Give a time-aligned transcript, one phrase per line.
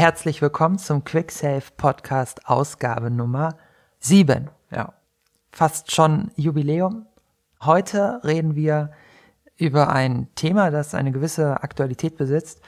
[0.00, 3.58] Herzlich willkommen zum QuickSave Podcast Ausgabe Nummer
[3.98, 4.48] 7.
[4.70, 4.94] Ja,
[5.52, 7.04] fast schon Jubiläum.
[7.60, 8.92] Heute reden wir
[9.58, 12.62] über ein Thema, das eine gewisse Aktualität besitzt.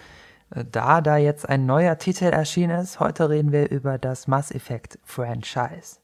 [0.50, 4.50] Äh, da da jetzt ein neuer Titel erschienen ist, heute reden wir über das Mass
[4.50, 6.00] Effect Franchise.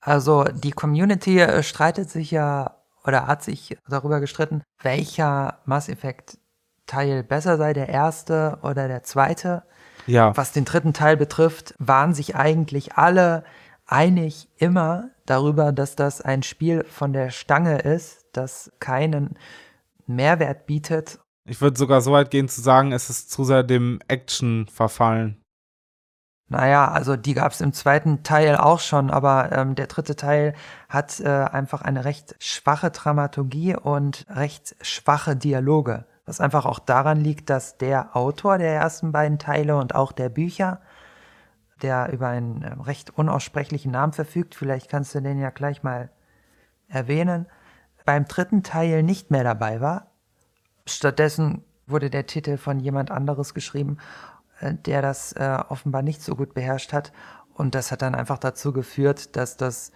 [0.00, 6.36] Also die Community äh, streitet sich ja oder hat sich darüber gestritten, welcher Mass Effect
[6.86, 9.62] Teil besser sei, der erste oder der zweite.
[10.08, 10.36] Ja.
[10.36, 13.44] Was den dritten Teil betrifft, waren sich eigentlich alle
[13.86, 19.38] einig immer darüber, dass das ein Spiel von der Stange ist, das keinen
[20.06, 21.18] Mehrwert bietet.
[21.44, 25.40] Ich würde sogar so weit gehen zu sagen, es ist zu sehr dem Action verfallen.
[26.50, 30.54] Naja, also die gab es im zweiten Teil auch schon, aber ähm, der dritte Teil
[30.88, 36.06] hat äh, einfach eine recht schwache Dramaturgie und recht schwache Dialoge.
[36.28, 40.28] Was einfach auch daran liegt, dass der Autor der ersten beiden Teile und auch der
[40.28, 40.82] Bücher,
[41.80, 46.10] der über einen äh, recht unaussprechlichen Namen verfügt, vielleicht kannst du den ja gleich mal
[46.86, 47.46] erwähnen,
[48.04, 50.10] beim dritten Teil nicht mehr dabei war.
[50.84, 53.96] Stattdessen wurde der Titel von jemand anderes geschrieben,
[54.60, 57.10] äh, der das äh, offenbar nicht so gut beherrscht hat.
[57.54, 59.92] Und das hat dann einfach dazu geführt, dass das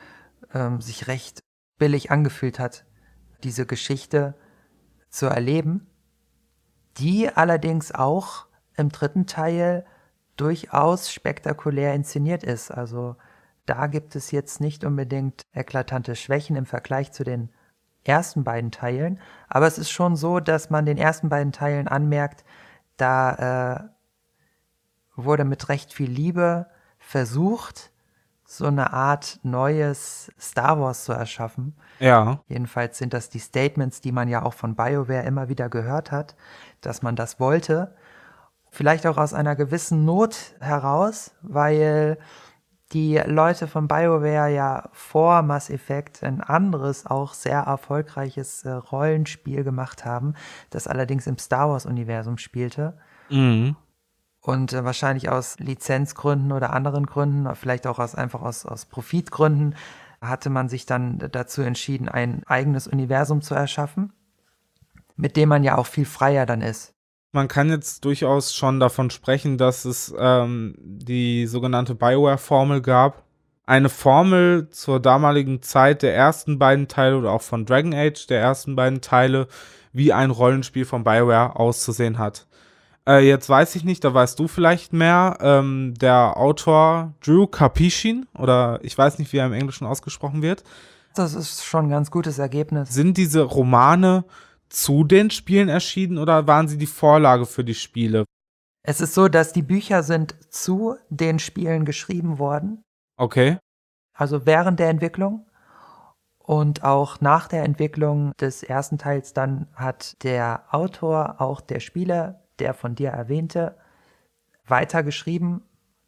[0.54, 1.40] ähm, sich recht
[1.76, 2.86] billig angefühlt hat,
[3.42, 4.32] diese Geschichte
[5.10, 5.88] zu erleben
[6.98, 9.84] die allerdings auch im dritten Teil
[10.36, 12.70] durchaus spektakulär inszeniert ist.
[12.70, 13.16] Also
[13.66, 17.50] da gibt es jetzt nicht unbedingt eklatante Schwächen im Vergleich zu den
[18.04, 22.44] ersten beiden Teilen, aber es ist schon so, dass man den ersten beiden Teilen anmerkt,
[22.96, 23.88] da äh,
[25.14, 26.66] wurde mit recht viel Liebe
[26.98, 27.92] versucht,
[28.44, 31.74] so eine Art neues Star Wars zu erschaffen.
[32.00, 32.40] Ja.
[32.48, 36.36] Jedenfalls sind das die Statements, die man ja auch von BioWare immer wieder gehört hat,
[36.82, 37.94] dass man das wollte.
[38.70, 42.18] Vielleicht auch aus einer gewissen Not heraus, weil
[42.92, 49.64] die Leute von BioWare ja vor Mass Effect ein anderes, auch sehr erfolgreiches äh, Rollenspiel
[49.64, 50.34] gemacht haben,
[50.70, 52.98] das allerdings im Star Wars-Universum spielte.
[53.30, 53.76] Mhm.
[54.40, 59.74] Und äh, wahrscheinlich aus Lizenzgründen oder anderen Gründen, vielleicht auch aus, einfach aus, aus Profitgründen,
[60.20, 64.12] hatte man sich dann dazu entschieden, ein eigenes Universum zu erschaffen,
[65.16, 66.94] mit dem man ja auch viel freier dann ist.
[67.32, 73.24] Man kann jetzt durchaus schon davon sprechen, dass es ähm, die sogenannte Bioware-Formel gab.
[73.64, 78.40] Eine Formel zur damaligen Zeit der ersten beiden Teile oder auch von Dragon Age der
[78.40, 79.48] ersten beiden Teile,
[79.94, 82.46] wie ein Rollenspiel von Bioware auszusehen hat.
[83.06, 85.38] Äh, jetzt weiß ich nicht, da weißt du vielleicht mehr.
[85.40, 90.64] Ähm, der Autor Drew Karpyshyn, oder ich weiß nicht, wie er im Englischen ausgesprochen wird.
[91.14, 92.90] Das ist schon ein ganz gutes Ergebnis.
[92.90, 94.24] Sind diese Romane
[94.72, 98.24] zu den Spielen erschienen oder waren sie die Vorlage für die Spiele?
[98.82, 102.82] Es ist so, dass die Bücher sind zu den Spielen geschrieben worden.
[103.16, 103.58] Okay.
[104.14, 105.46] Also während der Entwicklung.
[106.38, 112.42] Und auch nach der Entwicklung des ersten Teils dann hat der Autor auch der Spieler
[112.58, 113.76] der von dir erwähnte,
[114.66, 115.62] weitergeschrieben,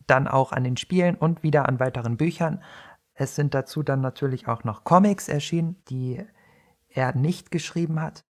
[0.06, 2.62] dann auch an den Spielen und wieder an weiteren Büchern.
[3.14, 6.24] Es sind dazu dann natürlich auch noch Comics erschienen, die
[6.88, 8.24] er nicht geschrieben hat.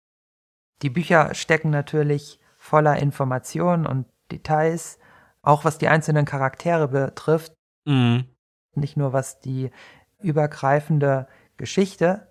[0.81, 4.99] Die Bücher stecken natürlich voller Informationen und Details,
[5.41, 7.53] auch was die einzelnen Charaktere betrifft.
[7.85, 8.25] Mhm.
[8.75, 9.71] Nicht nur was die
[10.19, 11.27] übergreifende
[11.57, 12.27] Geschichte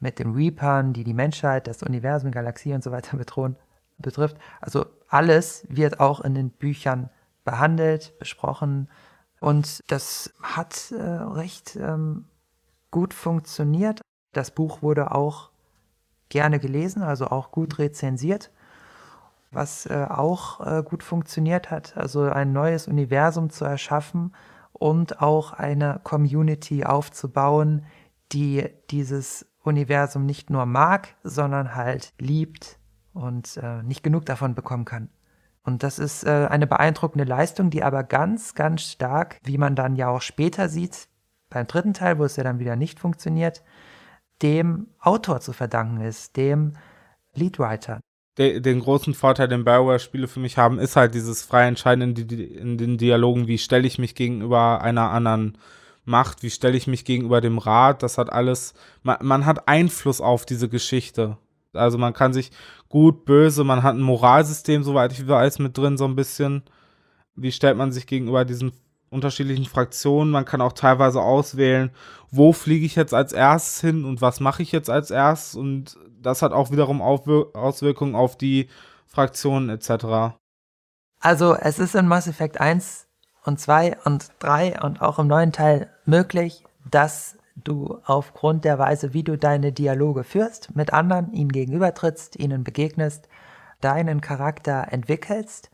[0.00, 3.56] mit den Reapern, die die Menschheit, das Universum, Galaxie und so weiter bedrohen,
[3.98, 4.36] betrifft.
[4.60, 7.10] Also alles wird auch in den Büchern
[7.44, 8.88] behandelt, besprochen
[9.40, 12.26] und das hat äh, recht ähm,
[12.90, 14.00] gut funktioniert.
[14.32, 15.50] Das Buch wurde auch
[16.28, 18.50] gerne gelesen, also auch gut rezensiert.
[19.50, 24.34] Was äh, auch äh, gut funktioniert hat, also ein neues Universum zu erschaffen
[24.72, 27.86] und auch eine Community aufzubauen,
[28.32, 32.78] die dieses Universum nicht nur mag, sondern halt liebt
[33.14, 35.08] und äh, nicht genug davon bekommen kann.
[35.62, 39.96] Und das ist äh, eine beeindruckende Leistung, die aber ganz, ganz stark, wie man dann
[39.96, 41.08] ja auch später sieht,
[41.50, 43.62] beim dritten Teil, wo es ja dann wieder nicht funktioniert,
[44.42, 46.74] dem Autor zu verdanken ist, dem
[47.34, 48.00] Leadwriter.
[48.38, 52.78] Den, großen Vorteil, den Bioware-Spiele für mich haben, ist halt dieses freie Entscheiden in, in
[52.78, 55.58] den Dialogen, wie stelle ich mich gegenüber einer anderen
[56.04, 60.20] Macht, wie stelle ich mich gegenüber dem Rat, das hat alles, man, man hat Einfluss
[60.20, 61.36] auf diese Geschichte.
[61.72, 62.52] Also man kann sich
[62.88, 66.62] gut, böse, man hat ein Moralsystem, soweit ich weiß, mit drin, so ein bisschen.
[67.34, 68.72] Wie stellt man sich gegenüber diesen
[69.10, 70.30] unterschiedlichen Fraktionen?
[70.30, 71.90] Man kann auch teilweise auswählen,
[72.30, 75.54] wo fliege ich jetzt als erstes hin und was mache ich jetzt als erstes.
[75.54, 78.68] Und das hat auch wiederum Aufwir Auswirkungen auf die
[79.06, 80.36] Fraktionen etc.
[81.20, 83.06] Also es ist in Mass Effect 1
[83.44, 89.14] und 2 und 3 und auch im neuen Teil möglich, dass du aufgrund der Weise,
[89.14, 93.28] wie du deine Dialoge führst, mit anderen, ihnen gegenübertrittst, ihnen begegnest,
[93.80, 95.70] deinen Charakter entwickelst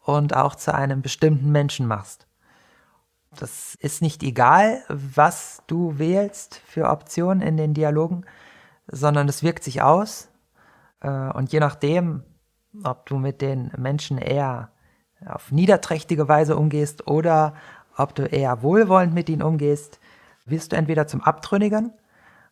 [0.00, 2.26] und auch zu einem bestimmten Menschen machst.
[3.40, 8.24] Das ist nicht egal, was du wählst für Optionen in den Dialogen,
[8.86, 10.28] sondern es wirkt sich aus.
[11.00, 12.22] Äh, und je nachdem,
[12.84, 14.70] ob du mit den Menschen eher
[15.26, 17.54] auf niederträchtige Weise umgehst oder
[17.96, 20.00] ob du eher wohlwollend mit ihnen umgehst,
[20.44, 21.92] wirst du entweder zum Abtrünnigen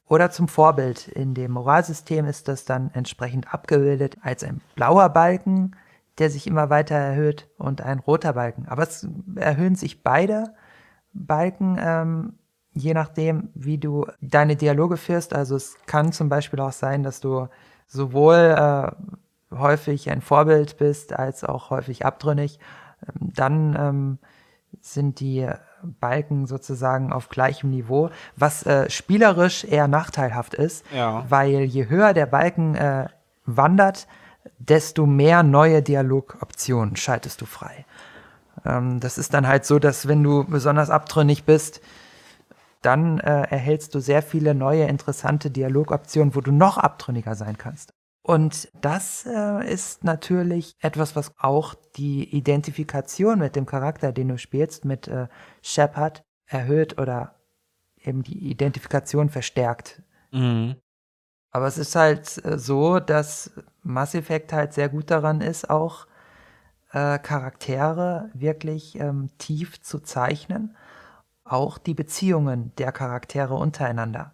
[0.07, 1.09] oder zum Vorbild.
[1.09, 5.77] In dem Moralsystem ist das dann entsprechend abgebildet als ein blauer Balken,
[6.19, 8.67] der sich immer weiter erhöht, und ein roter Balken.
[8.69, 9.07] Aber es
[9.37, 10.55] erhöhen sich beide
[11.13, 12.33] Balken, ähm,
[12.75, 15.35] je nachdem, wie du deine Dialoge führst.
[15.35, 17.49] Also es kann zum Beispiel auch sein, dass du
[17.87, 18.91] sowohl äh,
[19.55, 22.59] häufig ein Vorbild bist, als auch häufig abtrünnig.
[23.07, 24.19] Ähm, dann ähm,
[24.81, 25.49] sind die
[25.83, 31.25] Balken sozusagen auf gleichem Niveau, was äh, spielerisch eher nachteilhaft ist, ja.
[31.29, 33.09] weil je höher der Balken äh,
[33.45, 34.07] wandert,
[34.59, 37.85] desto mehr neue Dialogoptionen schaltest du frei.
[38.65, 41.81] Ähm, das ist dann halt so, dass wenn du besonders abtrünnig bist,
[42.83, 47.95] dann äh, erhältst du sehr viele neue interessante Dialogoptionen, wo du noch abtrünniger sein kannst.
[48.23, 54.39] Und das äh, ist natürlich etwas, was auch die Identifikation mit dem Charakter, den du
[54.39, 55.27] spielst, mit äh,
[55.61, 57.35] Shepard erhöht oder
[57.99, 60.03] eben die Identifikation verstärkt.
[60.31, 60.77] Mhm.
[61.51, 66.07] Aber es ist halt äh, so, dass Mass Effect halt sehr gut daran ist, auch
[66.93, 70.77] äh, Charaktere wirklich ähm, tief zu zeichnen,
[71.45, 74.33] auch die Beziehungen der Charaktere untereinander.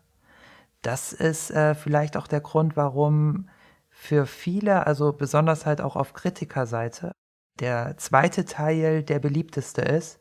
[0.83, 3.49] Das ist äh, vielleicht auch der Grund, warum
[3.91, 7.13] für viele, also besonders halt auch auf Kritikerseite,
[7.59, 10.21] der zweite Teil der beliebteste ist,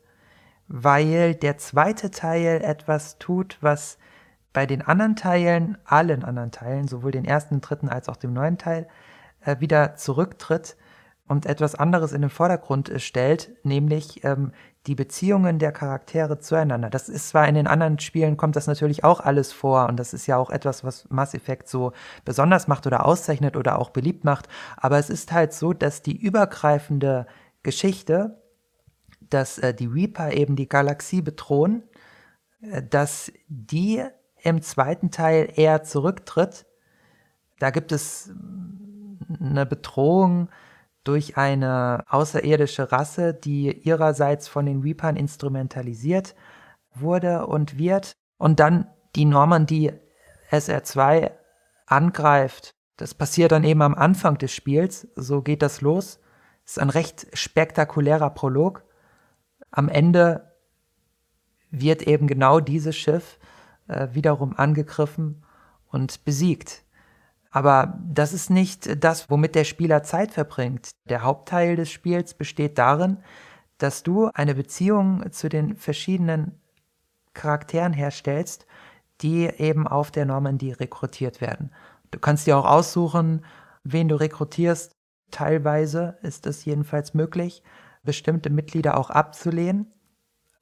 [0.66, 3.98] weil der zweite Teil etwas tut, was
[4.52, 8.58] bei den anderen Teilen, allen anderen Teilen, sowohl den ersten, dritten als auch dem neuen
[8.58, 8.88] Teil,
[9.40, 10.76] äh, wieder zurücktritt
[11.28, 14.52] und etwas anderes in den Vordergrund stellt, nämlich ähm,
[14.86, 16.88] die Beziehungen der Charaktere zueinander.
[16.88, 20.14] Das ist zwar in den anderen Spielen kommt das natürlich auch alles vor und das
[20.14, 21.92] ist ja auch etwas, was Mass Effect so
[22.24, 26.16] besonders macht oder auszeichnet oder auch beliebt macht, aber es ist halt so, dass die
[26.16, 27.26] übergreifende
[27.62, 28.42] Geschichte,
[29.20, 31.82] dass äh, die Reaper eben die Galaxie bedrohen,
[32.62, 34.02] äh, dass die
[34.40, 36.64] im zweiten Teil eher zurücktritt.
[37.58, 38.30] Da gibt es
[39.40, 40.48] eine Bedrohung,
[41.04, 46.34] durch eine außerirdische Rasse, die ihrerseits von den Reapern instrumentalisiert
[46.94, 48.86] wurde und wird und dann
[49.16, 49.92] die Normandie
[50.50, 51.32] SR2
[51.86, 52.74] angreift.
[52.96, 56.20] Das passiert dann eben am Anfang des Spiels, so geht das los.
[56.64, 58.84] Ist ein recht spektakulärer Prolog.
[59.70, 60.52] Am Ende
[61.70, 63.38] wird eben genau dieses Schiff
[63.86, 65.44] äh, wiederum angegriffen
[65.90, 66.84] und besiegt.
[67.50, 70.90] Aber das ist nicht das, womit der Spieler Zeit verbringt.
[71.08, 73.18] Der Hauptteil des Spiels besteht darin,
[73.78, 76.60] dass du eine Beziehung zu den verschiedenen
[77.32, 78.66] Charakteren herstellst,
[79.20, 81.70] die eben auf der Normandie rekrutiert werden.
[82.10, 83.44] Du kannst dir auch aussuchen,
[83.84, 84.92] wen du rekrutierst.
[85.30, 87.62] Teilweise ist es jedenfalls möglich,
[88.02, 89.92] bestimmte Mitglieder auch abzulehnen.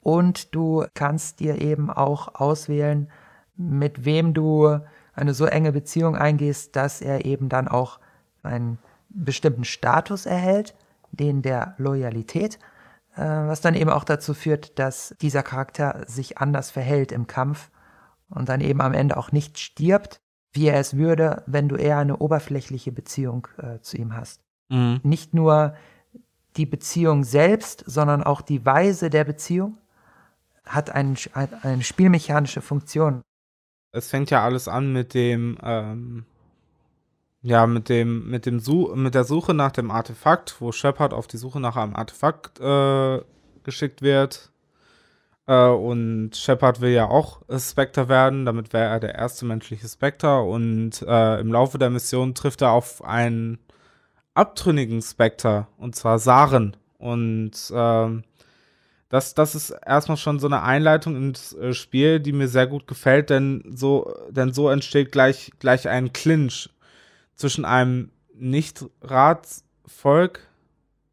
[0.01, 3.09] Und du kannst dir eben auch auswählen,
[3.55, 4.79] mit wem du
[5.17, 7.99] eine so enge Beziehung eingehst, dass er eben dann auch
[8.43, 8.77] einen
[9.09, 10.75] bestimmten Status erhält,
[11.11, 12.59] den der Loyalität,
[13.15, 17.71] äh, was dann eben auch dazu führt, dass dieser Charakter sich anders verhält im Kampf
[18.29, 20.21] und dann eben am Ende auch nicht stirbt,
[20.51, 24.41] wie er es würde, wenn du eher eine oberflächliche Beziehung äh, zu ihm hast.
[24.69, 24.99] Mhm.
[25.03, 25.75] Nicht nur
[26.57, 29.77] die Beziehung selbst, sondern auch die Weise der Beziehung
[30.65, 33.21] hat, ein, hat eine spielmechanische Funktion
[33.97, 36.25] es fängt ja alles an mit dem, ähm,
[37.41, 41.27] ja, mit dem, mit dem Su mit der Suche nach dem Artefakt, wo Shepard auf
[41.27, 43.21] die Suche nach einem Artefakt äh,
[43.63, 44.51] geschickt wird.
[45.47, 50.41] Äh, und Shepard will ja auch Spectre werden, damit wäre er der erste menschliche Spectre.
[50.41, 53.59] Und äh, im Laufe der Mission trifft er auf einen
[54.33, 56.75] abtrünnigen Spectre, und zwar Saren.
[56.97, 58.23] Und ähm,
[59.09, 62.87] das, das ist erstmal schon so eine Einleitung ins äh, Spiel, die mir sehr gut
[62.87, 66.69] gefällt, denn so, denn so entsteht gleich, gleich ein Clinch
[67.35, 70.41] zwischen einem Nicht-Ratsvolk,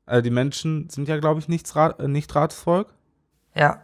[0.06, 2.04] äh, die Menschen sind ja, glaube ich, Nicht-Ratsvolk.
[2.04, 2.94] Äh, nicht Ratsvolk.
[3.54, 3.80] ja.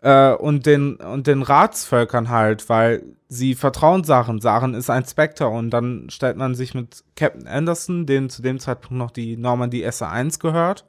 [0.00, 4.40] Äh, und, den, und den Ratsvölkern halt, weil sie vertrauen Sachen.
[4.40, 8.60] Sachen ist ein Spectre und dann stellt man sich mit Captain Anderson, dem zu dem
[8.60, 10.86] Zeitpunkt noch die Normandie SA1 gehört,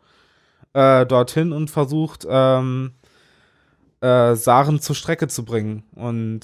[0.73, 2.93] äh, dorthin und versucht, ähm,
[4.01, 5.83] äh, Saren zur Strecke zu bringen.
[5.93, 6.41] Und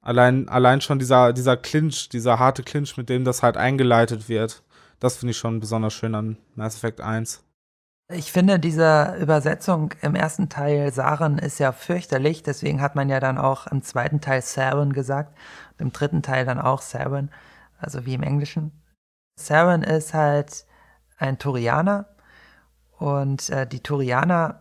[0.00, 4.62] allein, allein schon dieser, dieser Clinch, dieser harte Clinch, mit dem das halt eingeleitet wird,
[5.00, 7.42] das finde ich schon besonders schön an Mass Effect 1.
[8.08, 13.18] Ich finde, diese Übersetzung im ersten Teil Saren ist ja fürchterlich, deswegen hat man ja
[13.18, 15.36] dann auch im zweiten Teil Saren gesagt,
[15.78, 17.32] im dritten Teil dann auch Saren,
[17.78, 18.70] also wie im Englischen.
[19.36, 20.66] Saren ist halt
[21.18, 22.06] ein Turianer
[22.98, 24.60] und äh, die Turianer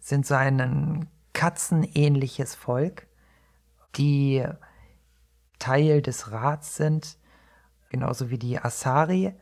[0.00, 3.06] sind so ein katzenähnliches Volk,
[3.96, 4.44] die
[5.58, 7.18] Teil des Rats sind,
[7.90, 9.34] genauso wie die Asari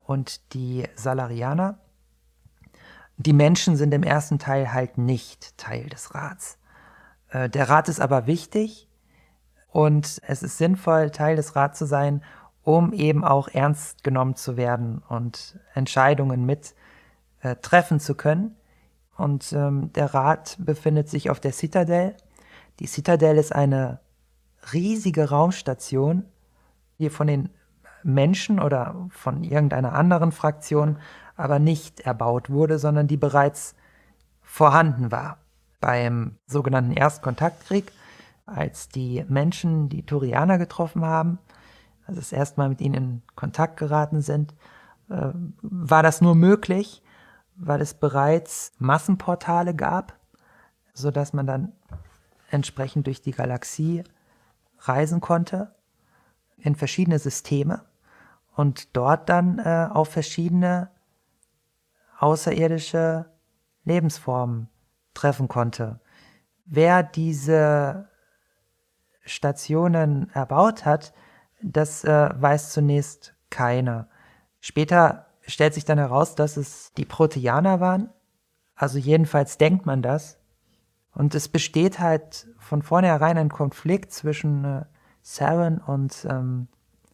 [0.00, 1.78] und die Salarianer.
[3.16, 6.58] Die Menschen sind im ersten Teil halt nicht Teil des Rats.
[7.28, 8.88] Äh, der Rat ist aber wichtig
[9.70, 12.22] und es ist sinnvoll, Teil des Rats zu sein,
[12.62, 16.74] um eben auch ernst genommen zu werden und Entscheidungen mit
[17.44, 18.56] äh, treffen zu können.
[19.16, 22.16] Und ähm, der Rat befindet sich auf der Citadel.
[22.80, 24.00] Die Citadel ist eine
[24.72, 26.24] riesige Raumstation,
[26.98, 27.50] die von den
[28.02, 30.98] Menschen oder von irgendeiner anderen Fraktion
[31.36, 33.74] aber nicht erbaut wurde, sondern die bereits
[34.42, 35.38] vorhanden war.
[35.80, 37.92] Beim sogenannten Erstkontaktkrieg,
[38.46, 41.38] als die Menschen die Turianer getroffen haben,
[42.06, 44.54] also das erste Mal mit ihnen in Kontakt geraten sind,
[45.10, 45.30] äh,
[45.62, 47.02] war das nur möglich,
[47.56, 50.18] weil es bereits Massenportale gab,
[50.92, 51.72] so dass man dann
[52.50, 54.04] entsprechend durch die Galaxie
[54.78, 55.74] reisen konnte
[56.58, 57.84] in verschiedene Systeme
[58.54, 60.90] und dort dann äh, auf verschiedene
[62.18, 63.26] außerirdische
[63.84, 64.68] Lebensformen
[65.12, 66.00] treffen konnte.
[66.64, 68.08] Wer diese
[69.24, 71.12] Stationen erbaut hat,
[71.62, 74.08] das äh, weiß zunächst keiner.
[74.60, 78.10] Später stellt sich dann heraus, dass es die Proteaner waren.
[78.74, 80.38] Also jedenfalls denkt man das.
[81.12, 84.84] Und es besteht halt von vornherein ein Konflikt zwischen äh,
[85.22, 86.68] Saren und ähm,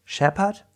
[0.04, 0.66] Shepard.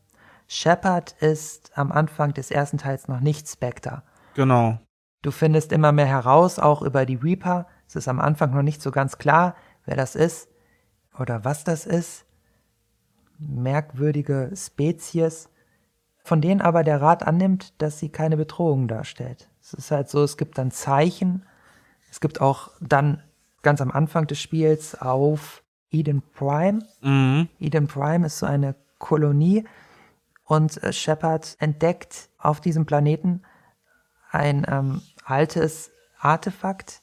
[0.47, 4.03] Shepard ist am Anfang des ersten Teils noch nicht Spectre.
[4.35, 4.79] Genau.
[5.23, 7.67] Du findest immer mehr heraus, auch über die Reaper.
[7.89, 9.57] Es ist am Anfang noch nicht so ganz klar,
[9.87, 10.49] wer das ist
[11.19, 12.27] oder was das ist.
[13.39, 15.49] Merkwürdige Spezies,
[16.25, 19.49] von denen aber der Rat annimmt, dass sie keine Bedrohung darstellt.
[19.61, 21.45] Es ist halt so, es gibt dann Zeichen.
[22.11, 23.23] Es gibt auch dann
[23.63, 26.81] ganz am Anfang des Spiels auf Eden Prime.
[27.03, 27.49] Mhm.
[27.61, 29.65] Eden Prime ist so eine Kolonie
[30.45, 33.43] und äh, Shepard entdeckt auf diesem Planeten
[34.31, 37.03] ein ähm, altes Artefakt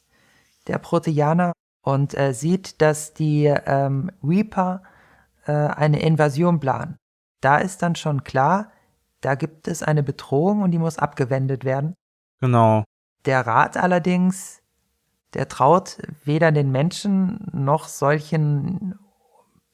[0.68, 4.82] der Proteaner und äh, sieht, dass die ähm, Reaper
[5.46, 6.98] äh, eine Invasion planen.
[7.40, 8.72] Da ist dann schon klar,
[9.22, 11.96] da gibt es eine Bedrohung und die muss abgewendet werden.
[12.40, 12.84] Genau.
[13.26, 14.62] Der Rat allerdings,
[15.34, 19.00] der traut weder den Menschen noch solchen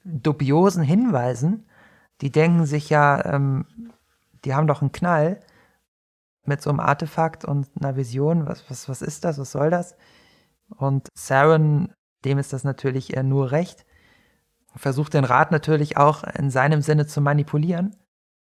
[0.04, 1.68] dubiosen Hinweisen.
[2.22, 3.66] Die denken sich ja, ähm,
[4.46, 5.40] die haben doch einen Knall
[6.46, 8.48] mit so einem Artefakt und einer Vision.
[8.48, 9.38] Was, was, was ist das?
[9.38, 9.96] Was soll das?
[10.70, 11.94] Und Saren,
[12.26, 13.86] dem ist das natürlich nur recht.
[14.76, 17.96] Versucht den Rat natürlich auch in seinem Sinne zu manipulieren.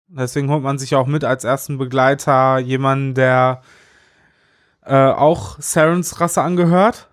[0.09, 3.63] Deswegen holt man sich auch mit als ersten Begleiter jemanden, der
[4.85, 7.09] äh, auch Sarens Rasse angehört,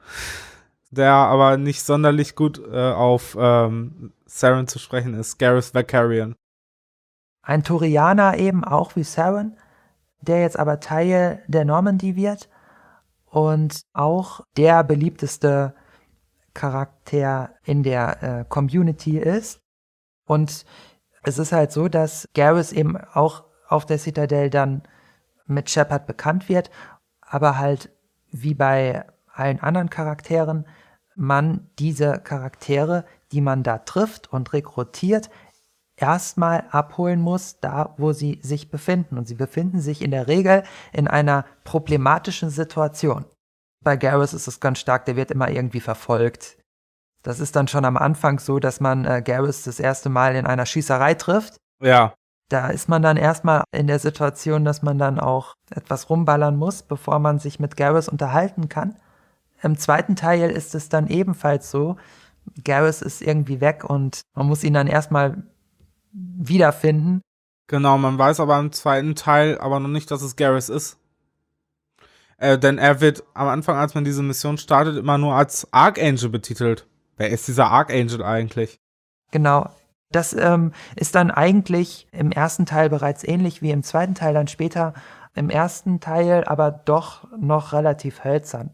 [0.91, 6.35] der aber nicht sonderlich gut äh, auf ähm, Saren zu sprechen ist, Gareth Vakarian.
[7.41, 9.57] Ein Turianer eben auch wie Saren,
[10.21, 12.49] der jetzt aber Teil der Normandy wird
[13.25, 15.73] und auch der beliebteste
[16.53, 19.59] Charakter in der äh, Community ist.
[20.27, 20.65] Und
[21.23, 24.83] es ist halt so, dass Garrus eben auch auf der Citadel dann
[25.45, 26.71] mit Shepard bekannt wird,
[27.21, 27.91] aber halt
[28.31, 30.65] wie bei allen anderen Charakteren,
[31.15, 35.29] man diese Charaktere, die man da trifft und rekrutiert,
[35.95, 39.17] erstmal abholen muss, da wo sie sich befinden.
[39.17, 43.25] Und sie befinden sich in der Regel in einer problematischen Situation.
[43.83, 46.57] Bei Garrus ist es ganz stark, der wird immer irgendwie verfolgt.
[47.23, 50.45] Das ist dann schon am Anfang so, dass man äh, Garrus das erste Mal in
[50.45, 51.57] einer Schießerei trifft.
[51.81, 52.13] Ja.
[52.49, 56.83] Da ist man dann erstmal in der Situation, dass man dann auch etwas rumballern muss,
[56.83, 58.95] bevor man sich mit Garrus unterhalten kann.
[59.61, 61.97] Im zweiten Teil ist es dann ebenfalls so,
[62.63, 65.43] Garrus ist irgendwie weg und man muss ihn dann erstmal
[66.11, 67.21] wiederfinden.
[67.67, 70.97] Genau, man weiß aber im zweiten Teil aber noch nicht, dass es Garrus ist.
[72.37, 76.29] Äh, denn er wird am Anfang, als man diese Mission startet, immer nur als Archangel
[76.29, 76.87] betitelt.
[77.17, 78.79] Wer ist dieser Archangel eigentlich?
[79.31, 79.69] Genau.
[80.11, 84.47] Das ähm, ist dann eigentlich im ersten Teil bereits ähnlich wie im zweiten Teil dann
[84.47, 84.93] später
[85.33, 88.71] Im ersten Teil aber doch noch relativ hölzern.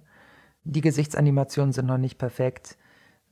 [0.63, 2.77] Die Gesichtsanimationen sind noch nicht perfekt.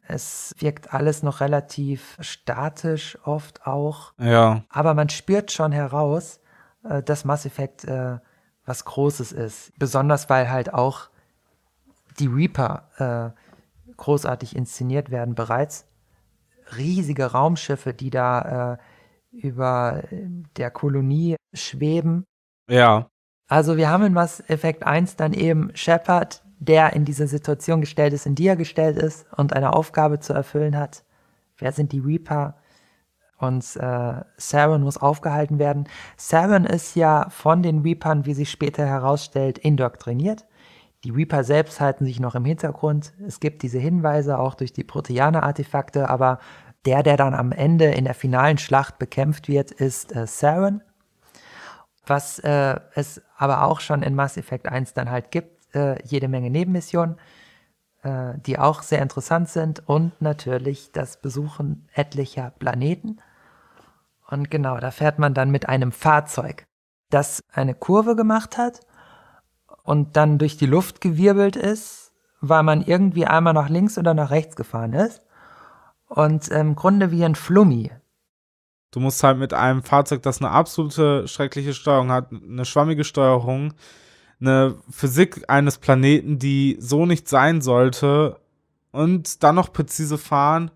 [0.08, 4.14] Es wirkt alles noch relativ statisch, oft auch.
[4.20, 4.64] Ja.
[4.70, 6.40] Aber man spürt schon heraus,
[6.84, 8.20] äh, dass Mass Effect äh,
[8.66, 9.74] was Großes ist.
[9.80, 11.10] Besonders weil halt auch
[12.20, 13.45] die Reaper äh,
[13.98, 15.88] großartig inszeniert werden bereits.
[16.78, 18.78] Riesige Raumschiffe, die da äh,
[19.32, 20.04] über
[20.58, 22.26] der Kolonie schweben.
[22.70, 23.08] Ja.
[23.48, 28.14] Also wir haben in Mass Effect 1 dann eben Shepard, der in diese Situation gestellt
[28.14, 31.04] ist, in die er gestellt ist und eine Aufgabe zu erfüllen hat.
[31.58, 32.56] Wer sind die Reaper?
[33.38, 35.90] Und äh, Saren muss aufgehalten werden.
[36.16, 40.46] Saren ist ja von den Reapern, wie sich später herausstellt, indoktriniert.
[41.06, 43.14] Die Reaper selbst halten sich noch im Hintergrund.
[43.28, 46.40] Es gibt diese Hinweise auch durch die Proteaner-Artefakte, aber
[46.86, 50.82] der, der dann am Ende in der finalen Schlacht bekämpft wird, ist äh, Saren.
[52.08, 56.28] Was äh, es aber auch schon in Mass Effect 1 dann halt gibt, äh, jede
[56.28, 57.18] Menge Nebenmissionen,
[58.02, 63.18] äh, die auch sehr interessant sind und natürlich das Besuchen etlicher Planeten.
[64.28, 66.66] Und genau, da fährt man dann mit einem Fahrzeug,
[67.12, 68.82] das eine Kurve gemacht hat
[69.86, 72.12] und dann durch die Luft gewirbelt ist,
[72.42, 75.22] weil man irgendwie einmal nach links oder nach rechts gefahren ist.
[76.08, 77.92] Und im Grunde wie ein Flummi.
[78.92, 83.74] Du musst halt mit einem Fahrzeug, das eine absolute schreckliche Steuerung hat, eine schwammige Steuerung,
[84.40, 88.40] eine Physik eines Planeten, die so nicht sein sollte,
[88.92, 90.72] und dann noch präzise fahren.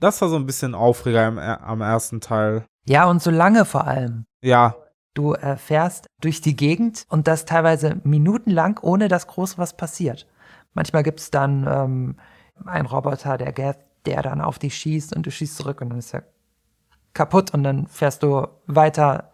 [0.00, 2.64] Das war so ein bisschen Aufreger im, am ersten Teil.
[2.86, 4.24] Ja, und so lange vor allem.
[4.42, 4.74] Ja.
[5.14, 10.26] Du äh, fährst durch die Gegend und das teilweise minutenlang, ohne dass groß was passiert.
[10.74, 12.16] Manchmal gibt es dann ähm,
[12.66, 16.14] einen Roboter, der, der dann auf dich schießt und du schießt zurück und dann ist
[16.14, 16.24] er
[17.14, 19.30] kaputt und dann fährst du weiter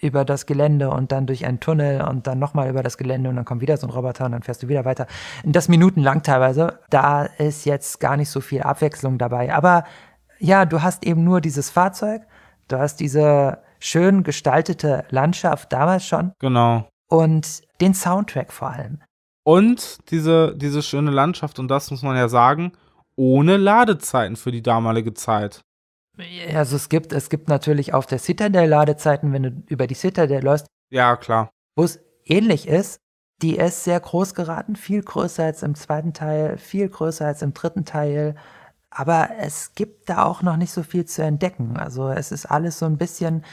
[0.00, 3.36] über das Gelände und dann durch einen Tunnel und dann nochmal über das Gelände und
[3.36, 5.08] dann kommt wieder so ein Roboter und dann fährst du wieder weiter.
[5.42, 6.78] Und das minutenlang teilweise.
[6.90, 9.52] Da ist jetzt gar nicht so viel Abwechslung dabei.
[9.52, 9.84] Aber
[10.38, 12.22] ja, du hast eben nur dieses Fahrzeug,
[12.68, 16.32] du hast diese schön gestaltete Landschaft damals schon.
[16.38, 16.88] Genau.
[17.08, 19.00] Und den Soundtrack vor allem.
[19.44, 22.72] Und diese, diese schöne Landschaft, und das muss man ja sagen,
[23.16, 25.62] ohne Ladezeiten für die damalige Zeit.
[26.52, 30.42] Also es gibt, es gibt natürlich auf der Citadel Ladezeiten, wenn du über die Citadel
[30.42, 30.66] läufst.
[30.90, 31.50] Ja, klar.
[31.76, 32.98] Wo es ähnlich ist,
[33.40, 37.54] die ist sehr groß geraten, viel größer als im zweiten Teil, viel größer als im
[37.54, 38.34] dritten Teil.
[38.90, 41.76] Aber es gibt da auch noch nicht so viel zu entdecken.
[41.76, 43.44] Also es ist alles so ein bisschen,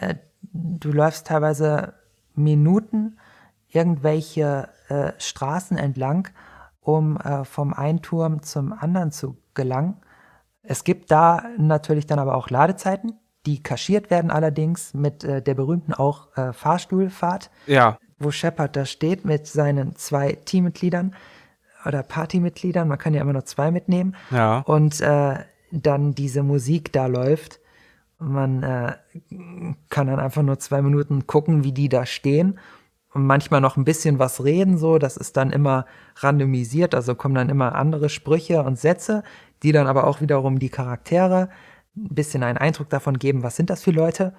[0.00, 0.14] äh,
[0.52, 1.94] du läufst teilweise
[2.34, 3.18] Minuten
[3.68, 6.28] irgendwelche äh, Straßen entlang,
[6.80, 9.96] um äh, vom einen Turm zum anderen zu gelangen.
[10.62, 15.54] Es gibt da natürlich dann aber auch Ladezeiten, die kaschiert werden allerdings mit äh, der
[15.54, 17.50] berühmten auch äh, Fahrstuhlfahrt.
[17.66, 17.98] Ja.
[18.18, 21.14] Wo Shepard da steht mit seinen zwei Teammitgliedern
[21.86, 24.16] oder Partymitgliedern, man kann ja immer nur zwei mitnehmen.
[24.30, 24.60] Ja.
[24.60, 25.36] Und äh,
[25.70, 27.60] dann diese Musik da läuft.
[28.18, 28.92] Man äh,
[29.90, 32.58] kann dann einfach nur zwei Minuten gucken, wie die da stehen
[33.14, 34.98] und manchmal noch ein bisschen was reden, so.
[34.98, 39.22] Das ist dann immer randomisiert, also kommen dann immer andere Sprüche und Sätze,
[39.62, 41.48] die dann aber auch wiederum die Charaktere
[41.96, 44.34] ein bisschen einen Eindruck davon geben, was sind das für Leute.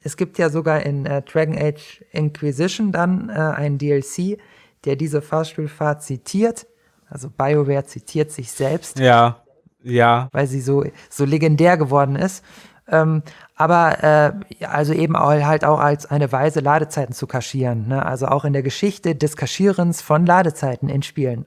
[0.00, 4.38] Es gibt ja sogar in äh, Dragon Age Inquisition dann äh, einen DLC,
[4.84, 6.66] der diese Fahrstuhlfahrt zitiert.
[7.08, 8.98] Also BioWare zitiert sich selbst.
[8.98, 9.42] Ja,
[9.82, 10.28] ja.
[10.32, 12.44] Weil sie so, so legendär geworden ist.
[12.88, 13.22] Ähm,
[13.54, 14.32] aber äh,
[14.66, 17.88] also eben auch, halt auch als eine Weise, Ladezeiten zu kaschieren.
[17.88, 18.04] Ne?
[18.04, 21.46] Also auch in der Geschichte des Kaschierens von Ladezeiten in Spielen.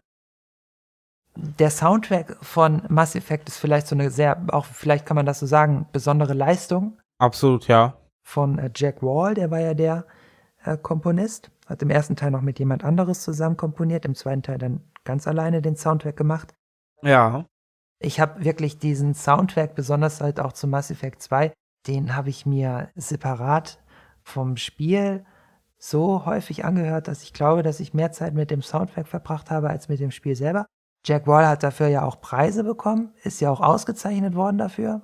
[1.36, 5.40] Der Soundtrack von Mass Effect ist vielleicht so eine sehr, auch vielleicht kann man das
[5.40, 6.98] so sagen, besondere Leistung.
[7.20, 7.98] Absolut, ja.
[8.24, 10.06] Von äh, Jack Wall, der war ja der
[10.64, 11.52] äh, Komponist.
[11.68, 15.28] Hat im ersten Teil noch mit jemand anderes zusammen komponiert, im zweiten Teil dann ganz
[15.28, 16.56] alleine den Soundtrack gemacht.
[17.02, 17.46] Ja.
[18.00, 21.52] Ich habe wirklich diesen Soundtrack, besonders halt auch zu Mass Effect 2,
[21.88, 23.80] den habe ich mir separat
[24.24, 25.26] vom Spiel
[25.78, 29.70] so häufig angehört, dass ich glaube, dass ich mehr Zeit mit dem Soundtrack verbracht habe
[29.70, 30.66] als mit dem Spiel selber.
[31.06, 35.04] Jack Wall hat dafür ja auch Preise bekommen, ist ja auch ausgezeichnet worden dafür.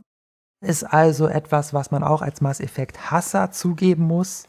[0.62, 4.48] Ist also etwas, was man auch als Mass Effect Hasser zugeben muss,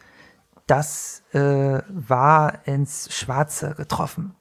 [0.67, 4.35] das äh, war ins Schwarze getroffen.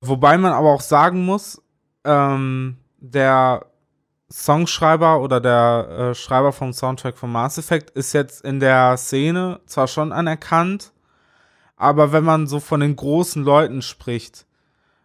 [0.00, 1.62] Wobei man aber auch sagen muss,
[2.04, 3.66] ähm, der
[4.30, 9.60] Songschreiber oder der äh, Schreiber vom Soundtrack von Mass Effect ist jetzt in der Szene
[9.66, 10.92] zwar schon anerkannt,
[11.76, 14.46] aber wenn man so von den großen Leuten spricht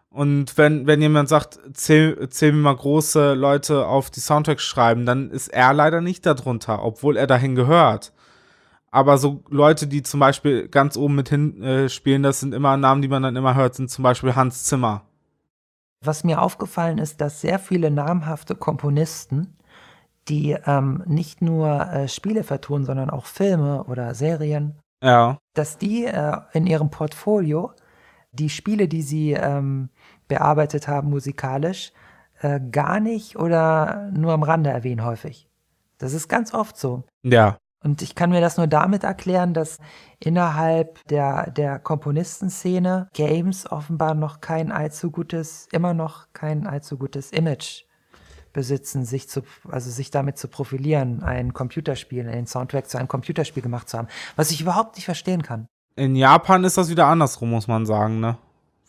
[0.10, 5.06] und wenn, wenn jemand sagt, zähl, zähl mir mal große Leute auf die Soundtracks schreiben,
[5.06, 8.12] dann ist er leider nicht darunter, obwohl er dahin gehört.
[8.92, 12.76] Aber so Leute, die zum Beispiel ganz oben mit hin äh, spielen, das sind immer
[12.78, 15.04] Namen, die man dann immer hört, sind zum Beispiel Hans Zimmer.
[16.02, 19.58] Was mir aufgefallen ist, dass sehr viele namhafte Komponisten,
[20.28, 25.38] die ähm, nicht nur äh, Spiele vertonen, sondern auch Filme oder Serien, ja.
[25.54, 27.74] dass die äh, in ihrem Portfolio
[28.32, 29.90] die Spiele, die sie ähm,
[30.28, 31.92] bearbeitet haben musikalisch,
[32.42, 35.50] äh, gar nicht oder nur am Rande erwähnen häufig.
[35.98, 37.04] Das ist ganz oft so.
[37.24, 37.58] Ja.
[37.82, 39.78] Und ich kann mir das nur damit erklären, dass
[40.20, 47.32] innerhalb der, der Komponistenszene Games offenbar noch kein allzu gutes, immer noch kein allzu gutes
[47.32, 47.84] Image
[48.52, 53.64] besitzen, sich zu, also sich damit zu profilieren, ein Computerspiel, einen Soundtrack zu einem Computerspiel
[53.64, 55.68] gemacht zu haben, was ich überhaupt nicht verstehen kann.
[55.96, 58.38] In Japan ist das wieder andersrum, muss man sagen, ne?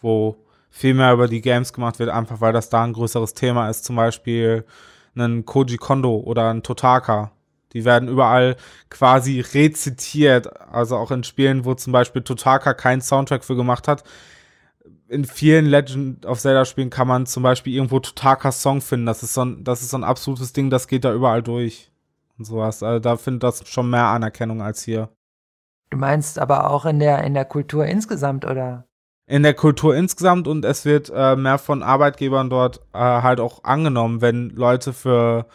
[0.01, 0.37] Wo
[0.71, 3.85] viel mehr über die Games gemacht wird, einfach weil das da ein größeres Thema ist.
[3.85, 4.65] Zum Beispiel
[5.17, 7.33] ein Koji Kondo oder ein Totaka.
[7.73, 8.57] Die werden überall
[8.89, 14.05] quasi rezitiert, also auch in Spielen, wo zum Beispiel Totaka keinen Soundtrack für gemacht hat.
[15.09, 19.07] In vielen Legend of Zelda Spielen kann man zum Beispiel irgendwo Totakas Song finden.
[19.07, 21.91] Das ist so ein, das ist so ein absolutes Ding, das geht da überall durch.
[22.39, 22.83] Und sowas.
[22.83, 25.09] Also da findet das schon mehr Anerkennung als hier.
[25.91, 28.85] Du meinst aber auch in der, in der Kultur insgesamt, oder?
[29.31, 33.63] in der Kultur insgesamt und es wird äh, mehr von Arbeitgebern dort äh, halt auch
[33.63, 35.47] angenommen, wenn Leute für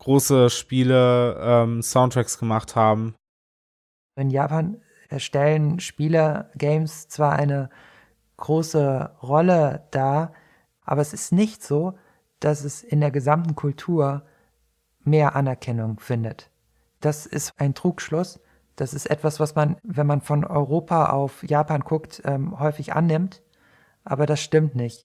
[0.00, 3.14] große Spiele ähm, Soundtracks gemacht haben.
[4.16, 4.80] In Japan
[5.16, 7.70] stellen Spiele, Games zwar eine
[8.36, 10.32] große Rolle dar,
[10.84, 11.94] aber es ist nicht so,
[12.40, 14.22] dass es in der gesamten Kultur
[15.00, 16.50] mehr Anerkennung findet.
[17.00, 18.40] Das ist ein Trugschluss.
[18.76, 23.42] Das ist etwas, was man, wenn man von Europa auf Japan guckt, ähm, häufig annimmt.
[24.04, 25.02] Aber das stimmt nicht.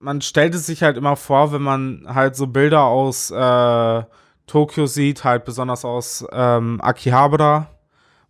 [0.00, 4.02] Man stellt es sich halt immer vor, wenn man halt so Bilder aus äh,
[4.46, 7.68] Tokio sieht, halt besonders aus ähm, Akihabara,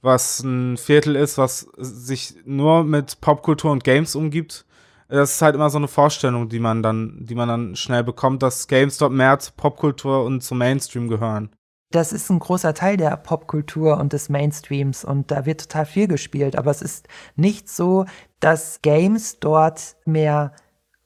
[0.00, 4.66] was ein Viertel ist, was sich nur mit Popkultur und Games umgibt.
[5.08, 8.42] Das ist halt immer so eine Vorstellung, die man dann, die man dann schnell bekommt,
[8.42, 11.50] dass Games dort mehr zur Popkultur und zum Mainstream gehören
[11.94, 16.08] das ist ein großer Teil der Popkultur und des Mainstreams und da wird total viel
[16.08, 16.56] gespielt.
[16.56, 18.06] Aber es ist nicht so,
[18.40, 20.52] dass Games dort mehr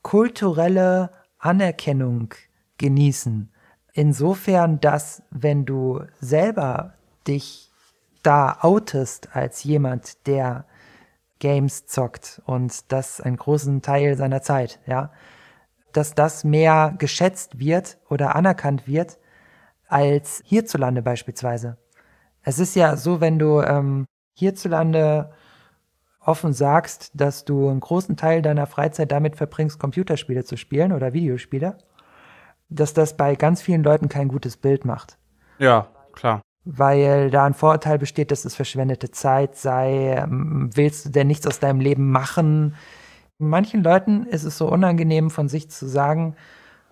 [0.02, 2.34] kulturelle Anerkennung
[2.78, 3.52] genießen.
[3.98, 6.92] Insofern, dass wenn du selber
[7.26, 7.72] dich
[8.22, 10.66] da outest als jemand, der
[11.38, 15.12] Games zockt und das einen großen Teil seiner Zeit, ja,
[15.94, 19.18] dass das mehr geschätzt wird oder anerkannt wird,
[19.88, 21.78] als hierzulande beispielsweise.
[22.42, 24.04] Es ist ja so, wenn du ähm,
[24.34, 25.32] hierzulande
[26.20, 31.14] offen sagst, dass du einen großen Teil deiner Freizeit damit verbringst, Computerspiele zu spielen oder
[31.14, 31.78] Videospiele,
[32.68, 35.18] dass das bei ganz vielen Leuten kein gutes Bild macht.
[35.58, 36.42] Ja, klar.
[36.64, 40.16] Weil da ein Vorurteil besteht, dass es verschwendete Zeit sei.
[40.18, 42.74] Ähm, willst du denn nichts aus deinem Leben machen?
[43.38, 46.34] Manchen Leuten ist es so unangenehm von sich zu sagen,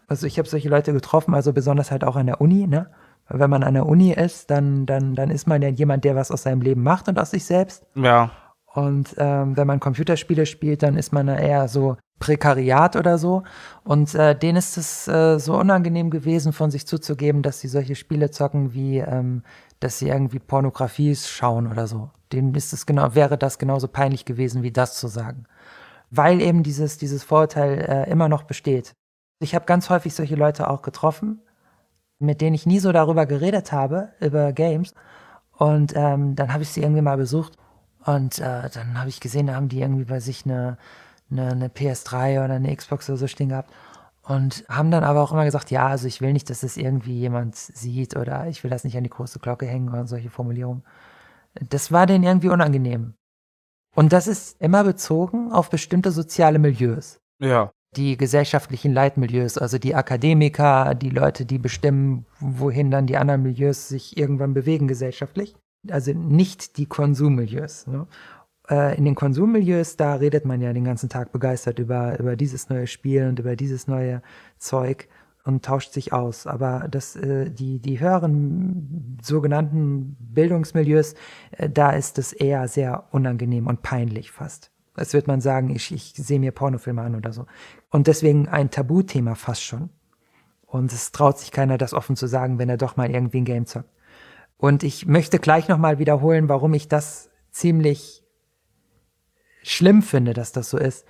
[0.06, 2.90] also ich habe solche Leute getroffen, also besonders halt auch an der Uni, ne?
[3.28, 6.30] Wenn man an der Uni ist, dann, dann, dann ist man ja jemand, der was
[6.30, 7.86] aus seinem Leben macht und aus sich selbst.
[7.94, 8.30] Ja.
[8.74, 13.42] Und ähm, wenn man Computerspiele spielt, dann ist man eher so Prekariat oder so.
[13.84, 17.94] Und äh, denen ist es äh, so unangenehm gewesen, von sich zuzugeben, dass sie solche
[17.94, 19.42] Spiele zocken, wie ähm,
[19.80, 22.10] dass sie irgendwie Pornografie schauen oder so.
[22.32, 25.44] Denen ist es genau, wäre das genauso peinlich gewesen, wie das zu sagen.
[26.10, 28.92] Weil eben dieses, dieses Vorurteil äh, immer noch besteht.
[29.40, 31.42] Ich habe ganz häufig solche Leute auch getroffen,
[32.18, 34.94] mit denen ich nie so darüber geredet habe, über Games.
[35.52, 37.58] Und ähm, dann habe ich sie irgendwie mal besucht
[38.04, 40.76] und äh, dann habe ich gesehen, da haben die irgendwie bei sich eine,
[41.30, 43.72] eine, eine PS3 oder eine Xbox oder so stehen gehabt.
[44.22, 47.18] Und haben dann aber auch immer gesagt, ja, also ich will nicht, dass das irgendwie
[47.18, 50.82] jemand sieht oder ich will das nicht an die große Glocke hängen oder solche Formulierungen.
[51.68, 53.14] Das war denen irgendwie unangenehm.
[53.94, 57.20] Und das ist immer bezogen auf bestimmte soziale Milieus.
[57.38, 63.42] Ja die gesellschaftlichen Leitmilieus, also die Akademiker, die Leute, die bestimmen, wohin dann die anderen
[63.42, 65.54] Milieus sich irgendwann bewegen gesellschaftlich.
[65.90, 67.86] Also nicht die Konsummilieus.
[67.86, 68.06] Ne?
[68.70, 72.68] Äh, in den Konsummilieus, da redet man ja den ganzen Tag begeistert über, über dieses
[72.68, 74.22] neue Spiel und über dieses neue
[74.58, 75.08] Zeug
[75.44, 76.46] und tauscht sich aus.
[76.46, 81.14] Aber das, äh, die, die höheren sogenannten Bildungsmilieus,
[81.52, 84.70] äh, da ist es eher sehr unangenehm und peinlich fast.
[84.94, 87.46] Als wird man sagen, ich, ich sehe mir Pornofilme an oder so.
[87.90, 89.90] Und deswegen ein Tabuthema fast schon.
[90.66, 93.44] Und es traut sich keiner, das offen zu sagen, wenn er doch mal irgendwie ein
[93.44, 93.90] Game zockt.
[94.56, 98.23] Und ich möchte gleich nochmal wiederholen, warum ich das ziemlich
[99.64, 101.04] schlimm finde, dass das so ist.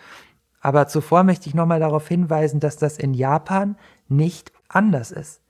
[0.60, 3.76] Aber zuvor möchte ich nochmal darauf hinweisen, dass das in Japan
[4.08, 5.42] nicht anders ist.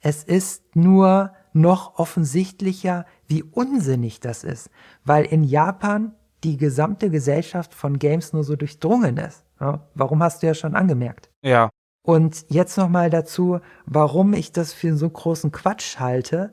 [0.00, 4.70] Es ist nur noch offensichtlicher, wie unsinnig das ist,
[5.04, 9.44] weil in Japan die gesamte Gesellschaft von Games nur so durchdrungen ist.
[9.60, 11.30] Ja, warum hast du ja schon angemerkt?
[11.42, 11.70] Ja.
[12.02, 16.52] Und jetzt noch mal dazu, warum ich das für so großen Quatsch halte,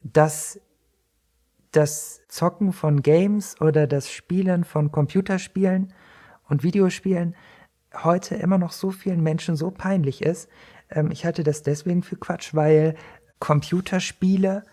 [0.00, 0.58] dass
[1.76, 5.92] das Zocken von Games oder das Spielen von Computerspielen
[6.48, 7.34] und Videospielen
[7.94, 10.48] heute immer noch so vielen Menschen so peinlich ist.
[10.90, 12.94] Ähm, ich halte das deswegen für Quatsch, weil
[13.38, 14.64] Computerspiele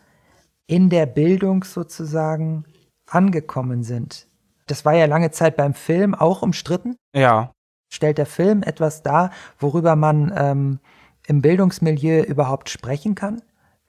[0.67, 2.65] in der Bildung sozusagen
[3.07, 4.27] angekommen sind.
[4.67, 6.95] Das war ja lange Zeit beim Film auch umstritten.
[7.13, 7.51] Ja.
[7.91, 10.79] Stellt der Film etwas dar, worüber man ähm,
[11.27, 13.41] im Bildungsmilieu überhaupt sprechen kann?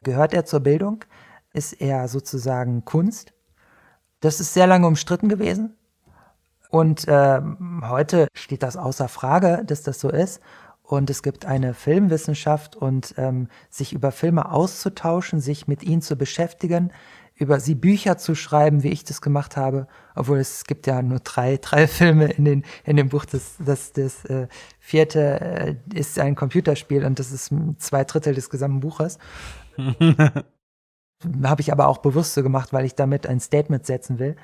[0.02, 1.04] Gehört er zur Bildung?
[1.54, 3.32] Ist er sozusagen Kunst?
[4.20, 5.76] Das ist sehr lange umstritten gewesen.
[6.68, 7.40] Und äh,
[7.82, 10.40] heute steht das außer Frage, dass das so ist.
[10.82, 16.16] Und es gibt eine Filmwissenschaft und ähm, sich über Filme auszutauschen, sich mit ihnen zu
[16.16, 16.90] beschäftigen,
[17.36, 19.86] über sie Bücher zu schreiben, wie ich das gemacht habe,
[20.16, 23.24] obwohl es gibt ja nur drei, drei Filme in, den, in dem Buch.
[23.26, 24.48] Das, das, das äh,
[24.80, 29.18] vierte äh, ist ein Computerspiel und das ist zwei Drittel des gesamten Buches.
[31.42, 34.36] Habe ich aber auch bewusst so gemacht, weil ich damit ein Statement setzen will.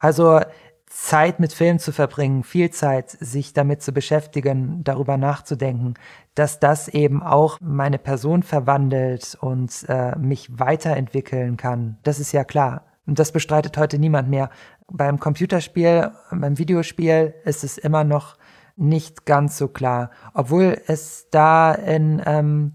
[0.00, 0.40] Also
[0.86, 5.94] Zeit mit Film zu verbringen, viel Zeit, sich damit zu beschäftigen, darüber nachzudenken,
[6.34, 11.98] dass das eben auch meine Person verwandelt und äh, mich weiterentwickeln kann.
[12.02, 12.84] Das ist ja klar.
[13.06, 14.50] Und das bestreitet heute niemand mehr.
[14.86, 18.36] Beim Computerspiel, beim Videospiel ist es immer noch
[18.76, 20.10] nicht ganz so klar.
[20.34, 22.74] Obwohl es da in, ähm,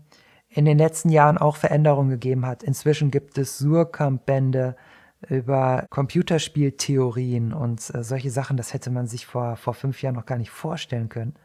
[0.58, 2.64] in den letzten Jahren auch Veränderungen gegeben hat.
[2.64, 4.76] Inzwischen gibt es Surkamp-Bände,
[5.30, 10.26] über Computerspieltheorien und äh, solche Sachen, das hätte man sich vor, vor fünf Jahren noch
[10.26, 11.36] gar nicht vorstellen können.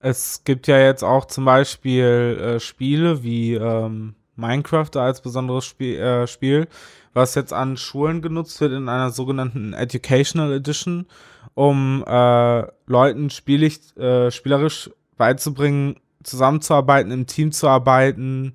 [0.00, 5.98] Es gibt ja jetzt auch zum Beispiel äh, Spiele wie ähm, Minecraft als besonderes Spiel,
[5.98, 6.68] äh, Spiel,
[7.12, 11.06] was jetzt an Schulen genutzt wird in einer sogenannten Educational Edition,
[11.54, 18.54] um äh, Leuten spielig, äh, spielerisch beizubringen, zusammenzuarbeiten, im Team zu arbeiten,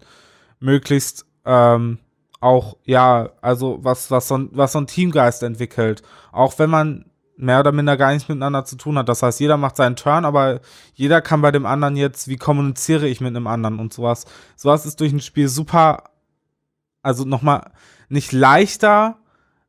[0.59, 1.99] möglichst ähm,
[2.39, 6.03] auch, ja, also was, was, so, was so ein Teamgeist entwickelt.
[6.31, 7.05] Auch wenn man
[7.37, 9.09] mehr oder minder gar nichts miteinander zu tun hat.
[9.09, 10.61] Das heißt, jeder macht seinen Turn, aber
[10.93, 14.25] jeder kann bei dem anderen jetzt, wie kommuniziere ich mit einem anderen und sowas.
[14.55, 16.03] Sowas ist durch ein Spiel super,
[17.01, 17.71] also nochmal
[18.09, 19.17] nicht leichter.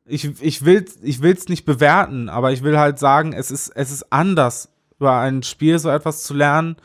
[0.05, 3.91] Ich, ich will ich will's nicht bewerten, aber ich will halt sagen, es ist, es
[3.91, 6.75] ist anders, über ein Spiel so etwas zu lernen,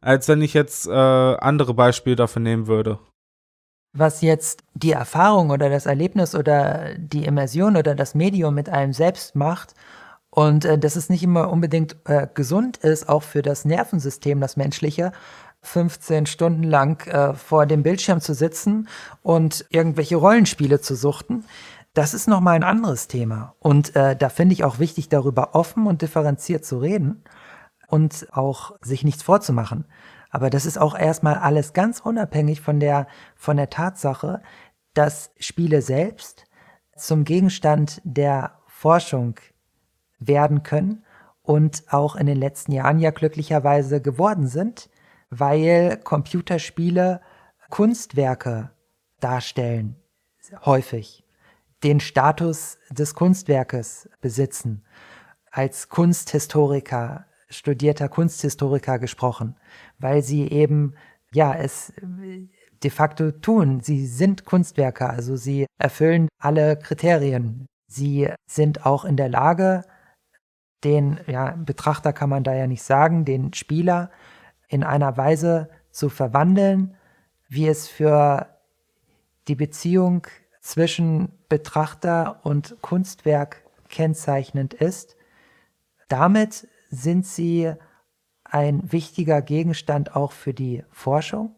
[0.00, 2.98] als wenn ich jetzt äh, andere Beispiele dafür nehmen würde
[3.98, 8.92] was jetzt die Erfahrung oder das Erlebnis oder die Immersion oder das Medium mit einem
[8.92, 9.74] selbst macht
[10.30, 14.56] und äh, dass es nicht immer unbedingt äh, gesund ist, auch für das Nervensystem, das
[14.56, 15.12] menschliche,
[15.62, 18.88] 15 Stunden lang äh, vor dem Bildschirm zu sitzen
[19.22, 21.44] und irgendwelche Rollenspiele zu suchten.
[21.94, 23.54] Das ist nochmal ein anderes Thema.
[23.58, 27.22] Und äh, da finde ich auch wichtig, darüber offen und differenziert zu reden
[27.88, 29.86] und auch sich nichts vorzumachen.
[30.30, 34.42] Aber das ist auch erstmal alles ganz unabhängig von der, von der Tatsache,
[34.94, 36.44] dass Spiele selbst
[36.96, 39.38] zum Gegenstand der Forschung
[40.18, 41.04] werden können
[41.42, 44.90] und auch in den letzten Jahren ja glücklicherweise geworden sind,
[45.30, 47.20] weil Computerspiele
[47.70, 48.70] Kunstwerke
[49.20, 49.96] darstellen,
[50.64, 51.24] häufig,
[51.82, 54.84] den Status des Kunstwerkes besitzen,
[55.50, 59.56] als Kunsthistoriker studierter Kunsthistoriker gesprochen,
[59.98, 60.94] weil sie eben,
[61.32, 61.92] ja, es
[62.82, 63.80] de facto tun.
[63.80, 67.66] Sie sind Kunstwerke, also sie erfüllen alle Kriterien.
[67.88, 69.82] Sie sind auch in der Lage,
[70.84, 74.10] den ja, Betrachter kann man da ja nicht sagen, den Spieler
[74.68, 76.96] in einer Weise zu verwandeln,
[77.48, 78.46] wie es für
[79.48, 80.26] die Beziehung
[80.60, 85.16] zwischen Betrachter und Kunstwerk kennzeichnend ist.
[86.08, 87.72] Damit sind sie
[88.44, 91.54] ein wichtiger Gegenstand auch für die Forschung.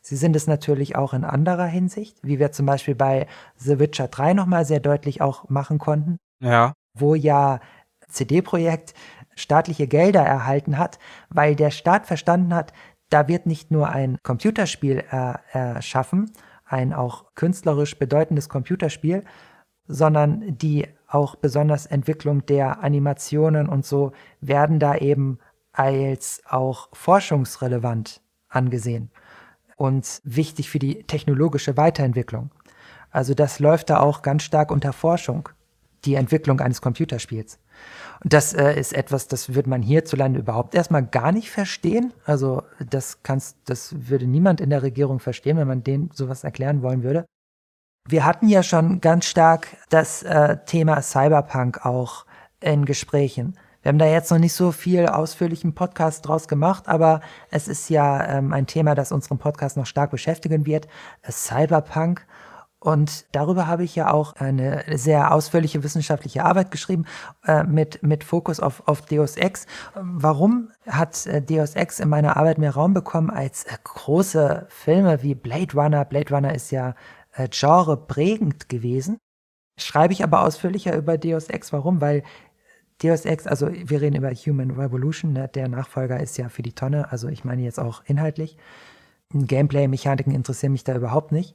[0.00, 4.08] Sie sind es natürlich auch in anderer Hinsicht, wie wir zum Beispiel bei The Witcher
[4.08, 6.18] 3 nochmal sehr deutlich auch machen konnten.
[6.40, 6.74] Ja.
[6.94, 7.60] Wo ja
[8.08, 8.94] CD-Projekt
[9.34, 12.72] staatliche Gelder erhalten hat, weil der Staat verstanden hat,
[13.10, 16.32] da wird nicht nur ein Computerspiel äh, erschaffen,
[16.64, 19.24] ein auch künstlerisch bedeutendes Computerspiel,
[19.86, 25.38] sondern die auch besonders Entwicklung der Animationen und so werden da eben
[25.72, 29.10] als auch forschungsrelevant angesehen
[29.76, 32.50] und wichtig für die technologische Weiterentwicklung.
[33.10, 35.48] Also das läuft da auch ganz stark unter Forschung,
[36.04, 37.58] die Entwicklung eines Computerspiels.
[38.22, 42.12] Und das äh, ist etwas, das wird man hierzulande überhaupt erstmal gar nicht verstehen.
[42.24, 46.82] Also das kannst, das würde niemand in der Regierung verstehen, wenn man denen sowas erklären
[46.82, 47.26] wollen würde.
[48.08, 52.24] Wir hatten ja schon ganz stark das äh, Thema Cyberpunk auch
[52.60, 53.58] in Gesprächen.
[53.82, 57.88] Wir haben da jetzt noch nicht so viel ausführlichen Podcast draus gemacht, aber es ist
[57.88, 60.86] ja ähm, ein Thema, das unseren Podcast noch stark beschäftigen wird.
[61.22, 62.24] Äh, Cyberpunk.
[62.78, 67.06] Und darüber habe ich ja auch eine sehr ausführliche wissenschaftliche Arbeit geschrieben
[67.44, 69.66] äh, mit, mit Fokus auf, auf Deus Ex.
[69.94, 75.24] Warum hat äh, Deus Ex in meiner Arbeit mehr Raum bekommen als äh, große Filme
[75.24, 76.04] wie Blade Runner?
[76.04, 76.94] Blade Runner ist ja
[77.36, 79.18] äh, genreprägend gewesen.
[79.78, 81.72] Schreibe ich aber ausführlicher über Deus Ex.
[81.72, 82.00] Warum?
[82.00, 82.22] Weil
[83.02, 85.48] Deus Ex, also wir reden über Human Revolution, ne?
[85.48, 88.56] der Nachfolger ist ja für die Tonne, also ich meine jetzt auch inhaltlich.
[89.32, 91.54] Gameplay-Mechaniken interessieren mich da überhaupt nicht.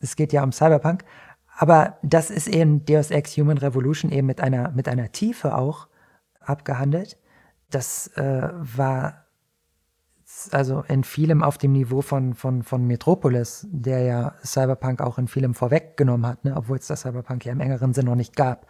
[0.00, 1.04] Es geht ja um Cyberpunk.
[1.56, 5.88] Aber das ist eben Deus Ex Human Revolution eben mit einer, mit einer Tiefe auch
[6.40, 7.18] abgehandelt.
[7.70, 9.21] Das äh, war
[10.50, 15.28] also in vielem auf dem Niveau von, von, von Metropolis, der ja Cyberpunk auch in
[15.28, 16.56] vielem vorweggenommen hat, ne?
[16.56, 18.66] obwohl es das Cyberpunk ja im engeren Sinn noch nicht gab.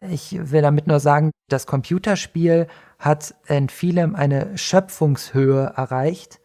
[0.00, 2.66] Ich will damit nur sagen, das Computerspiel
[2.98, 6.40] hat in vielem eine Schöpfungshöhe erreicht,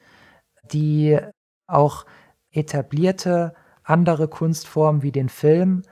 [0.72, 1.20] die
[1.68, 2.06] auch
[2.52, 5.84] etablierte andere Kunstformen wie den Film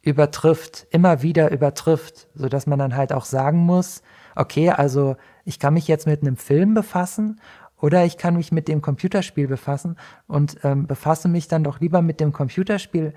[0.00, 4.02] übertrifft, immer wieder übertrifft, so dass man dann halt auch sagen muss,
[4.36, 7.40] okay, also ich kann mich jetzt mit einem Film befassen
[7.80, 12.02] oder ich kann mich mit dem Computerspiel befassen und ähm, befasse mich dann doch lieber
[12.02, 13.14] mit dem Computerspiel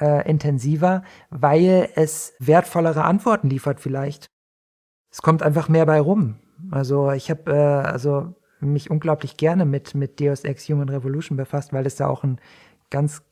[0.00, 4.26] äh, intensiver, weil es wertvollere Antworten liefert vielleicht.
[5.10, 6.36] Es kommt einfach mehr bei rum.
[6.70, 11.72] Also ich habe äh, also mich unglaublich gerne mit mit Deus Ex Human Revolution befasst,
[11.72, 12.40] weil es da auch einen
[12.90, 13.22] ganz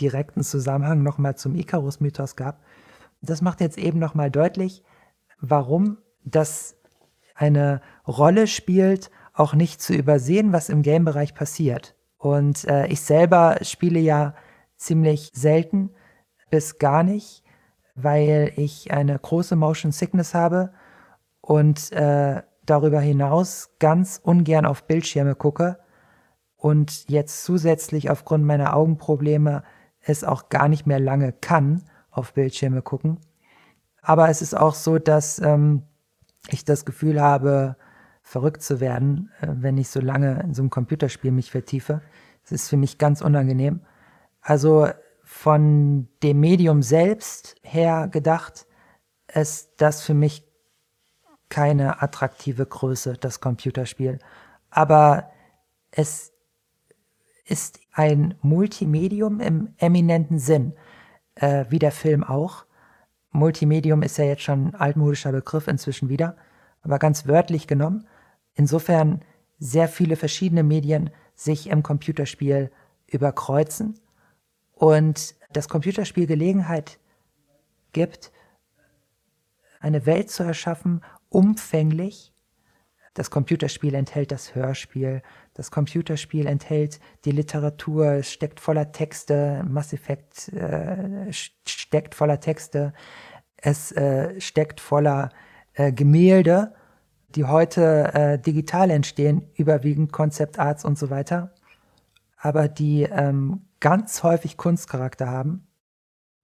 [0.00, 2.62] direkten Zusammenhang nochmal zum Icarus-Mythos gab.
[3.22, 4.82] Das macht jetzt eben nochmal deutlich,
[5.40, 6.76] warum das
[7.34, 9.10] eine Rolle spielt,
[9.40, 11.96] auch nicht zu übersehen, was im Game-Bereich passiert.
[12.18, 14.34] Und äh, ich selber spiele ja
[14.76, 15.90] ziemlich selten
[16.50, 17.42] bis gar nicht,
[17.94, 20.72] weil ich eine große Motion Sickness habe
[21.40, 25.78] und äh, darüber hinaus ganz ungern auf Bildschirme gucke
[26.56, 29.62] und jetzt zusätzlich aufgrund meiner Augenprobleme
[30.00, 33.18] es auch gar nicht mehr lange kann auf Bildschirme gucken.
[34.02, 35.82] Aber es ist auch so, dass ähm,
[36.48, 37.76] ich das Gefühl habe,
[38.30, 42.00] verrückt zu werden, äh, wenn ich so lange in so einem Computerspiel mich vertiefe.
[42.44, 43.80] Es ist für mich ganz unangenehm.
[44.40, 44.86] Also
[45.24, 48.66] von dem Medium selbst her gedacht,
[49.34, 50.46] ist das für mich
[51.48, 54.20] keine attraktive Größe, das Computerspiel.
[54.70, 55.30] Aber
[55.90, 56.32] es
[57.44, 60.74] ist ein Multimedium im eminenten Sinn,
[61.34, 62.64] äh, wie der Film auch.
[63.32, 66.36] Multimedium ist ja jetzt schon ein altmodischer Begriff inzwischen wieder,
[66.82, 68.06] aber ganz wörtlich genommen
[68.60, 69.22] insofern
[69.58, 72.70] sehr viele verschiedene Medien sich im Computerspiel
[73.06, 73.98] überkreuzen
[74.74, 76.98] und das Computerspiel Gelegenheit
[77.92, 78.30] gibt,
[79.80, 82.34] eine Welt zu erschaffen, umfänglich.
[83.14, 85.22] Das Computerspiel enthält das Hörspiel,
[85.54, 92.92] das Computerspiel enthält die Literatur, es steckt voller Texte, Mass Effect äh, steckt voller Texte,
[93.56, 95.30] es äh, steckt voller
[95.72, 96.74] äh, Gemälde
[97.34, 101.52] die heute äh, digital entstehen, überwiegend Concept Arts und so weiter,
[102.36, 105.66] aber die ähm, ganz häufig Kunstcharakter haben.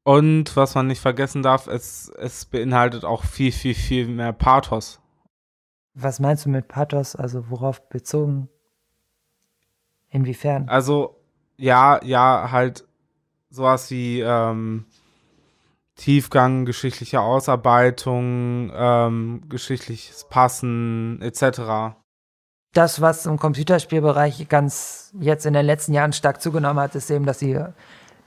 [0.05, 5.01] Und was man nicht vergessen darf, es, es beinhaltet auch viel, viel, viel mehr Pathos.
[5.95, 7.17] Was meinst du mit Pathos?
[7.17, 8.49] Also worauf bezogen?
[10.11, 10.69] Inwiefern?
[10.69, 11.17] Also,
[11.57, 12.87] ja, ja, halt
[13.51, 14.85] sowas wie ähm,
[15.97, 21.97] Tiefgang, geschichtliche Ausarbeitung, ähm, geschichtliches Passen etc.
[22.73, 27.25] Das, was im Computerspielbereich ganz jetzt in den letzten Jahren stark zugenommen hat, ist eben,
[27.25, 27.59] dass sie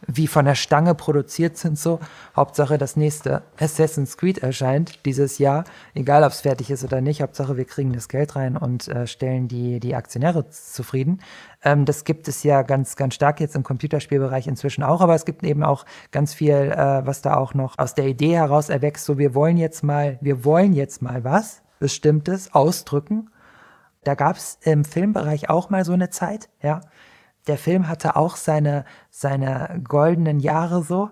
[0.07, 1.99] wie von der Stange produziert sind so.
[2.35, 7.21] Hauptsache das nächste Assassin's Creed erscheint dieses Jahr, egal ob es fertig ist oder nicht.
[7.21, 11.21] Hauptsache wir kriegen das Geld rein und äh, stellen die, die Aktionäre zufrieden.
[11.63, 15.25] Ähm, das gibt es ja ganz, ganz stark jetzt im Computerspielbereich inzwischen auch, aber es
[15.25, 19.05] gibt eben auch ganz viel, äh, was da auch noch aus der Idee heraus erwächst.
[19.05, 23.29] So, wir wollen jetzt mal, wir wollen jetzt mal was Bestimmtes ausdrücken.
[24.03, 26.81] Da gab es im Filmbereich auch mal so eine Zeit, ja
[27.49, 31.09] der Film hatte auch seine, seine goldenen Jahre so,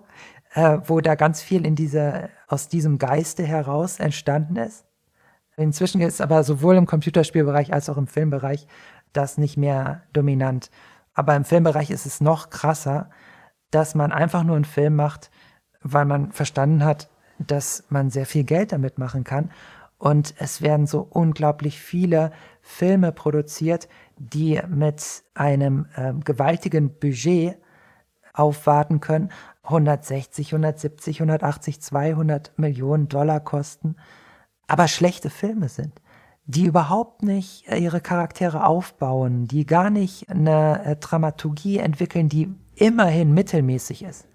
[0.54, 4.86] äh, wo da ganz viel in diese, aus diesem Geiste heraus entstanden ist.
[5.56, 8.68] Inzwischen ist aber sowohl im Computerspielbereich als auch im Filmbereich
[9.12, 10.70] das nicht mehr dominant.
[11.12, 13.10] Aber im Filmbereich ist es noch krasser,
[13.72, 15.32] dass man einfach nur einen Film macht,
[15.82, 17.10] weil man verstanden hat,
[17.40, 19.50] dass man sehr viel Geld damit machen kann.
[19.98, 22.30] Und es werden so unglaublich viele
[22.62, 23.88] Filme produziert,
[24.18, 27.56] die mit einem äh, gewaltigen Budget
[28.32, 29.30] aufwarten können
[29.68, 33.96] 160, 170, 180, 200 Millionen Dollar kosten,
[34.66, 36.00] aber schlechte Filme sind,
[36.46, 42.54] die überhaupt nicht äh, ihre Charaktere aufbauen, die gar nicht eine äh, Dramaturgie entwickeln, die
[42.76, 44.26] immerhin mittelmäßig ist.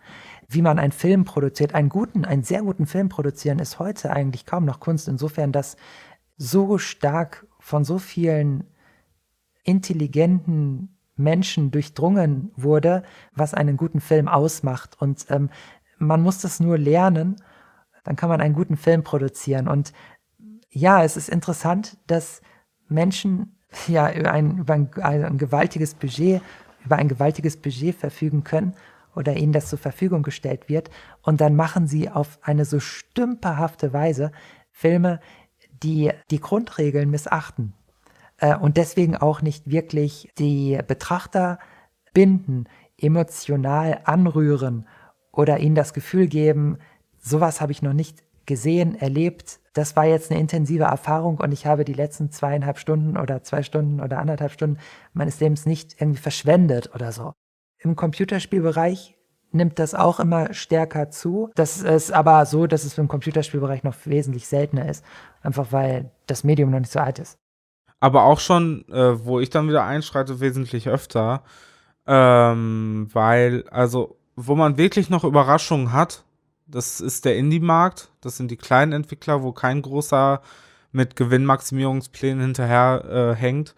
[0.47, 4.45] Wie man einen Film produziert, einen guten, einen sehr guten Film produzieren, ist heute eigentlich
[4.45, 5.77] kaum noch Kunst, insofern, dass
[6.37, 8.65] so stark von so vielen
[9.63, 13.03] intelligenten Menschen durchdrungen wurde,
[13.33, 14.99] was einen guten Film ausmacht.
[14.99, 15.49] Und ähm,
[15.97, 17.37] man muss das nur lernen,
[18.03, 19.67] dann kann man einen guten Film produzieren.
[19.67, 19.93] Und
[20.69, 22.41] ja, es ist interessant, dass
[22.87, 23.57] Menschen
[23.87, 26.41] ja über ein, über ein, ein gewaltiges Budget,
[26.83, 28.73] über ein gewaltiges Budget verfügen können
[29.15, 30.89] oder ihnen das zur Verfügung gestellt wird.
[31.21, 34.31] Und dann machen sie auf eine so stümperhafte Weise
[34.71, 35.19] Filme,
[35.83, 37.73] die die Grundregeln missachten
[38.43, 41.59] äh, und deswegen auch nicht wirklich die Betrachter
[42.13, 42.65] binden,
[42.97, 44.85] emotional anrühren
[45.31, 46.77] oder ihnen das Gefühl geben,
[47.19, 49.61] sowas habe ich noch nicht gesehen, erlebt.
[49.73, 53.63] Das war jetzt eine intensive Erfahrung und ich habe die letzten zweieinhalb Stunden oder zwei
[53.63, 54.77] Stunden oder anderthalb Stunden
[55.13, 57.31] meines Lebens nicht irgendwie verschwendet oder so.
[57.79, 59.15] Im Computerspielbereich
[59.51, 61.49] nimmt das auch immer stärker zu.
[61.55, 65.05] Das ist aber so, dass es im Computerspielbereich noch wesentlich seltener ist.
[65.41, 67.37] Einfach weil das Medium noch nicht so alt ist.
[68.03, 71.41] Aber auch schon, äh, wo ich dann wieder einschreite, wesentlich öfter.
[72.05, 76.25] Ähm, weil, also, wo man wirklich noch Überraschungen hat,
[76.67, 78.11] das ist der Indie-Markt.
[78.19, 80.41] Das sind die kleinen Entwickler, wo kein großer
[80.91, 83.73] mit Gewinnmaximierungsplänen hinterher äh, hängt.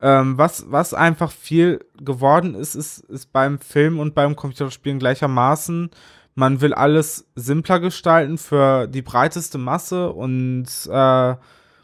[0.00, 5.90] Ähm, was, was einfach viel geworden ist, ist, ist beim Film und beim Computerspielen gleichermaßen.
[6.36, 11.34] Man will alles simpler gestalten für die breiteste Masse und äh,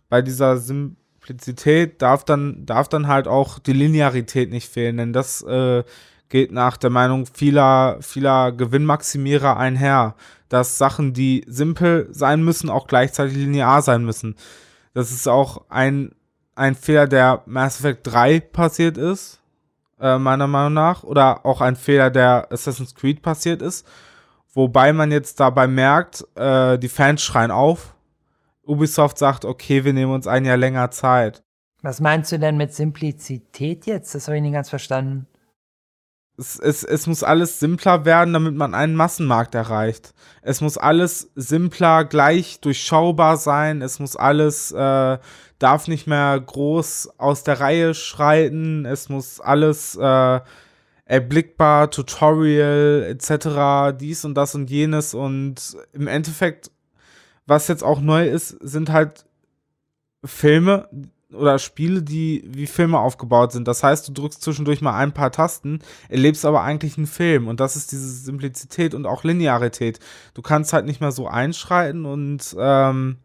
[0.08, 0.58] bei dieser
[1.24, 5.84] Simplizität darf dann, darf dann halt auch die Linearität nicht fehlen, denn das äh,
[6.28, 10.16] geht nach der Meinung vieler, vieler Gewinnmaximierer einher,
[10.48, 14.36] dass Sachen, die simpel sein müssen, auch gleichzeitig linear sein müssen.
[14.94, 16.12] Das ist auch ein
[16.54, 19.40] ein Fehler, der Mass Effect 3 passiert ist,
[20.00, 23.86] äh, meiner Meinung nach, oder auch ein Fehler, der Assassin's Creed passiert ist,
[24.52, 27.91] wobei man jetzt dabei merkt, äh, die Fans schreien auf.
[28.66, 31.42] Ubisoft sagt, okay, wir nehmen uns ein Jahr länger Zeit.
[31.82, 34.14] Was meinst du denn mit Simplizität jetzt?
[34.14, 35.26] Das habe ich nicht ganz verstanden.
[36.38, 40.14] Es, es, es muss alles simpler werden, damit man einen Massenmarkt erreicht.
[40.40, 43.82] Es muss alles simpler, gleich durchschaubar sein.
[43.82, 45.18] Es muss alles, äh,
[45.58, 48.86] darf nicht mehr groß aus der Reihe schreiten.
[48.86, 50.40] Es muss alles äh,
[51.04, 55.14] erblickbar, Tutorial etc., dies und das und jenes.
[55.14, 56.70] Und im Endeffekt,
[57.46, 59.26] was jetzt auch neu ist, sind halt
[60.24, 60.88] Filme,
[61.34, 63.66] oder Spiele, die wie Filme aufgebaut sind.
[63.68, 67.48] Das heißt, du drückst zwischendurch mal ein paar Tasten, erlebst aber eigentlich einen Film.
[67.48, 69.98] Und das ist diese Simplizität und auch Linearität.
[70.34, 73.16] Du kannst halt nicht mehr so einschreiten und, ähm,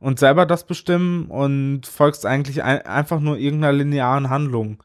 [0.00, 4.82] und selber das bestimmen und folgst eigentlich ein, einfach nur irgendeiner linearen Handlung.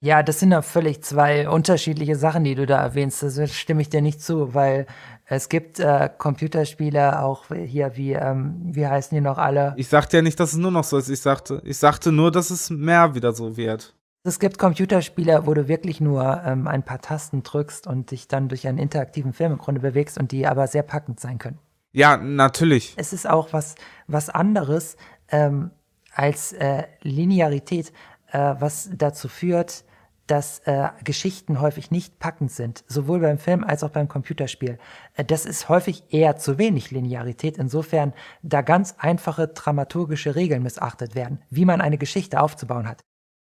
[0.00, 3.22] Ja, das sind ja völlig zwei unterschiedliche Sachen, die du da erwähnst.
[3.22, 4.86] Das stimme ich dir nicht zu, weil
[5.26, 9.74] es gibt äh, Computerspiele auch hier wie, ähm, wie heißen die noch alle?
[9.76, 11.08] Ich sagte ja nicht, dass es nur noch so ist.
[11.08, 13.94] Ich sagte, ich sagte nur, dass es mehr wieder so wird.
[14.22, 18.48] Es gibt Computerspiele, wo du wirklich nur ähm, ein paar Tasten drückst und dich dann
[18.48, 21.58] durch einen interaktiven Film im Grunde bewegst und die aber sehr packend sein können.
[21.92, 22.94] Ja, natürlich.
[22.96, 24.96] Es ist auch was, was anderes
[25.28, 25.70] ähm,
[26.12, 27.92] als äh, Linearität,
[28.32, 29.84] äh, was dazu führt,
[30.26, 34.78] dass äh, Geschichten häufig nicht packend sind, sowohl beim Film als auch beim Computerspiel.
[35.14, 41.14] Äh, das ist häufig eher zu wenig Linearität, insofern da ganz einfache dramaturgische Regeln missachtet
[41.14, 43.02] werden, wie man eine Geschichte aufzubauen hat.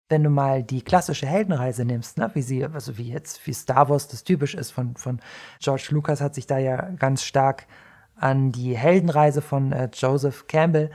[0.10, 3.90] Wenn du mal die klassische Heldenreise nimmst, ne, wie sie, also wie jetzt, wie Star
[3.90, 5.20] Wars das typisch ist von, von
[5.60, 7.68] George Lucas, hat sich da ja ganz stark
[8.16, 10.92] an die Heldenreise von äh, Joseph Campbell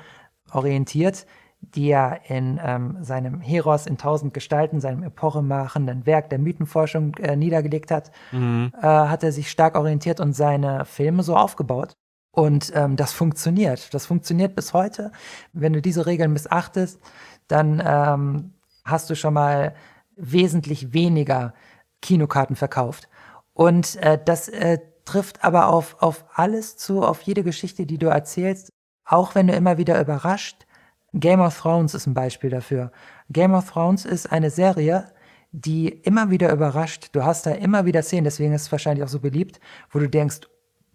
[0.53, 1.27] orientiert,
[1.61, 7.37] die er in ähm, seinem Heros in tausend Gestalten, seinem epochemachenden Werk der Mythenforschung äh,
[7.37, 8.73] niedergelegt hat, mhm.
[8.81, 11.97] äh, hat er sich stark orientiert und seine Filme so aufgebaut.
[12.33, 13.93] Und ähm, das funktioniert.
[13.93, 15.13] Das funktioniert bis heute.
[15.53, 17.01] Wenn du diese Regeln missachtest,
[17.49, 18.55] dann ähm,
[18.85, 19.75] hast du schon mal
[20.17, 21.55] wesentlich weniger
[22.03, 23.09] Kinokarten verkauft.
[23.53, 28.07] Und äh, das äh, trifft aber auf, auf alles zu, auf jede Geschichte, die du
[28.07, 28.71] erzählst.
[29.05, 30.67] Auch wenn du immer wieder überrascht,
[31.15, 32.93] Game of Thrones ist ein Beispiel dafür.
[33.31, 35.13] Game of Thrones ist eine Serie,
[35.53, 37.09] die immer wieder überrascht.
[37.13, 40.09] Du hast da immer wieder Szenen, deswegen ist es wahrscheinlich auch so beliebt, wo du
[40.09, 40.41] denkst,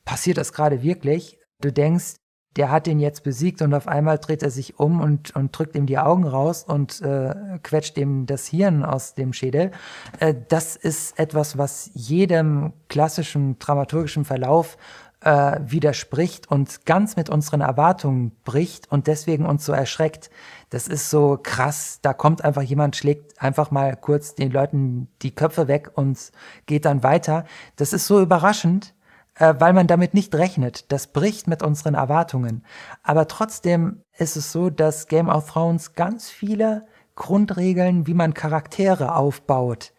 [0.06, 1.40] passiert das gerade wirklich?
[1.60, 2.16] Du denkst,
[2.56, 5.76] der hat ihn jetzt besiegt und auf einmal dreht er sich um und, und drückt
[5.76, 9.72] ihm die Augen raus und äh, quetscht ihm das Hirn aus dem Schädel.
[10.20, 14.78] Äh, das ist etwas, was jedem klassischen dramaturgischen Verlauf
[15.26, 20.30] äh, widerspricht und ganz mit unseren Erwartungen bricht und deswegen uns so erschreckt.
[20.70, 22.00] Das ist so krass.
[22.02, 26.32] Da kommt einfach jemand, schlägt einfach mal kurz den Leuten die Köpfe weg und
[26.68, 27.46] geht dann weiter.
[27.76, 28.94] Das ist so überraschend
[29.38, 30.92] äh, weil man damit nicht rechnet.
[30.94, 32.64] Das bricht mit unseren Erwartungen.
[33.04, 39.16] Aber trotzdem ist es so, dass Game of Thrones ganz viele Grundregeln, wie man Charaktere
[39.16, 39.92] aufbaut,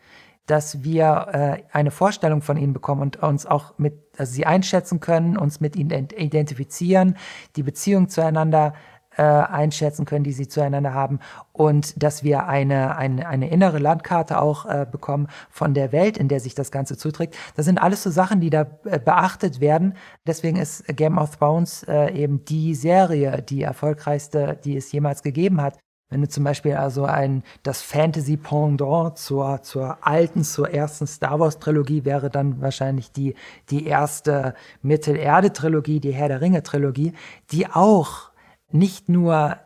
[0.47, 5.01] dass wir äh, eine Vorstellung von ihnen bekommen und uns auch mit, also sie einschätzen
[5.01, 7.16] können, uns mit ihnen identifizieren,
[7.57, 8.74] die Beziehung zueinander
[9.16, 11.20] äh, einschätzen können, die sie zueinander haben
[11.53, 16.28] und dass wir eine, eine, eine innere Landkarte auch äh, bekommen von der Welt, in
[16.28, 17.36] der sich das Ganze zuträgt.
[17.57, 19.94] Das sind alles so Sachen, die da äh, beachtet werden.
[20.26, 25.62] Deswegen ist Game of Thrones äh, eben die Serie, die erfolgreichste, die es jemals gegeben
[25.62, 25.78] hat.
[26.09, 32.05] Wenn du zum Beispiel also ein, das Fantasy-Pendant zur, zur alten, zur ersten Star Wars-Trilogie
[32.05, 33.35] wäre dann wahrscheinlich die,
[33.71, 37.13] die erste Mittelerde-Trilogie, die Herr der Ringe-Trilogie,
[37.51, 38.31] die auch
[38.71, 39.57] nicht nur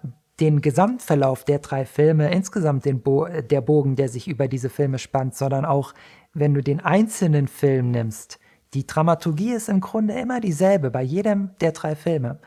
[0.40, 4.98] den Gesamtverlauf der drei Filme, insgesamt den Bo der Bogen, der sich über diese Filme
[4.98, 5.92] spannt, sondern auch,
[6.32, 8.38] wenn du den einzelnen Film nimmst,
[8.72, 12.38] die Dramaturgie ist im Grunde immer dieselbe bei jedem der drei Filme.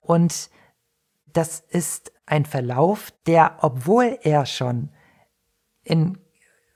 [0.00, 0.50] Und
[1.32, 4.90] das ist ein Verlauf, der, obwohl er schon
[5.82, 6.18] in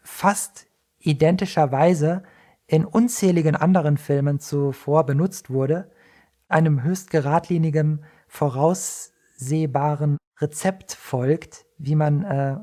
[0.02, 0.66] fast
[0.98, 2.22] identischer Weise
[2.66, 5.90] in unzähligen anderen Filmen zuvor benutzt wurde,
[6.48, 12.56] einem höchst geradlinigen Voraus absehbaren Rezept folgt, wie man äh,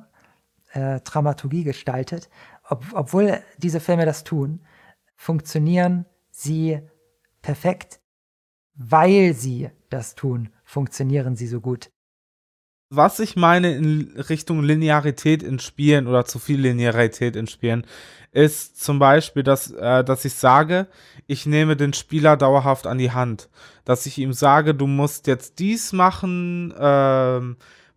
[0.74, 2.30] äh, Dramaturgie gestaltet.
[2.68, 4.66] Ob, obwohl diese Filme das tun,
[5.16, 6.82] funktionieren sie
[7.42, 8.00] perfekt,
[8.76, 11.90] weil sie das tun, funktionieren sie so gut.
[12.96, 17.88] Was ich meine in Richtung Linearität in Spielen oder zu viel Linearität in Spielen,
[18.32, 20.86] ist zum Beispiel, dass, äh, dass ich sage,
[21.26, 23.50] ich nehme den Spieler dauerhaft an die Hand.
[23.84, 27.42] Dass ich ihm sage, du musst jetzt dies machen, äh,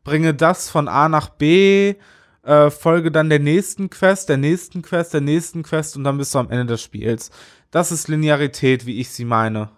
[0.03, 1.97] bringe das von A nach B,
[2.43, 6.35] äh, folge dann der nächsten Quest, der nächsten Quest, der nächsten Quest und dann bist
[6.35, 7.31] du am Ende des Spiels.
[7.71, 9.69] Das ist Linearität, wie ich sie meine.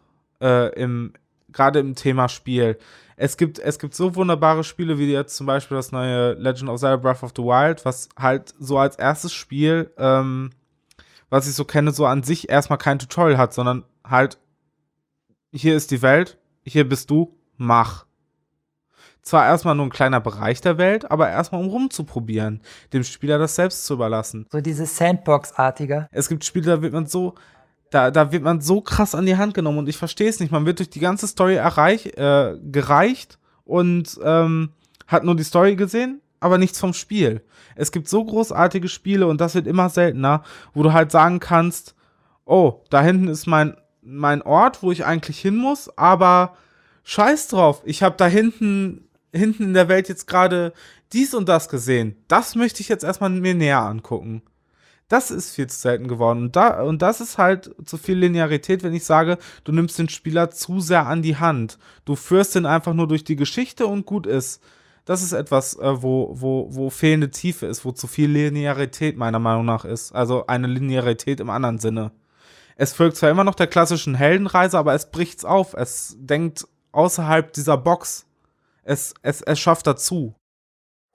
[0.40, 1.12] Äh, im,
[1.50, 2.78] Gerade im Thema Spiel.
[3.20, 6.78] Es gibt, es gibt so wunderbare Spiele wie jetzt zum Beispiel das neue Legend of
[6.78, 10.50] Zelda Breath of the Wild, was halt so als erstes Spiel, ähm,
[11.28, 14.38] was ich so kenne, so an sich erstmal kein Tutorial hat, sondern halt,
[15.50, 18.06] hier ist die Welt, hier bist du, mach.
[19.22, 22.62] Zwar erstmal nur ein kleiner Bereich der Welt, aber erstmal um rumzuprobieren,
[22.92, 24.46] dem Spieler das selbst zu überlassen.
[24.52, 26.06] So dieses Sandbox-artige.
[26.12, 27.34] Es gibt Spiele, da wird man so,
[27.90, 30.52] da, da wird man so krass an die Hand genommen und ich verstehe es nicht.
[30.52, 34.70] Man wird durch die ganze Story erreich, äh, gereicht und ähm,
[35.06, 37.42] hat nur die Story gesehen, aber nichts vom Spiel.
[37.76, 40.42] Es gibt so großartige Spiele und das wird immer seltener,
[40.74, 41.94] wo du halt sagen kannst,
[42.44, 46.56] oh, da hinten ist mein, mein Ort, wo ich eigentlich hin muss, aber
[47.04, 50.72] scheiß drauf, ich habe da hinten, hinten in der Welt jetzt gerade
[51.12, 52.16] dies und das gesehen.
[52.28, 54.42] Das möchte ich jetzt erstmal mir näher angucken.
[55.08, 56.44] Das ist viel zu selten geworden.
[56.44, 60.10] Und, da, und das ist halt zu viel Linearität, wenn ich sage, du nimmst den
[60.10, 61.78] Spieler zu sehr an die Hand.
[62.04, 64.62] Du führst ihn einfach nur durch die Geschichte und gut ist.
[65.06, 69.38] Das ist etwas, äh, wo, wo, wo fehlende Tiefe ist, wo zu viel Linearität meiner
[69.38, 70.12] Meinung nach ist.
[70.12, 72.12] Also eine Linearität im anderen Sinne.
[72.76, 75.72] Es folgt zwar immer noch der klassischen Heldenreise, aber es bricht's auf.
[75.72, 78.26] Es denkt außerhalb dieser Box.
[78.82, 80.34] Es, es, es schafft dazu.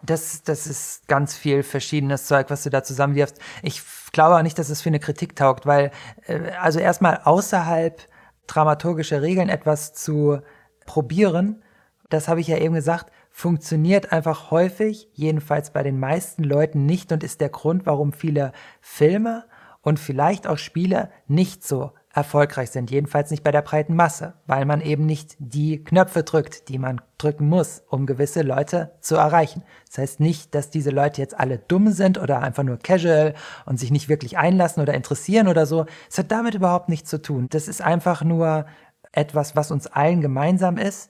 [0.05, 3.39] Das, das ist ganz viel verschiedenes Zeug, was du da zusammenwirfst.
[3.61, 3.81] Ich
[4.11, 5.91] glaube auch nicht, dass es für eine Kritik taugt, weil,
[6.27, 8.01] äh, also erstmal außerhalb
[8.47, 10.39] dramaturgischer Regeln etwas zu
[10.85, 11.63] probieren,
[12.09, 17.11] das habe ich ja eben gesagt, funktioniert einfach häufig, jedenfalls bei den meisten Leuten nicht
[17.11, 18.51] und ist der Grund, warum viele
[18.81, 19.45] Filme
[19.81, 24.66] und vielleicht auch Spiele nicht so erfolgreich sind, jedenfalls nicht bei der breiten Masse, weil
[24.66, 29.64] man eben nicht die Knöpfe drückt, die man drücken muss, um gewisse Leute zu erreichen.
[29.88, 33.34] Das heißt nicht, dass diese Leute jetzt alle dumm sind oder einfach nur casual
[33.66, 35.88] und sich nicht wirklich einlassen oder interessieren oder so.
[36.09, 37.47] Es hat damit überhaupt nichts zu tun.
[37.49, 38.68] Das ist einfach nur
[39.11, 41.09] etwas, was uns allen gemeinsam ist,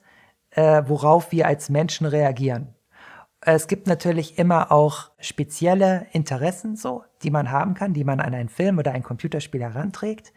[0.50, 2.74] äh, worauf wir als Menschen reagieren.
[3.42, 8.32] Es gibt natürlich immer auch spezielle Interessen so, die man haben kann, die man an
[8.32, 10.32] einen Film oder ein Computerspiel heranträgt.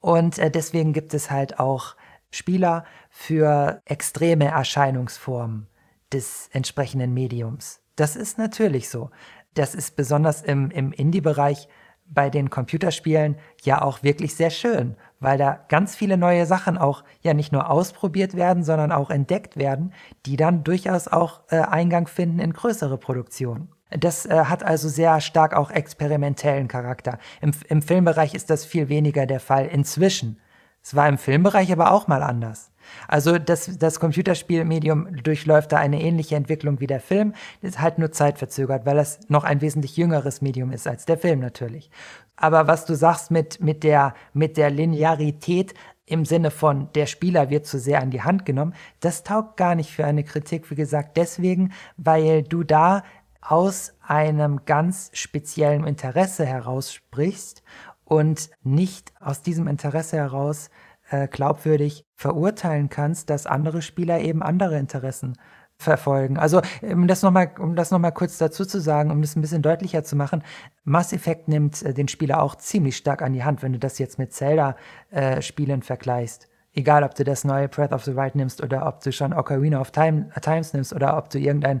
[0.00, 1.96] Und äh, deswegen gibt es halt auch
[2.30, 5.68] Spieler für extreme Erscheinungsformen
[6.12, 7.80] des entsprechenden Mediums.
[7.96, 9.10] Das ist natürlich so.
[9.54, 11.68] Das ist besonders im, im Indie-Bereich
[12.08, 17.02] bei den Computerspielen ja auch wirklich sehr schön, weil da ganz viele neue Sachen auch
[17.22, 19.92] ja nicht nur ausprobiert werden, sondern auch entdeckt werden,
[20.24, 23.72] die dann durchaus auch äh, Eingang finden in größere Produktionen.
[23.98, 27.18] Das äh, hat also sehr stark auch experimentellen Charakter.
[27.40, 30.38] Im, Im Filmbereich ist das viel weniger der Fall inzwischen.
[30.82, 32.70] Es war im Filmbereich aber auch mal anders.
[33.08, 38.12] Also das, das Computerspielmedium durchläuft da eine ähnliche Entwicklung wie der Film, ist halt nur
[38.12, 41.90] zeitverzögert, weil es noch ein wesentlich jüngeres Medium ist als der Film natürlich.
[42.36, 45.74] Aber was du sagst mit, mit, der, mit der Linearität
[46.04, 49.74] im Sinne von der Spieler wird zu sehr an die Hand genommen, das taugt gar
[49.74, 53.02] nicht für eine Kritik, wie gesagt, deswegen, weil du da
[53.48, 57.62] aus einem ganz speziellen Interesse heraus sprichst
[58.04, 60.70] und nicht aus diesem Interesse heraus
[61.10, 65.38] äh, glaubwürdig verurteilen kannst, dass andere Spieler eben andere Interessen
[65.78, 66.38] verfolgen.
[66.38, 69.42] Also um das nochmal, um das noch mal kurz dazu zu sagen, um das ein
[69.42, 70.42] bisschen deutlicher zu machen,
[70.84, 73.98] Mass Effect nimmt äh, den Spieler auch ziemlich stark an die Hand, wenn du das
[73.98, 76.48] jetzt mit Zelda-Spielen äh, vergleichst.
[76.78, 79.80] Egal, ob du das neue Breath of the Wild nimmst oder ob du schon Ocarina
[79.80, 81.80] of Time, äh, Times nimmst oder ob du irgendein,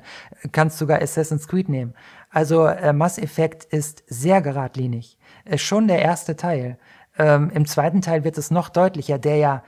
[0.52, 1.92] kannst sogar Assassin's Creed nehmen.
[2.30, 5.18] Also äh, Mass Effect ist sehr geradlinig.
[5.44, 6.78] Ist schon der erste Teil.
[7.18, 9.62] Ähm, Im zweiten Teil wird es noch deutlicher, der ja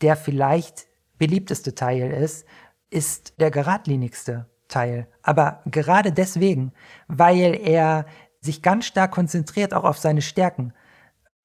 [0.00, 0.86] der vielleicht
[1.18, 2.46] beliebteste Teil ist,
[2.88, 5.08] ist der geradlinigste Teil.
[5.22, 6.72] Aber gerade deswegen,
[7.06, 8.06] weil er
[8.40, 10.72] sich ganz stark konzentriert auch auf seine Stärken,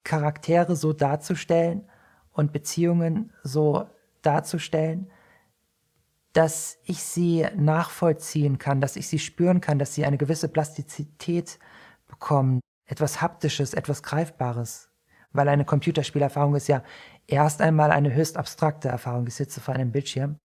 [0.06, 1.84] Charaktere so darzustellen
[2.36, 3.88] und Beziehungen so
[4.22, 5.10] darzustellen,
[6.34, 11.60] dass ich sie nachvollziehen kann, dass ich sie spüren kann, dass sie eine gewisse Plastizität
[12.08, 14.90] bekommen, etwas Haptisches, etwas Greifbares.
[15.32, 16.84] Weil eine Computerspielerfahrung ist ja
[17.26, 19.28] erst einmal eine höchst abstrakte Erfahrung.
[19.28, 20.38] Ich sitze vor einem Bildschirm.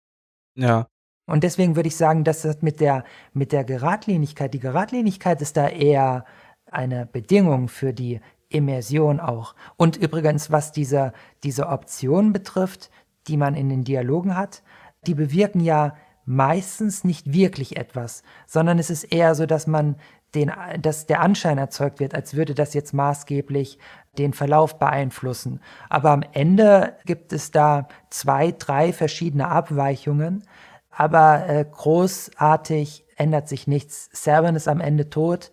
[0.55, 0.87] Ja.
[1.27, 5.57] Und deswegen würde ich sagen, dass das mit der, mit der Geradlinigkeit, die Geradlinigkeit ist
[5.57, 6.25] da eher
[6.67, 8.21] eine Bedingung für die
[8.51, 9.55] Immersion auch.
[9.77, 12.91] Und übrigens, was diese, diese Optionen betrifft,
[13.29, 14.63] die man in den Dialogen hat,
[15.07, 15.95] die bewirken ja
[16.27, 19.97] meistens nicht wirklich etwas, sondern es ist eher so, dass man
[20.35, 23.79] den, dass der Anschein erzeugt wird, als würde das jetzt maßgeblich
[24.19, 25.61] den Verlauf beeinflussen.
[25.89, 30.45] Aber am Ende gibt es da zwei, drei verschiedene Abweichungen,
[30.91, 34.09] aber äh, großartig ändert sich nichts.
[34.13, 35.53] Servan ist am Ende tot.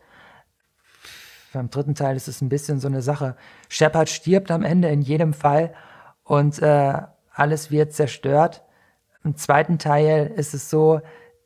[1.54, 3.36] Beim dritten Teil ist es ein bisschen so eine Sache.
[3.70, 5.74] Shepard stirbt am Ende in jedem Fall
[6.24, 7.02] und äh,
[7.34, 8.64] alles wird zerstört.
[9.24, 11.02] Im zweiten Teil ist es so,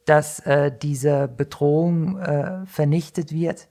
[0.05, 3.69] dass äh, diese Bedrohung äh, vernichtet wird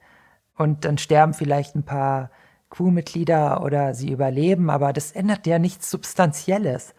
[0.57, 2.31] und dann sterben vielleicht ein paar
[2.71, 6.95] Crewmitglieder oder sie überleben, aber das ändert ja nichts Substanzielles.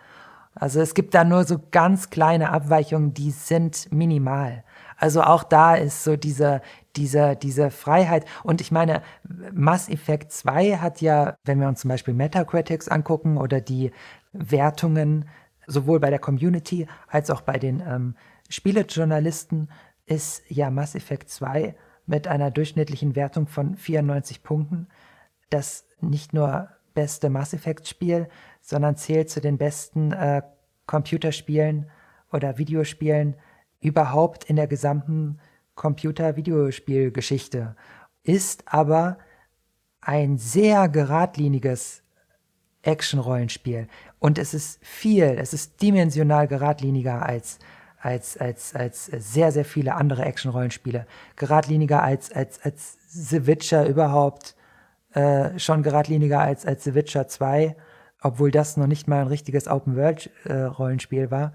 [0.54, 4.66] Also es gibt da nur so ganz kleine Abweichungen, die sind minimal.
[4.98, 6.62] Also auch da ist so diese,
[6.96, 8.26] diese, diese Freiheit.
[8.44, 9.02] Und ich meine,
[9.54, 13.92] Mass Effect 2 hat ja, wenn wir uns zum Beispiel Metacritics angucken oder die
[14.34, 15.26] Wertungen
[15.68, 18.16] sowohl bei der Community als auch bei den ähm,
[18.50, 19.70] Spielejournalisten,
[20.06, 21.76] ist ja Mass Effect 2
[22.06, 24.88] mit einer durchschnittlichen Wertung von 94 Punkten
[25.52, 28.28] das nicht nur beste Mass Effect Spiel,
[28.62, 30.42] sondern zählt zu den besten äh,
[30.88, 31.90] Computerspielen
[32.32, 33.36] oder Videospielen
[33.80, 35.40] überhaupt in der gesamten
[35.82, 37.76] Computer-Videospielgeschichte.
[38.22, 39.18] Ist aber
[40.00, 42.04] ein sehr geradliniges
[42.84, 43.88] Action-Rollenspiel.
[44.20, 47.58] Und es ist viel, es ist dimensional geradliniger als,
[48.00, 51.08] als, als, als sehr, sehr viele andere Action-Rollenspiele.
[51.36, 54.56] Geradliniger als, als, als The Witcher überhaupt
[55.14, 57.76] äh, schon geradliniger als, als The Witcher 2,
[58.22, 61.54] obwohl das noch nicht mal ein richtiges Open-World-Rollenspiel äh, war.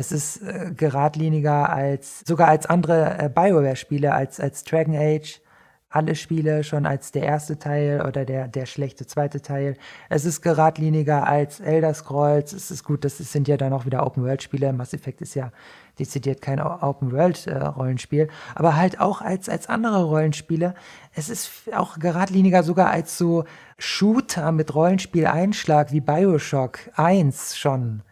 [0.00, 5.42] Es ist äh, geradliniger als, sogar als andere äh, Bioware-Spiele, als, als Dragon Age,
[5.90, 9.76] alle Spiele schon als der erste Teil oder der, der schlechte zweite Teil.
[10.08, 12.54] Es ist geradliniger als Elder Scrolls.
[12.54, 14.72] Es ist gut, das sind ja dann auch wieder Open-World-Spiele.
[14.72, 15.52] Mass Effect ist ja
[15.98, 20.74] dezidiert kein Open-World-Rollenspiel, aber halt auch als, als andere Rollenspiele.
[21.14, 23.44] Es ist auch geradliniger sogar als so
[23.76, 28.02] Shooter mit Rollenspiel-Einschlag wie Bioshock 1 schon.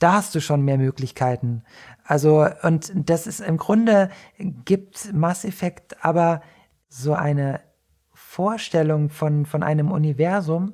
[0.00, 1.62] Da hast du schon mehr Möglichkeiten.
[2.04, 6.42] Also, und das ist im Grunde gibt Mass Effect aber
[6.88, 7.60] so eine
[8.12, 10.72] Vorstellung von, von einem Universum,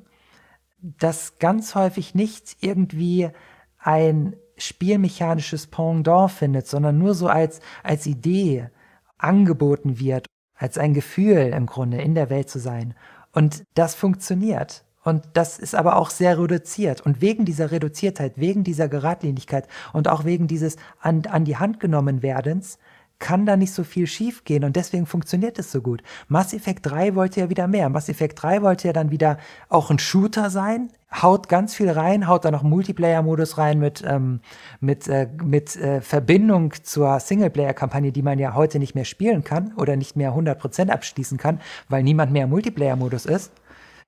[0.78, 3.30] das ganz häufig nicht irgendwie
[3.78, 8.70] ein spielmechanisches Pendant findet, sondern nur so als, als Idee
[9.18, 12.94] angeboten wird, als ein Gefühl im Grunde in der Welt zu sein.
[13.32, 14.85] Und das funktioniert.
[15.06, 17.00] Und das ist aber auch sehr reduziert.
[17.00, 21.78] Und wegen dieser Reduziertheit, wegen dieser Geradlinigkeit und auch wegen dieses an, an die Hand
[21.78, 22.80] genommen werdens,
[23.20, 26.02] kann da nicht so viel schief gehen und deswegen funktioniert es so gut.
[26.26, 27.88] Mass Effect 3 wollte ja wieder mehr.
[27.88, 29.38] Mass Effect 3 wollte ja dann wieder
[29.68, 30.90] auch ein Shooter sein,
[31.22, 34.40] haut ganz viel rein, haut da noch Multiplayer-Modus rein mit, ähm,
[34.80, 39.72] mit, äh, mit äh, Verbindung zur Singleplayer-Kampagne, die man ja heute nicht mehr spielen kann
[39.76, 43.52] oder nicht mehr 100% abschließen kann, weil niemand mehr Multiplayer-Modus ist.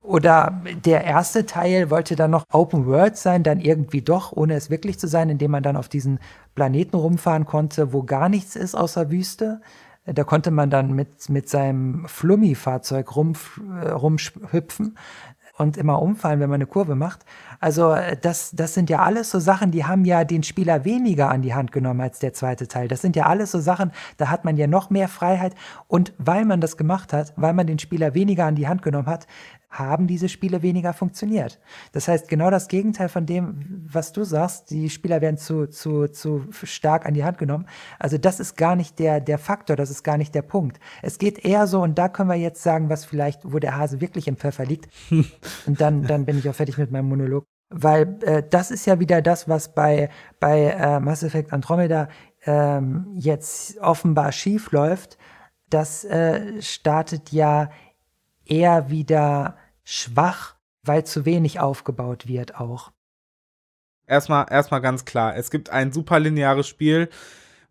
[0.03, 4.71] Oder der erste Teil wollte dann noch Open World sein, dann irgendwie doch, ohne es
[4.71, 6.19] wirklich zu sein, indem man dann auf diesen
[6.55, 9.61] Planeten rumfahren konnte, wo gar nichts ist außer Wüste.
[10.07, 13.35] Da konnte man dann mit, mit seinem Flummi-Fahrzeug rum,
[13.83, 14.97] äh, rumhüpfen
[15.59, 17.25] und immer umfallen, wenn man eine Kurve macht.
[17.61, 21.31] Also äh, das, das sind ja alles so Sachen, die haben ja den Spieler weniger
[21.31, 22.89] an die Hand genommen als der zweite Teil.
[22.89, 25.55] Das sind ja alles so Sachen, da hat man ja noch mehr Freiheit.
[25.89, 29.09] Und weil man das gemacht hat, weil man den Spieler weniger an die Hand genommen
[29.09, 29.27] hat,
[29.71, 31.61] haben diese Spiele weniger funktioniert.
[31.93, 36.09] Das heißt, genau das Gegenteil von dem, was du sagst, die Spieler werden zu, zu,
[36.09, 37.67] zu stark an die Hand genommen.
[37.99, 40.81] Also das ist gar nicht der, der Faktor, das ist gar nicht der Punkt.
[41.03, 44.01] Es geht eher so, und da können wir jetzt sagen, was vielleicht, wo der Hase
[44.01, 44.89] wirklich im Pfeffer liegt.
[45.67, 47.45] und dann, dann bin ich auch fertig mit meinem Monolog.
[47.71, 50.09] Weil äh, das ist ja wieder das, was bei,
[50.41, 52.09] bei äh, Mass Effect Andromeda
[52.47, 55.19] ähm, jetzt offenbar schief läuft.
[55.69, 57.69] Das äh, startet ja
[58.49, 62.93] eher wieder schwach, weil zu wenig aufgebaut wird auch.
[64.07, 67.11] Erstmal, erstmal ganz klar, es gibt ein super lineares Spiel,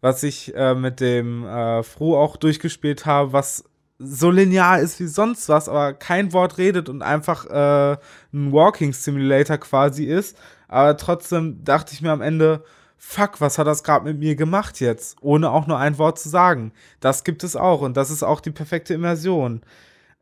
[0.01, 3.63] was ich äh, mit dem äh, Froh auch durchgespielt habe, was
[3.99, 7.97] so linear ist wie sonst was, aber kein Wort redet und einfach äh,
[8.31, 10.37] ein Walking Simulator quasi ist.
[10.67, 12.63] Aber trotzdem dachte ich mir am Ende,
[12.97, 15.17] fuck, was hat das gerade mit mir gemacht jetzt?
[15.21, 16.73] Ohne auch nur ein Wort zu sagen.
[16.99, 19.61] Das gibt es auch und das ist auch die perfekte Immersion.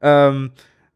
[0.06, 0.52] Ähm,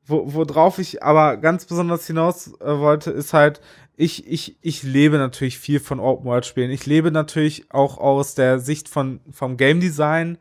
[0.05, 3.59] wo, worauf ich aber ganz besonders hinaus äh, wollte, ist halt,
[3.95, 6.69] ich, ich, ich lebe natürlich viel von Open-World-Spielen.
[6.69, 10.37] Ich lebe natürlich auch aus der Sicht von, vom Game Design,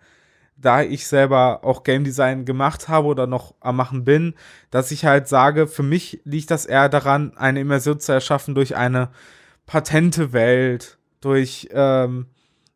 [0.59, 4.35] da ich selber auch Game Design gemacht habe oder noch am Machen bin,
[4.71, 8.77] dass ich halt sage, für mich liegt das eher daran, eine Immersion zu erschaffen durch
[8.77, 9.09] eine
[9.65, 12.27] patente Welt, durch, ähm,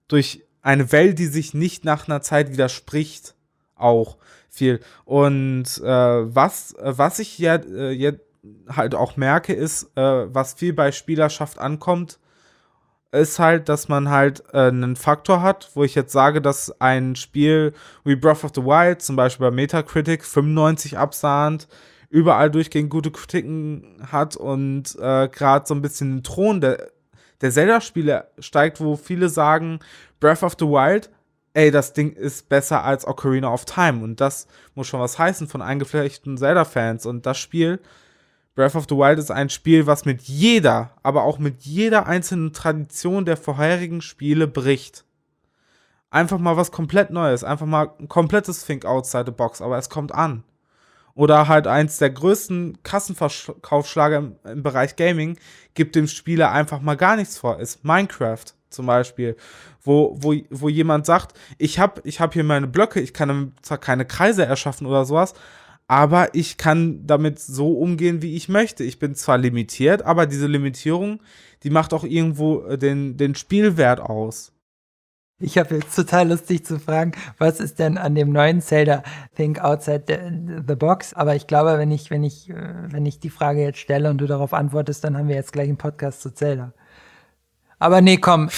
[0.09, 3.34] durch eine Welt, die sich nicht nach einer Zeit widerspricht,
[3.74, 4.16] auch
[4.53, 4.81] viel.
[5.05, 5.87] Und äh,
[6.35, 8.21] was, was ich ja, äh, jetzt
[8.69, 12.19] halt auch merke, ist, äh, was viel bei Spielerschaft ankommt,
[13.13, 17.15] ist halt, dass man halt äh, einen Faktor hat, wo ich jetzt sage, dass ein
[17.15, 17.73] Spiel
[18.05, 21.69] wie Breath of the Wild, zum Beispiel bei Metacritic, 95 absahnt,
[22.09, 26.91] überall durchgehend gute Kritiken hat und äh, gerade so ein bisschen den Thron der,
[27.41, 29.81] der Zelda-Spiele steigt, wo viele sagen,
[30.21, 31.11] Breath of the Wild
[31.55, 34.03] ey, das Ding ist besser als Ocarina of Time.
[34.03, 37.07] Und das muss schon was heißen von eingeflechten Zelda-Fans.
[37.07, 37.81] Und das Spiel,
[38.55, 42.53] Breath of the Wild, ist ein Spiel, was mit jeder, aber auch mit jeder einzelnen
[42.53, 45.05] Tradition der vorherigen Spiele bricht.
[46.11, 49.89] Einfach mal was komplett Neues, einfach mal ein komplettes Think outside the box, aber es
[49.89, 50.45] kommt an.
[51.15, 55.39] Oder halt eins der größten Kassenverkaufsschlager im, im Bereich Gaming
[55.75, 59.37] gibt dem Spieler einfach mal gar nichts vor, ist Minecraft zum Beispiel,
[59.83, 63.79] wo, wo, wo jemand sagt, ich habe ich hab hier meine Blöcke, ich kann zwar
[63.79, 65.35] keine Kreise erschaffen oder sowas,
[65.89, 68.85] aber ich kann damit so umgehen, wie ich möchte.
[68.85, 71.20] Ich bin zwar limitiert, aber diese Limitierung,
[71.64, 74.53] die macht auch irgendwo äh, den, den Spielwert aus.
[75.39, 79.03] Ich habe jetzt total lustig zu fragen, was ist denn an dem neuen Zelda
[79.35, 81.14] Think Outside the, the, Box?
[81.14, 84.18] Aber ich glaube, wenn ich, wenn ich, äh, wenn ich die Frage jetzt stelle und
[84.18, 86.73] du darauf antwortest, dann haben wir jetzt gleich einen Podcast zu Zelda.
[87.83, 88.49] Aber nee, komm.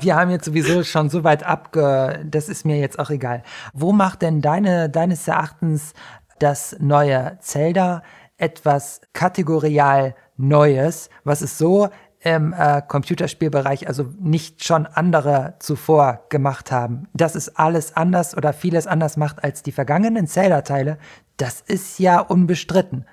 [0.00, 2.24] Wir haben jetzt sowieso schon so weit abge.
[2.24, 3.42] Das ist mir jetzt auch egal.
[3.74, 5.92] Wo macht denn deine, deines Erachtens
[6.38, 8.02] das neue Zelda
[8.38, 16.72] etwas kategorial Neues, was es so im äh, Computerspielbereich also nicht schon andere zuvor gemacht
[16.72, 17.08] haben.
[17.12, 20.96] Dass es alles anders oder vieles anders macht als die vergangenen Zelda-Teile,
[21.36, 23.04] das ist ja unbestritten.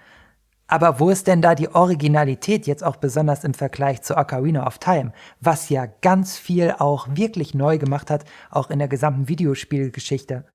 [0.68, 4.80] Aber wo ist denn da die Originalität jetzt auch besonders im Vergleich zu Ocarina of
[4.80, 10.46] Time, was ja ganz viel auch wirklich neu gemacht hat, auch in der gesamten Videospielgeschichte?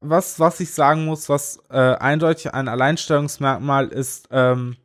[0.00, 4.76] Was, was ich sagen muss, was äh, eindeutig ein Alleinstellungsmerkmal ist, ähm,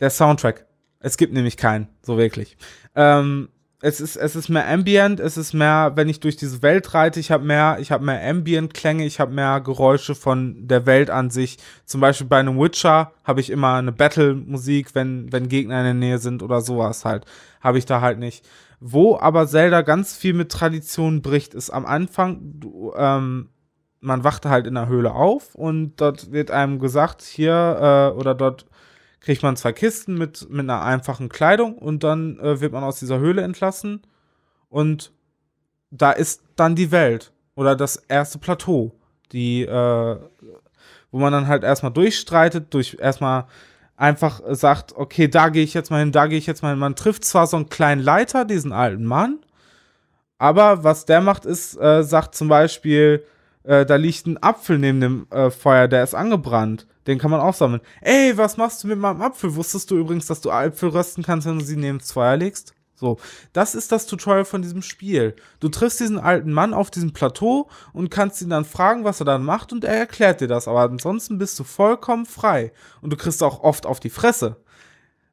[0.00, 0.66] der Soundtrack.
[1.00, 2.56] Es gibt nämlich keinen, so wirklich.
[2.94, 3.48] Ähm,
[3.84, 7.20] es ist, es ist mehr Ambient, es ist mehr, wenn ich durch diese Welt reite,
[7.20, 11.28] ich habe mehr, ich habe mehr Ambient-Klänge, ich habe mehr Geräusche von der Welt an
[11.28, 11.58] sich.
[11.84, 15.94] Zum Beispiel bei einem Witcher habe ich immer eine Battle-Musik, wenn, wenn Gegner in der
[15.94, 17.26] Nähe sind oder sowas halt.
[17.60, 18.48] Habe ich da halt nicht.
[18.80, 23.50] Wo aber Zelda ganz viel mit Tradition bricht, ist am Anfang, du, ähm,
[24.00, 28.34] man wachte halt in der Höhle auf und dort wird einem gesagt, hier, äh, oder
[28.34, 28.64] dort
[29.24, 32.98] kriegt man zwei Kisten mit, mit einer einfachen Kleidung und dann äh, wird man aus
[32.98, 34.02] dieser Höhle entlassen
[34.68, 35.12] und
[35.90, 38.92] da ist dann die Welt oder das erste Plateau,
[39.32, 40.16] die, äh,
[41.10, 43.46] wo man dann halt erstmal durchstreitet, durch erstmal
[43.96, 46.78] einfach sagt, okay, da gehe ich jetzt mal hin, da gehe ich jetzt mal hin.
[46.78, 49.38] Man trifft zwar so einen kleinen Leiter, diesen alten Mann,
[50.36, 53.24] aber was der macht, ist, äh, sagt zum Beispiel,
[53.64, 56.86] äh, da liegt ein Apfel neben dem äh, Feuer, der ist angebrannt.
[57.06, 57.82] Den kann man auch sammeln.
[58.00, 59.56] Ey, was machst du mit meinem Apfel?
[59.56, 62.74] Wusstest du übrigens, dass du Apfel rösten kannst, wenn du sie neben das Feuer legst?
[62.94, 63.18] So,
[63.52, 65.34] das ist das Tutorial von diesem Spiel.
[65.60, 69.26] Du triffst diesen alten Mann auf diesem Plateau und kannst ihn dann fragen, was er
[69.26, 70.68] dann macht und er erklärt dir das.
[70.68, 72.72] Aber ansonsten bist du vollkommen frei.
[73.00, 74.56] Und du kriegst auch oft auf die Fresse,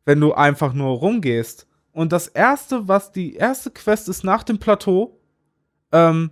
[0.06, 1.68] wenn du einfach nur rumgehst.
[1.92, 5.20] Und das erste, was die erste Quest ist nach dem Plateau,
[5.92, 6.32] ähm,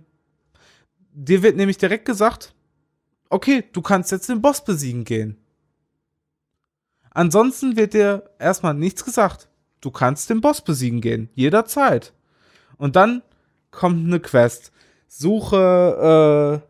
[1.12, 2.54] dir wird nämlich direkt gesagt,
[3.28, 5.36] okay, du kannst jetzt den Boss besiegen gehen.
[7.10, 9.48] Ansonsten wird dir erstmal nichts gesagt.
[9.80, 12.12] Du kannst den Boss besiegen gehen, jederzeit.
[12.76, 13.22] Und dann
[13.70, 14.72] kommt eine Quest.
[15.08, 16.68] Suche, äh,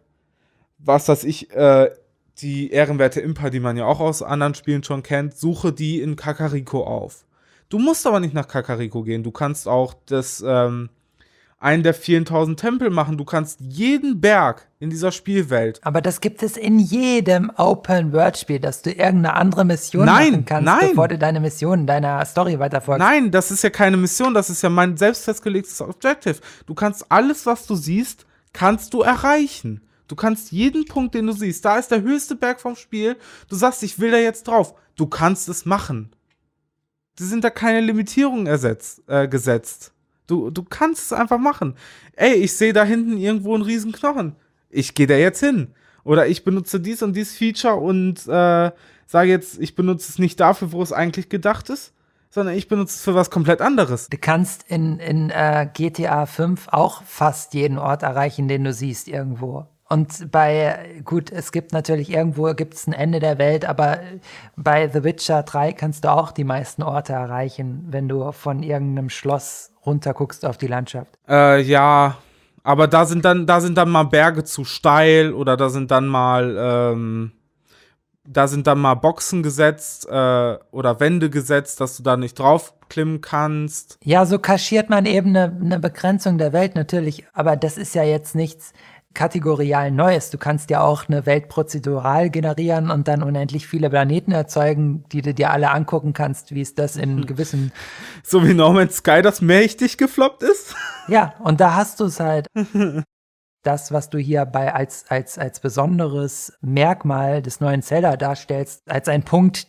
[0.79, 1.91] was weiß ich, äh,
[2.39, 6.17] die ehrenwerte Impa, die man ja auch aus anderen Spielen schon kennt, suche die in
[6.17, 7.27] Kakariko auf.
[7.69, 9.23] Du musst aber nicht nach Kakariko gehen.
[9.23, 10.89] Du kannst auch das, ähm,
[11.61, 13.19] einen der vielen tausend Tempel machen.
[13.19, 15.79] Du kannst jeden Berg in dieser Spielwelt.
[15.85, 20.65] Aber das gibt es in jedem Open-World-Spiel, dass du irgendeine andere Mission nein, machen kannst,
[20.65, 20.89] nein.
[20.89, 23.07] bevor du deine Mission, deiner Story weiterfolgst.
[23.07, 26.37] Nein, das ist ja keine Mission, das ist ja mein selbst festgelegtes Objective.
[26.67, 29.83] Du kannst alles, was du siehst, kannst du erreichen.
[30.09, 33.17] Du kannst jeden Punkt, den du siehst, da ist der höchste Berg vom Spiel.
[33.49, 34.75] Du sagst, ich will da jetzt drauf.
[34.97, 36.11] Du kannst es machen.
[37.19, 39.93] Die sind da keine Limitierungen ersetzt, äh, gesetzt.
[40.31, 41.75] Du, du kannst es einfach machen.
[42.15, 44.37] Ey, ich sehe da hinten irgendwo einen riesen Knochen.
[44.71, 45.75] Ich gehe da jetzt hin.
[46.05, 48.71] Oder ich benutze dies und dies Feature und äh,
[49.07, 51.93] sage jetzt, ich benutze es nicht dafür, wo es eigentlich gedacht ist,
[52.31, 54.09] sondern ich benutze es für was komplett anderes.
[54.09, 59.09] Du kannst in, in äh, GTA 5 auch fast jeden Ort erreichen, den du siehst
[59.09, 59.67] irgendwo.
[59.89, 63.99] Und bei, gut, es gibt natürlich irgendwo gibt es ein Ende der Welt, aber
[64.55, 69.11] bei The Witcher 3 kannst du auch die meisten Orte erreichen, wenn du von irgendeinem
[69.11, 71.19] Schloss runterguckst auf die Landschaft.
[71.29, 72.17] Äh, ja,
[72.63, 76.07] aber da sind dann, da sind dann mal Berge zu steil oder da sind dann
[76.07, 77.33] mal, ähm,
[78.25, 83.23] da sind dann mal Boxen gesetzt äh, oder Wände gesetzt, dass du da nicht draufklimmen
[83.23, 83.99] kannst.
[84.05, 88.03] Ja, so kaschiert man eben eine, eine Begrenzung der Welt natürlich, aber das ist ja
[88.03, 88.73] jetzt nichts
[89.15, 90.31] kategorial Neues.
[90.31, 95.23] Du kannst ja auch eine Welt prozedural generieren und dann unendlich viele Planeten erzeugen, die
[95.23, 97.27] du dir alle angucken kannst, wie es das in mhm.
[97.27, 97.73] gewissen.
[98.23, 100.75] So wie No Man's Sky das mächtig gefloppt ist?
[101.09, 102.47] Ja, und da hast du es halt.
[103.63, 109.09] das, was du hier bei als, als, als besonderes Merkmal des neuen Zelda darstellst, als
[109.09, 109.67] ein Punkt,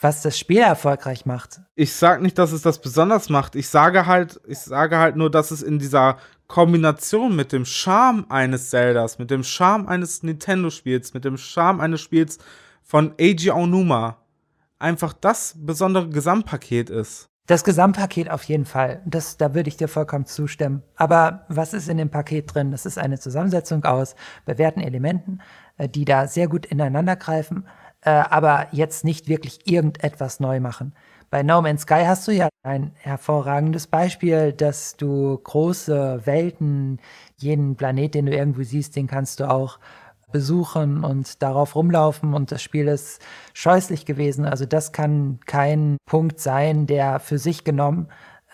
[0.00, 1.60] was das Spiel erfolgreich macht.
[1.74, 3.56] Ich sag nicht, dass es das besonders macht.
[3.56, 6.18] Ich sage halt, ich sage halt nur, dass es in dieser
[6.48, 12.00] Kombination mit dem Charme eines Zeldas, mit dem Charme eines Nintendo-Spiels, mit dem Charme eines
[12.00, 12.38] Spiels
[12.82, 14.16] von Eiji Aonuma
[14.78, 17.28] einfach das besondere Gesamtpaket ist.
[17.46, 19.02] Das Gesamtpaket auf jeden Fall.
[19.06, 20.82] Das, da würde ich dir vollkommen zustimmen.
[20.96, 22.70] Aber was ist in dem Paket drin?
[22.70, 25.40] Das ist eine Zusammensetzung aus bewährten Elementen,
[25.76, 27.66] äh, die da sehr gut ineinander greifen,
[28.02, 30.94] äh, aber jetzt nicht wirklich irgendetwas neu machen.
[31.30, 37.00] Bei No Man's Sky hast du ja ein hervorragendes Beispiel, dass du große Welten,
[37.36, 39.78] jeden Planet, den du irgendwo siehst, den kannst du auch
[40.32, 43.20] besuchen und darauf rumlaufen und das Spiel ist
[43.52, 44.46] scheußlich gewesen.
[44.46, 48.08] Also das kann kein Punkt sein, der für sich genommen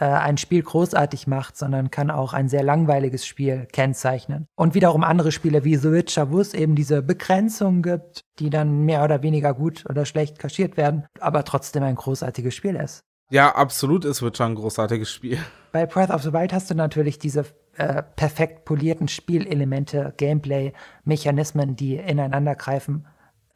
[0.04, 4.48] ein Spiel großartig macht, sondern kann auch ein sehr langweiliges Spiel kennzeichnen.
[4.56, 8.84] Und wiederum andere Spiele wie The Witcher, wo es eben diese Begrenzung gibt, die dann
[8.84, 13.04] mehr oder weniger gut oder schlecht kaschiert werden, aber trotzdem ein großartiges Spiel ist.
[13.30, 15.38] Ja, absolut ist Witcher ein großartiges Spiel.
[15.72, 20.72] Bei Breath of the Wild hast du natürlich diese äh, perfekt polierten Spielelemente, Gameplay,
[21.04, 23.06] Mechanismen, die ineinander greifen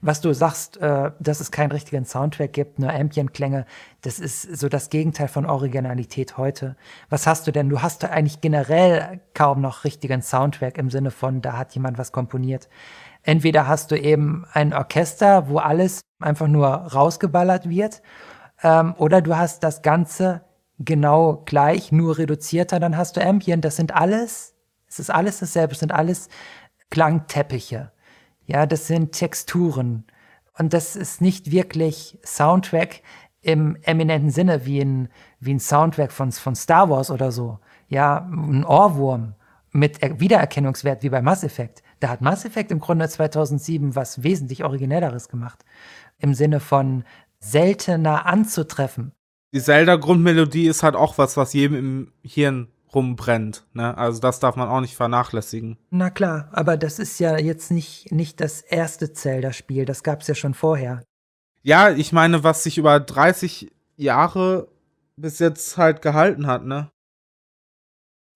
[0.01, 3.67] was du sagst, äh, dass es keinen richtigen Soundtrack gibt, nur Ambientklänge,
[4.03, 6.77] das ist so das Gegenteil von Originalität heute.
[7.11, 7.69] Was hast du denn?
[7.69, 12.13] Du hast eigentlich generell kaum noch richtigen Soundtrack im Sinne von, da hat jemand was
[12.13, 12.69] komponiert.
[13.25, 18.01] Entweder hast du eben ein Orchester, wo alles einfach nur rausgeballert wird,
[18.63, 20.43] ähm, oder du hast das Ganze
[20.79, 23.65] genau gleich, nur reduzierter, dann hast du Ambient.
[23.65, 24.55] Das sind alles,
[24.87, 26.29] es ist alles dasselbe, es sind alles
[26.91, 27.91] Klangteppiche.
[28.49, 30.05] Ja, das sind Texturen.
[30.59, 33.03] Und das ist nicht wirklich Soundtrack
[33.43, 37.59] im eminenten Sinne wie ein, wie ein Soundtrack von, von Star Wars oder so.
[37.89, 39.35] Ja, ein Ohrwurm
[39.71, 41.83] mit Wiedererkennungswert wie bei Mass Effect.
[42.01, 45.63] Da hat Mass Effect im Grunde 2007 was wesentlich Originelleres gemacht.
[46.19, 47.05] Im Sinne von
[47.39, 49.13] seltener anzutreffen.
[49.53, 52.69] Die Zelda-Grundmelodie ist halt auch was, was jedem im Hirn
[52.99, 53.65] rumbrennt.
[53.75, 53.97] Ne?
[53.97, 55.79] Also das darf man auch nicht vernachlässigen.
[55.91, 60.27] Na klar, aber das ist ja jetzt nicht, nicht das erste Zelda-Spiel, das gab es
[60.27, 61.05] ja schon vorher.
[61.63, 64.69] Ja, ich meine, was sich über 30 Jahre
[65.17, 66.91] bis jetzt halt gehalten hat, ne?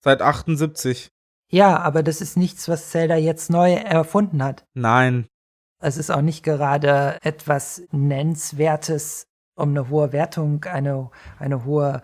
[0.01, 1.09] Seit 78.
[1.49, 4.65] Ja, aber das ist nichts, was Zelda jetzt neu erfunden hat.
[4.73, 5.27] Nein.
[5.79, 11.09] Es ist auch nicht gerade etwas Nennenswertes, um eine hohe Wertung, eine,
[11.39, 12.01] eine hohe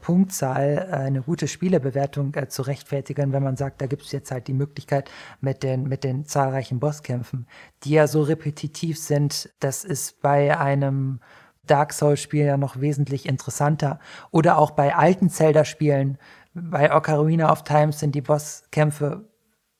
[0.00, 4.30] Punktzahl, äh, eine gute Spielebewertung äh, zu rechtfertigen, wenn man sagt, da gibt es jetzt
[4.30, 5.10] halt die Möglichkeit
[5.40, 7.46] mit den, mit den zahlreichen Bosskämpfen,
[7.84, 11.20] die ja so repetitiv sind, das ist bei einem
[11.66, 14.00] Dark Souls-Spiel ja noch wesentlich interessanter.
[14.30, 16.18] Oder auch bei alten Zelda-Spielen,
[16.54, 19.28] bei Ocarina of Time sind die Bosskämpfe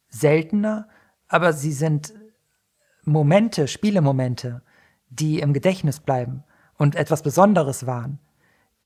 [0.08, 0.88] seltener,
[1.28, 2.14] aber sie sind
[3.04, 4.62] Momente, Spielemomente,
[5.08, 6.44] die im Gedächtnis bleiben
[6.78, 8.18] und etwas Besonderes waren.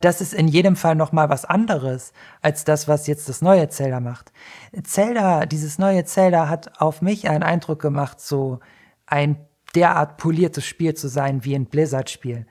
[0.01, 3.69] Das ist in jedem Fall noch mal was anderes als das, was jetzt das neue
[3.69, 4.31] Zelda macht.
[4.83, 8.61] Zelda, dieses neue Zelda hat auf mich einen Eindruck gemacht, so
[9.07, 9.39] ein
[9.75, 12.47] derart poliertes Spiel zu sein wie ein Blizzard-Spiel.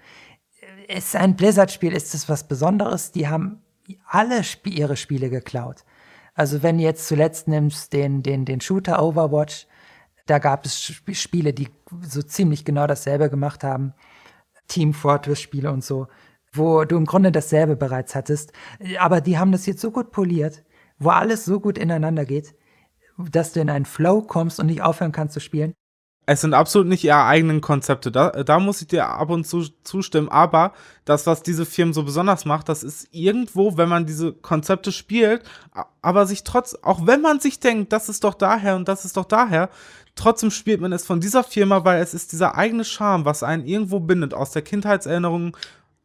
[0.87, 3.11] Ist ein Blizzard-Spiel, ist es was Besonderes?
[3.11, 3.61] Die haben
[4.07, 5.83] alle Sp ihre Spiele geklaut.
[6.33, 9.67] Also wenn jetzt zuletzt nimmst den, den, den Shooter Overwatch,
[10.25, 11.69] da gab es Sp Spiele, die
[12.01, 13.93] so ziemlich genau dasselbe gemacht haben.
[14.67, 16.07] Team Fortress Spiele und so,
[16.55, 18.51] wo du im Grunde dasselbe bereits hattest.
[18.99, 20.63] Aber die haben das jetzt so gut poliert,
[20.97, 22.55] wo alles so gut ineinander geht,
[23.17, 25.73] dass du in einen Flow kommst und nicht aufhören kannst zu spielen
[26.27, 28.11] es sind absolut nicht ihre eigenen Konzepte.
[28.11, 30.29] Da, da muss ich dir ab und zu zustimmen.
[30.29, 30.73] Aber
[31.05, 35.43] das, was diese Firmen so besonders macht, das ist irgendwo, wenn man diese Konzepte spielt,
[36.01, 39.17] aber sich trotz, auch wenn man sich denkt, das ist doch daher und das ist
[39.17, 39.69] doch daher,
[40.15, 43.65] trotzdem spielt man es von dieser Firma, weil es ist dieser eigene Charme, was einen
[43.65, 45.55] irgendwo bindet aus der Kindheitserinnerung,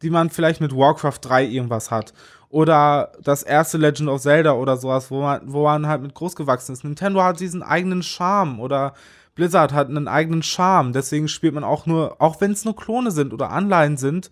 [0.01, 2.13] die man vielleicht mit Warcraft 3 irgendwas hat.
[2.49, 6.35] Oder das erste Legend of Zelda oder sowas, wo man, wo man halt mit groß
[6.35, 6.83] gewachsen ist.
[6.83, 8.93] Nintendo hat diesen eigenen Charme oder
[9.35, 13.11] Blizzard hat einen eigenen Charme, deswegen spielt man auch nur, auch wenn es nur Klone
[13.11, 14.29] sind oder Anleihen sind,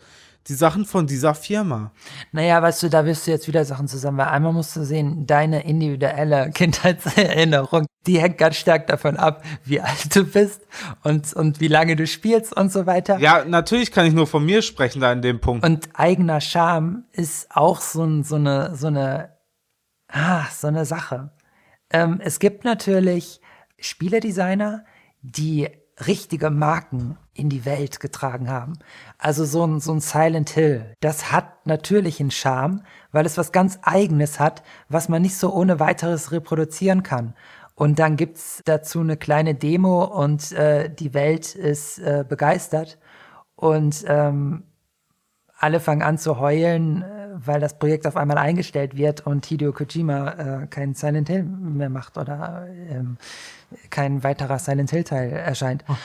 [0.47, 1.91] die Sachen von dieser Firma.
[2.31, 5.27] Naja, weißt du, da wirst du jetzt wieder Sachen zusammen, weil einmal musst du sehen,
[5.27, 10.61] deine individuelle Kindheitserinnerung, die hängt ganz stark davon ab, wie alt du bist
[11.03, 13.19] und, und wie lange du spielst und so weiter.
[13.19, 15.65] Ja, natürlich kann ich nur von mir sprechen da in dem Punkt.
[15.65, 19.29] Und eigener Charme ist auch so, so eine, so eine,
[20.07, 21.31] ah, so eine Sache.
[21.91, 23.41] Ähm, es gibt natürlich
[23.79, 24.85] Spieledesigner,
[25.21, 25.69] die
[26.07, 28.73] richtige Marken in die Welt getragen haben.
[29.17, 33.51] Also so ein, so ein Silent Hill, das hat natürlich einen Charme, weil es was
[33.51, 37.33] ganz eigenes hat, was man nicht so ohne weiteres reproduzieren kann.
[37.75, 42.97] Und dann gibt's dazu eine kleine Demo und äh, die Welt ist äh, begeistert.
[43.55, 44.63] Und ähm,
[45.57, 49.71] alle fangen an zu heulen, äh, weil das Projekt auf einmal eingestellt wird und Hideo
[49.71, 53.17] Kojima äh, keinen Silent Hill mehr macht oder ähm,
[53.89, 55.83] kein weiterer Silent Hill Teil erscheint.
[55.87, 55.95] Oh,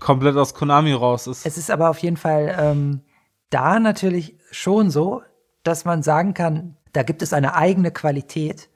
[0.00, 1.46] komplett aus Konami raus ist.
[1.46, 3.02] Es ist aber auf jeden Fall ähm,
[3.50, 5.22] da natürlich schon so,
[5.62, 8.68] dass man sagen kann, da gibt es eine eigene Qualität,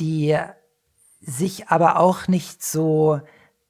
[0.00, 0.36] die
[1.20, 3.20] sich aber auch nicht so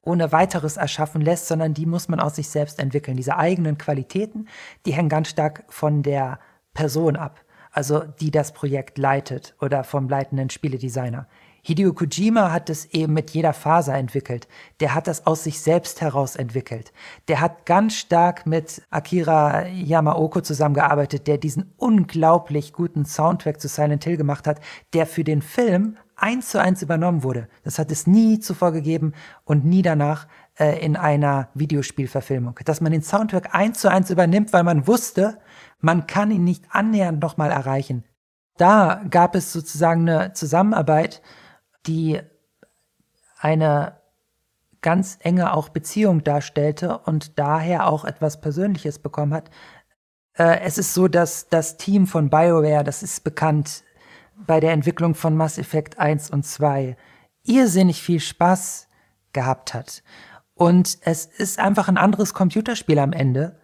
[0.02, 3.16] ohne weiteres erschaffen lässt, sondern die muss man aus sich selbst entwickeln.
[3.16, 4.48] Diese eigenen Qualitäten,
[4.84, 6.38] die hängen ganz stark von der
[6.74, 11.26] Person ab, also die das Projekt leitet oder vom leitenden Spieledesigner.
[11.66, 14.48] Hideo Kojima hat es eben mit jeder Faser entwickelt.
[14.80, 16.92] Der hat das aus sich selbst heraus entwickelt.
[17.26, 24.04] Der hat ganz stark mit Akira Yamaoka zusammengearbeitet, der diesen unglaublich guten Soundtrack zu Silent
[24.04, 24.60] Hill gemacht hat,
[24.92, 27.48] der für den Film eins zu eins übernommen wurde.
[27.62, 32.60] Das hat es nie zuvor gegeben und nie danach äh, in einer Videospielverfilmung.
[32.66, 35.38] Dass man den Soundtrack eins zu eins übernimmt, weil man wusste,
[35.80, 38.04] man kann ihn nicht annähernd nochmal erreichen.
[38.58, 41.22] Da gab es sozusagen eine Zusammenarbeit,
[41.86, 42.20] die
[43.38, 43.96] eine
[44.80, 49.50] ganz enge auch Beziehung darstellte und daher auch etwas Persönliches bekommen hat.
[50.34, 53.82] Äh, es ist so, dass das Team von BioWare, das ist bekannt
[54.46, 56.96] bei der Entwicklung von Mass Effect 1 und 2,
[57.44, 58.88] irrsinnig viel Spaß
[59.32, 60.02] gehabt hat.
[60.54, 63.58] Und es ist einfach ein anderes Computerspiel am Ende,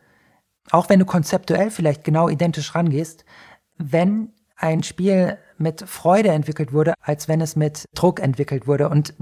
[0.70, 3.24] auch wenn du konzeptuell vielleicht genau identisch rangehst,
[3.76, 8.88] wenn ein Spiel mit Freude entwickelt wurde, als wenn es mit Druck entwickelt wurde.
[8.88, 9.14] Und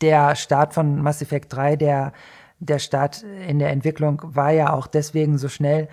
[0.00, 2.12] der Start von Mass Effect 3, der,
[2.58, 5.88] der Start in der Entwicklung war ja auch deswegen so schnell,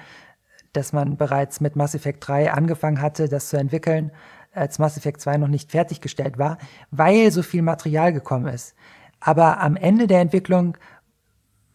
[0.73, 4.11] dass man bereits mit Mass Effect 3 angefangen hatte, das zu entwickeln,
[4.53, 6.57] als Mass Effect 2 noch nicht fertiggestellt war,
[6.91, 8.75] weil so viel Material gekommen ist.
[9.19, 10.77] Aber am Ende der Entwicklung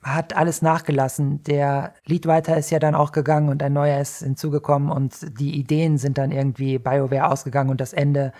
[0.02, 1.42] hat alles nachgelassen.
[1.44, 5.98] Der Leadwriter ist ja dann auch gegangen und ein neuer ist hinzugekommen und die Ideen
[5.98, 8.32] sind dann irgendwie BioWare ausgegangen und das Ende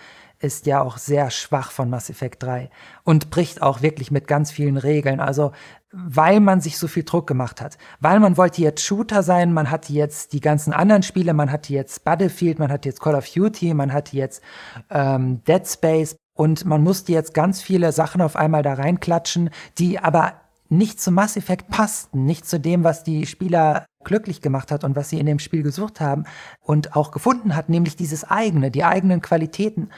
[0.43, 2.69] ist ja auch sehr schwach von Mass Effect 3
[3.05, 5.21] und bricht auch wirklich mit ganz vielen Regeln.
[5.21, 5.53] Also,
[5.93, 7.77] weil man sich so viel Druck gemacht hat.
[8.01, 11.71] Weil man wollte jetzt Shooter sein, man hatte jetzt die ganzen anderen Spiele, man hatte
[11.71, 14.43] jetzt Battlefield, man hatte jetzt Call of Duty, man hatte jetzt
[14.89, 19.99] ähm, Dead Space und man musste jetzt ganz viele Sachen auf einmal da reinklatschen, die
[19.99, 20.33] aber
[20.77, 24.95] nicht zu Mass Effect passten, nicht zu dem, was die Spieler glücklich gemacht hat und
[24.95, 26.25] was sie in dem Spiel gesucht haben
[26.61, 29.89] und auch gefunden hat, nämlich dieses eigene, die eigenen Qualitäten,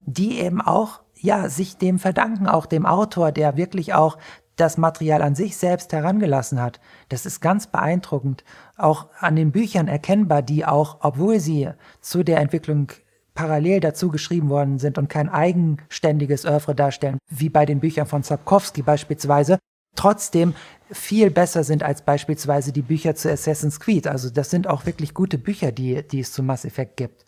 [0.00, 4.18] die eben auch, ja, sich dem verdanken, auch dem Autor, der wirklich auch
[4.56, 6.80] das Material an sich selbst herangelassen hat.
[7.08, 8.44] Das ist ganz beeindruckend.
[8.76, 11.70] Auch an den Büchern erkennbar, die auch, obwohl sie
[12.00, 12.92] zu der Entwicklung
[13.34, 18.22] parallel dazu geschrieben worden sind und kein eigenständiges Oeuvre darstellen, wie bei den Büchern von
[18.22, 19.58] Sapkowski beispielsweise,
[19.94, 20.54] trotzdem
[20.90, 24.06] viel besser sind als beispielsweise die Bücher zu Assassin's Creed.
[24.06, 27.24] Also das sind auch wirklich gute Bücher, die, die es zu Mass Effect gibt.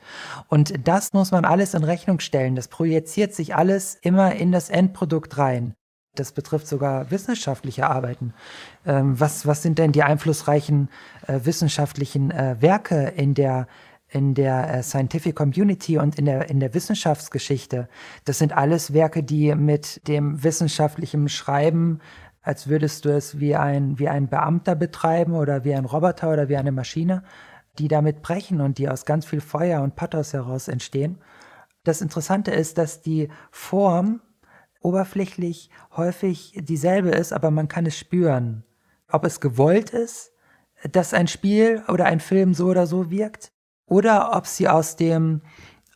[0.49, 2.55] Und das muss man alles in Rechnung stellen.
[2.55, 5.75] Das projiziert sich alles immer in das Endprodukt rein.
[6.15, 8.35] Das betrifft sogar wissenschaftliche Arbeiten.
[8.87, 10.89] Ähm, was, was sind denn die einflussreichen
[11.27, 13.67] äh, wissenschaftlichen äh, Werke in der
[14.09, 17.89] in der äh, Scientific Community und in der, in der Wissenschaftsgeschichte.
[18.25, 22.01] Das sind alles Werke, die mit dem wissenschaftlichen Schreiben
[22.47, 26.49] als würdest du es wie ein, wie ein Beamter betreiben oder wie ein Roboter oder
[26.49, 27.25] wie eine Maschine,
[27.81, 31.19] die damit brechen und die aus ganz viel Feuer und Pathos heraus entstehen.
[31.83, 34.21] Das Interessante ist, dass die Form
[34.81, 38.63] oberflächlich häufig dieselbe ist, aber man kann es spüren.
[39.11, 40.31] Ob es gewollt ist,
[40.93, 43.51] dass ein Spiel oder ein Film so oder so wirkt,
[43.87, 45.43] oder ob sie aus dem,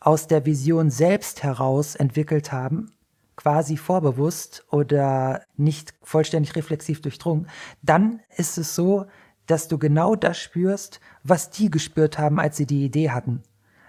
[0.00, 2.90] aus der Vision selbst heraus entwickelt haben
[3.40, 7.48] quasi vorbewusst oder nicht vollständig reflexiv durchdrungen,
[7.80, 9.06] dann ist es so,
[9.46, 13.42] dass du genau das spürst, was die gespürt haben, als sie die Idee hatten.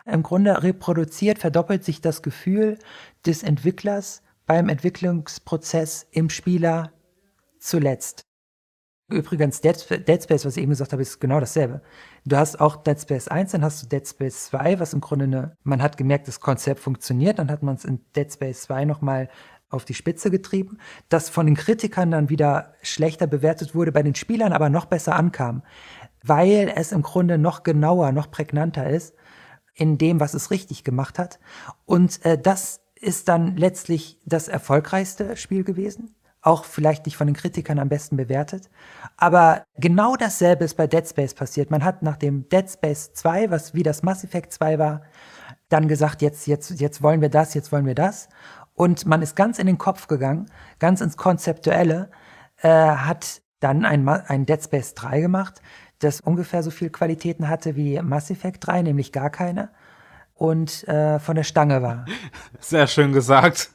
[0.06, 2.80] Im Grunde reproduziert, verdoppelt sich das Gefühl
[3.26, 6.94] des Entwicklers beim Entwicklungsprozess im Spieler
[7.60, 8.31] zuletzt.
[9.12, 11.82] Übrigens, Dead, Dead, Space, was ich eben gesagt habe, ist genau dasselbe.
[12.26, 15.26] Du hast auch Dead Space 1, dann hast du Dead Space 2, was im Grunde
[15.26, 18.86] eine, man hat gemerkt, das Konzept funktioniert, dann hat man es in Dead Space 2
[18.86, 19.30] nochmal
[19.70, 20.78] auf die Spitze getrieben,
[21.10, 25.16] das von den Kritikern dann wieder schlechter bewertet wurde, bei den Spielern aber noch besser
[25.16, 25.64] ankam,
[26.24, 29.16] weil es im Grunde noch genauer, noch prägnanter ist
[29.74, 31.40] in dem, was es richtig gemacht hat.
[31.86, 37.36] Und äh, das ist dann letztlich das erfolgreichste Spiel gewesen auch vielleicht nicht von den
[37.36, 38.70] Kritikern am besten bewertet.
[39.18, 41.70] Aber genau dasselbe ist bei Dead Space passiert.
[41.70, 45.02] Man hat nach dem Dead Space 2, was wie das Mass Effect 2 war,
[45.70, 48.28] dann gesagt, jetzt, jetzt, jetzt wollen wir das, jetzt wollen wir das.
[48.74, 50.48] Und man ist ganz in den Kopf gegangen,
[50.80, 52.10] ganz ins Konzeptuelle,
[52.62, 55.62] äh, hat dann ein, ein Dead Space 3 gemacht,
[56.00, 59.70] das ungefähr so viel Qualitäten hatte wie Mass Effect 3, nämlich gar keine.
[60.34, 62.06] Und äh, von der Stange war.
[62.60, 63.70] Sehr schön gesagt.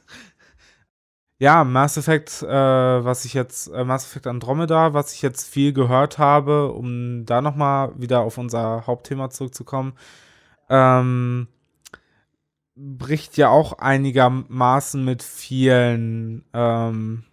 [1.39, 5.71] Ja, Mass Effect, äh, was ich jetzt, äh, Mass Effect Andromeda, was ich jetzt viel
[5.71, 9.93] gehört habe, um da nochmal wieder auf unser Hauptthema zurückzukommen,
[10.69, 11.47] ähm,
[12.75, 17.23] bricht ja auch einigermaßen mit vielen ähm,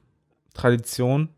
[0.54, 1.30] Traditionen.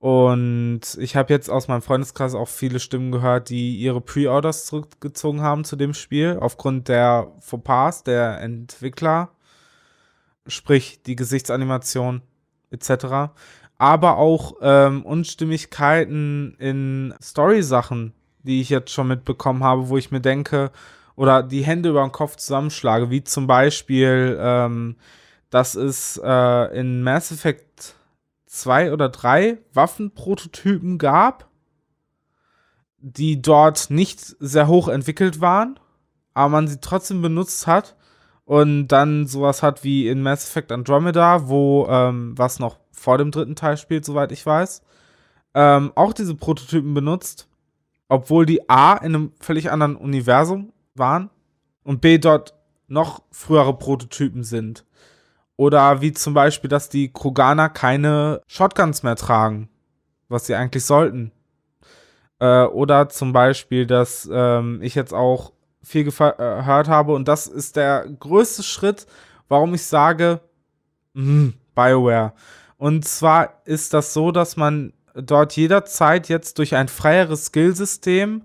[0.00, 5.42] Und ich habe jetzt aus meinem Freundeskreis auch viele Stimmen gehört, die ihre Pre-Orders zurückgezogen
[5.42, 9.30] haben zu dem Spiel, aufgrund der Fauxpas der Entwickler
[10.48, 12.22] sprich die Gesichtsanimation
[12.70, 13.32] etc.
[13.78, 20.20] Aber auch ähm, Unstimmigkeiten in Story-Sachen, die ich jetzt schon mitbekommen habe, wo ich mir
[20.20, 20.70] denke,
[21.14, 24.96] oder die Hände über den Kopf zusammenschlage, wie zum Beispiel, ähm,
[25.50, 27.94] dass es äh, in Mass Effect
[28.46, 31.48] 2 oder 3 Waffenprototypen gab,
[32.98, 35.78] die dort nicht sehr hoch entwickelt waren,
[36.34, 37.96] aber man sie trotzdem benutzt hat
[38.48, 43.30] und dann sowas hat wie in Mass Effect Andromeda, wo ähm, was noch vor dem
[43.30, 44.80] dritten Teil spielt, soweit ich weiß,
[45.52, 47.46] ähm, auch diese Prototypen benutzt,
[48.08, 51.28] obwohl die A in einem völlig anderen Universum waren
[51.84, 52.54] und B dort
[52.86, 54.86] noch frühere Prototypen sind.
[55.56, 59.68] Oder wie zum Beispiel, dass die Kroganer keine Shotguns mehr tragen,
[60.30, 61.32] was sie eigentlich sollten.
[62.38, 65.52] Äh, oder zum Beispiel, dass ähm, ich jetzt auch
[65.82, 67.14] viel äh, gehört habe.
[67.14, 69.06] Und das ist der größte Schritt,
[69.48, 70.40] warum ich sage,
[71.14, 72.32] mh, BioWare.
[72.76, 78.44] Und zwar ist das so, dass man dort jederzeit jetzt durch ein freieres Skillsystem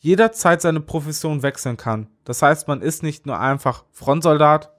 [0.00, 2.08] jederzeit seine Profession wechseln kann.
[2.24, 4.72] Das heißt, man ist nicht nur einfach Frontsoldat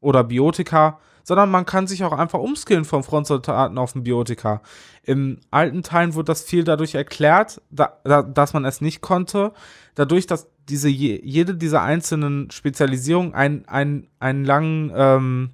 [0.00, 4.60] oder Biotika, sondern man kann sich auch einfach umskillen vom Frontsoldaten auf den Biotika.
[5.04, 9.52] Im alten Teilen wurde das viel dadurch erklärt, da, da, dass man es nicht konnte,
[9.94, 15.50] dadurch, dass diese jede dieser einzelnen Spezialisierungen einen, einen, einen langen ähm,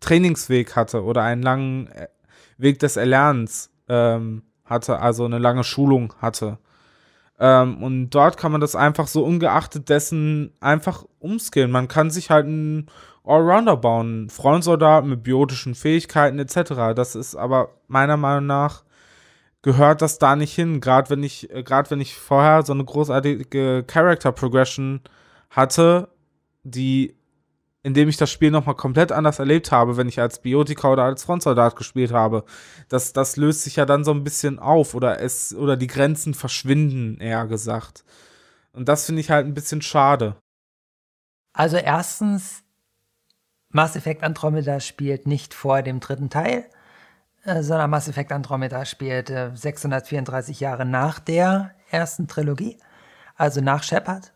[0.00, 2.08] Trainingsweg hatte oder einen langen äh,
[2.58, 6.58] Weg des Erlernens ähm, hatte, also eine lange Schulung hatte.
[7.38, 11.70] Ähm, und dort kann man das einfach so ungeachtet dessen einfach umskillen.
[11.70, 12.86] Man kann sich halt einen
[13.24, 16.94] Allrounder bauen, Frontsoldat mit biotischen Fähigkeiten etc.
[16.94, 18.84] Das ist aber meiner Meinung nach
[19.62, 20.80] gehört das da nicht hin.
[20.80, 25.00] Gerade wenn ich, äh, gerade wenn ich vorher so eine großartige Character Progression
[25.50, 26.08] hatte,
[26.62, 27.16] die,
[27.82, 31.24] indem ich das Spiel nochmal komplett anders erlebt habe, wenn ich als Biotika oder als
[31.24, 32.44] Frontsoldat gespielt habe.
[32.88, 36.34] Das, das löst sich ja dann so ein bisschen auf oder es, oder die Grenzen
[36.34, 38.04] verschwinden, eher gesagt.
[38.72, 40.36] Und das finde ich halt ein bisschen schade.
[41.52, 42.62] Also erstens,
[43.70, 46.68] Mass Effect Andromeda spielt nicht vor dem dritten Teil
[47.44, 52.78] sondern Mass Effect Andromeda spielt 634 Jahre nach der ersten Trilogie,
[53.36, 54.32] also nach Shepard.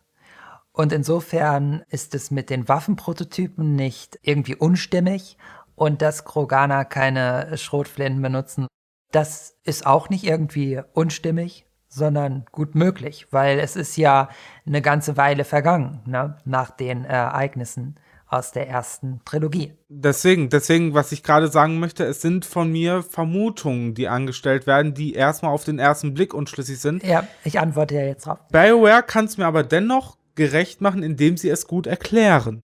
[0.73, 5.39] Und insofern ist es mit den Waffenprototypen nicht irgendwie unstimmig
[5.77, 8.67] und dass Kroganer keine Schrotflinten benutzen,
[9.13, 14.29] das ist auch nicht irgendwie unstimmig, sondern gut möglich, weil es ist ja
[14.67, 17.95] eine ganze Weile vergangen ne, nach den Ereignissen
[18.27, 19.75] aus der ersten Trilogie.
[19.89, 24.95] Deswegen, deswegen, was ich gerade sagen möchte, es sind von mir Vermutungen, die angestellt werden,
[24.95, 27.05] die erstmal auf den ersten Blick unschlüssig sind.
[27.05, 28.39] Ja, ich antworte ja jetzt drauf.
[28.51, 32.61] BioWare kann es mir aber dennoch gerecht machen, indem sie es gut erklären.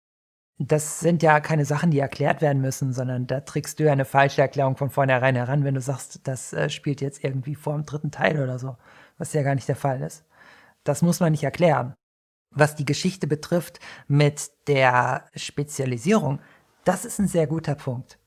[0.59, 4.05] Das sind ja keine Sachen, die erklärt werden müssen, sondern da trickst du ja eine
[4.05, 7.87] falsche Erklärung von vornherein heran, wenn du sagst, das äh, spielt jetzt irgendwie vor dem
[7.87, 8.77] dritten Teil oder so,
[9.17, 10.25] was ja gar nicht der Fall ist.
[10.85, 11.95] Das muss man nicht erklären
[12.51, 16.41] was die Geschichte betrifft mit der Spezialisierung,
[16.85, 18.19] das ist ein sehr guter Punkt.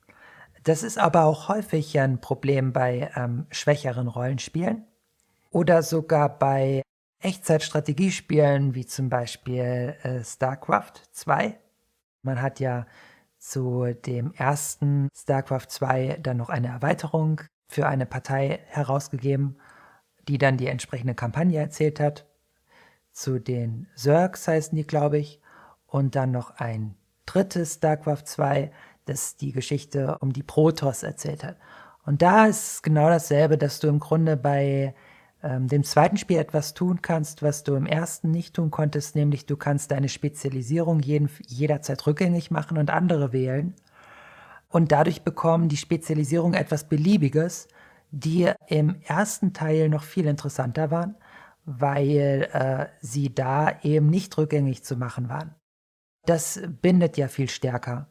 [0.64, 4.86] Das ist aber auch häufig ein Problem bei ähm, schwächeren Rollenspielen
[5.52, 6.82] oder sogar bei
[7.20, 11.58] Echtzeitstrategiespielen wie zum Beispiel äh, StarCraft 2.
[12.22, 12.86] Man hat ja
[13.40, 19.60] zu dem ersten StarCraft 2 dann noch eine Erweiterung für eine Partei herausgegeben,
[20.30, 22.26] die dann die entsprechende Kampagne erzählt hat
[23.14, 25.40] zu den Zergs heißen die, glaube ich,
[25.88, 26.96] und dann noch ein
[27.26, 28.72] drittes Darkwarf 2,
[29.06, 31.58] das die Geschichte um die Protoss erzählt hat.
[32.06, 34.94] Und da ist genau dasselbe, dass du im Grunde bei
[35.42, 39.46] ähm, dem zweiten Spiel etwas tun kannst, was du im ersten nicht tun konntest, nämlich
[39.46, 43.76] du kannst deine Spezialisierung jeden, jederzeit rückgängig machen und andere wählen.
[44.70, 47.68] Und dadurch bekommen die Spezialisierung etwas Beliebiges,
[48.12, 51.16] die im ersten Teil noch viel interessanter waren
[51.66, 55.56] weil äh, sie da eben nicht rückgängig zu machen waren.
[56.26, 58.10] Das bindet ja viel stärker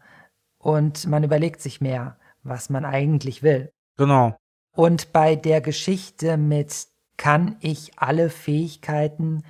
[0.58, 3.72] und man überlegt sich mehr, was man eigentlich will.
[3.96, 4.36] Genau.
[4.74, 9.44] Und bei der Geschichte mit kann ich alle Fähigkeiten,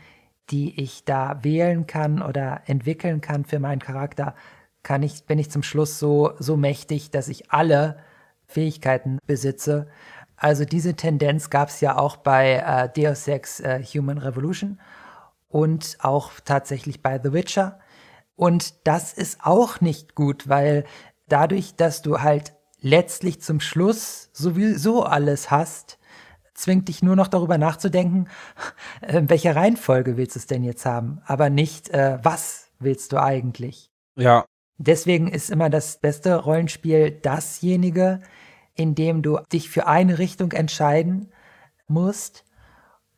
[0.50, 4.34] die ich da wählen kann oder entwickeln kann für meinen Charakter,
[4.82, 7.98] kann ich, bin ich zum Schluss so, so mächtig, dass ich alle
[8.46, 9.88] Fähigkeiten besitze,
[10.43, 14.81] also diese Tendenz gab es ja auch bei äh, Deus Ex äh, Human Revolution
[15.48, 17.78] und auch tatsächlich bei The Witcher.
[18.35, 20.85] Und das ist auch nicht gut, weil
[21.28, 26.01] dadurch, dass du halt letztlich zum Schluss sowieso alles hast,
[26.55, 28.28] zwingt dich nur noch darüber nachzudenken,
[29.01, 33.12] in äh, welcher Reihenfolge willst du es denn jetzt haben, aber nicht, äh, was willst
[33.12, 33.93] du eigentlich.
[34.16, 34.44] Ja.
[34.77, 38.19] Deswegen ist immer das beste Rollenspiel dasjenige,
[38.74, 41.30] in dem du dich für eine Richtung entscheiden
[41.86, 42.44] musst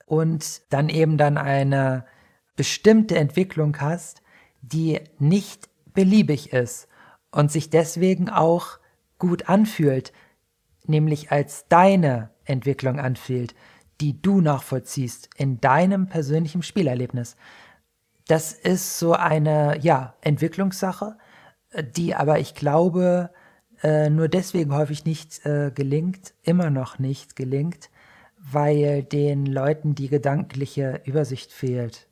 [0.06, 2.04] und dann eben dann eine
[2.56, 4.22] bestimmte Entwicklung hast,
[4.62, 6.88] die nicht beliebig ist
[7.30, 8.78] und sich deswegen auch
[9.18, 10.12] gut anfühlt,
[10.86, 13.54] nämlich als deine Entwicklung anfühlt,
[14.00, 17.36] die du nachvollziehst in deinem persönlichen Spielerlebnis.
[18.26, 21.16] Das ist so eine, ja, Entwicklungssache,
[21.96, 23.30] die aber ich glaube,
[23.82, 27.90] äh, nur deswegen häufig nicht äh, gelingt, immer noch nicht gelingt,
[28.38, 32.08] weil den Leuten die gedankliche Übersicht fehlt.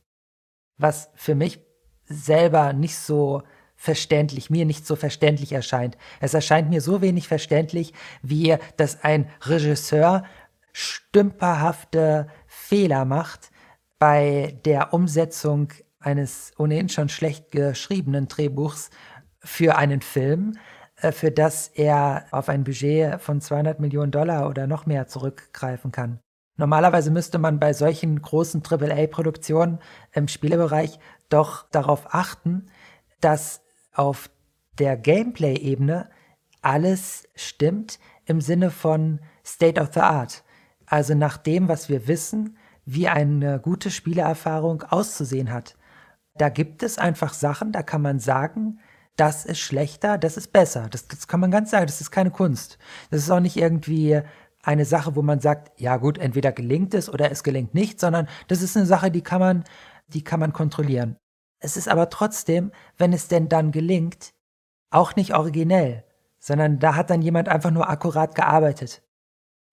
[0.78, 1.60] Was für mich
[2.04, 3.42] selber nicht so
[3.76, 5.96] verständlich, mir nicht so verständlich erscheint.
[6.20, 10.24] Es erscheint mir so wenig verständlich, wie dass ein Regisseur
[10.72, 13.50] stümperhafte Fehler macht
[13.98, 15.68] bei der Umsetzung
[16.00, 18.90] eines ohnehin schon schlecht geschriebenen Drehbuchs
[19.40, 20.58] für einen Film,
[21.10, 26.20] für das er auf ein Budget von 200 Millionen Dollar oder noch mehr zurückgreifen kann.
[26.56, 29.80] Normalerweise müsste man bei solchen großen AAA-Produktionen
[30.12, 30.98] im Spielebereich
[31.28, 32.66] doch darauf achten,
[33.20, 33.62] dass
[33.94, 34.30] auf
[34.78, 36.08] der Gameplay-Ebene
[36.60, 40.44] alles stimmt im Sinne von State of the Art.
[40.86, 45.76] Also nach dem, was wir wissen, wie eine gute Spielerfahrung auszusehen hat.
[46.34, 48.80] Da gibt es einfach Sachen, da kann man sagen,
[49.16, 50.88] das ist schlechter, das ist besser.
[50.90, 52.78] Das, das kann man ganz sagen, das ist keine Kunst.
[53.10, 54.22] Das ist auch nicht irgendwie
[54.62, 58.28] eine Sache, wo man sagt, ja gut, entweder gelingt es oder es gelingt nicht, sondern
[58.48, 59.64] das ist eine Sache, die kann man,
[60.06, 61.16] die kann man kontrollieren.
[61.58, 64.32] Es ist aber trotzdem, wenn es denn dann gelingt,
[64.90, 66.04] auch nicht originell,
[66.38, 69.02] sondern da hat dann jemand einfach nur akkurat gearbeitet.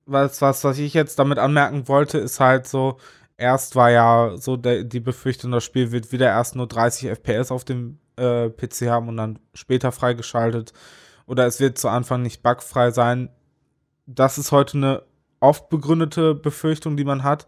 [0.05, 2.97] Was, was, was ich jetzt damit anmerken wollte, ist halt so,
[3.39, 7.51] erst war ja so der, die Befürchtung, das Spiel wird wieder erst nur 30 FPS
[7.51, 10.73] auf dem äh, PC haben und dann später freigeschaltet.
[11.25, 13.29] Oder es wird zu Anfang nicht bugfrei sein
[14.09, 15.03] das ist heute eine
[15.39, 17.47] oft begründete Befürchtung, die man hat.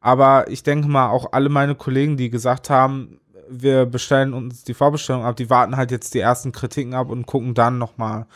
[0.00, 4.74] Aber ich denke mal, auch alle meine Kollegen, die gesagt haben, wir bestellen uns die
[4.74, 8.26] Vorbestellung ab, die warten halt jetzt die ersten Kritiken ab und gucken dann nochmal,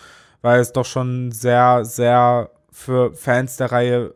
[0.43, 4.15] weil es doch schon sehr, sehr für Fans der Reihe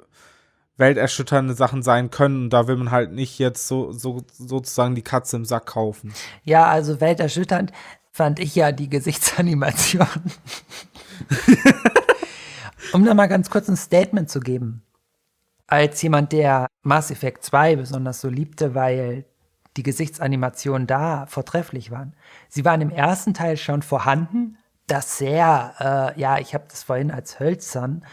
[0.81, 2.45] welterschütternde Sachen sein können.
[2.45, 6.13] Und da will man halt nicht jetzt so, so sozusagen die Katze im Sack kaufen.
[6.43, 7.71] Ja, also welterschütternd
[8.11, 10.09] fand ich ja die Gesichtsanimation.
[12.93, 14.83] Um da mal ganz kurz ein Statement zu geben.
[15.67, 19.27] Als jemand, der Mass Effect 2 besonders so liebte, weil
[19.77, 22.15] die Gesichtsanimationen da vortrefflich waren.
[22.49, 24.59] Sie waren im ersten Teil schon vorhanden,
[24.89, 28.05] das sehr, äh, ja, ich habe das vorhin als hölzern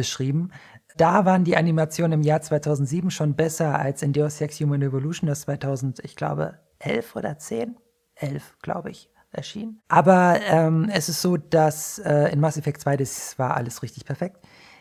[0.00, 0.50] beschrieben.
[0.96, 5.28] Da waren die Animationen im Jahr 2007 schon besser als in Deus Ex Human Evolution,
[5.28, 7.76] das 2000, ich glaube, 11 oder 10?
[8.14, 9.82] 11, glaube ich erschien.
[9.88, 14.06] Aber ähm, es ist so, dass äh, in Mass Effect 2 das war alles richtig
[14.06, 14.38] perfekt.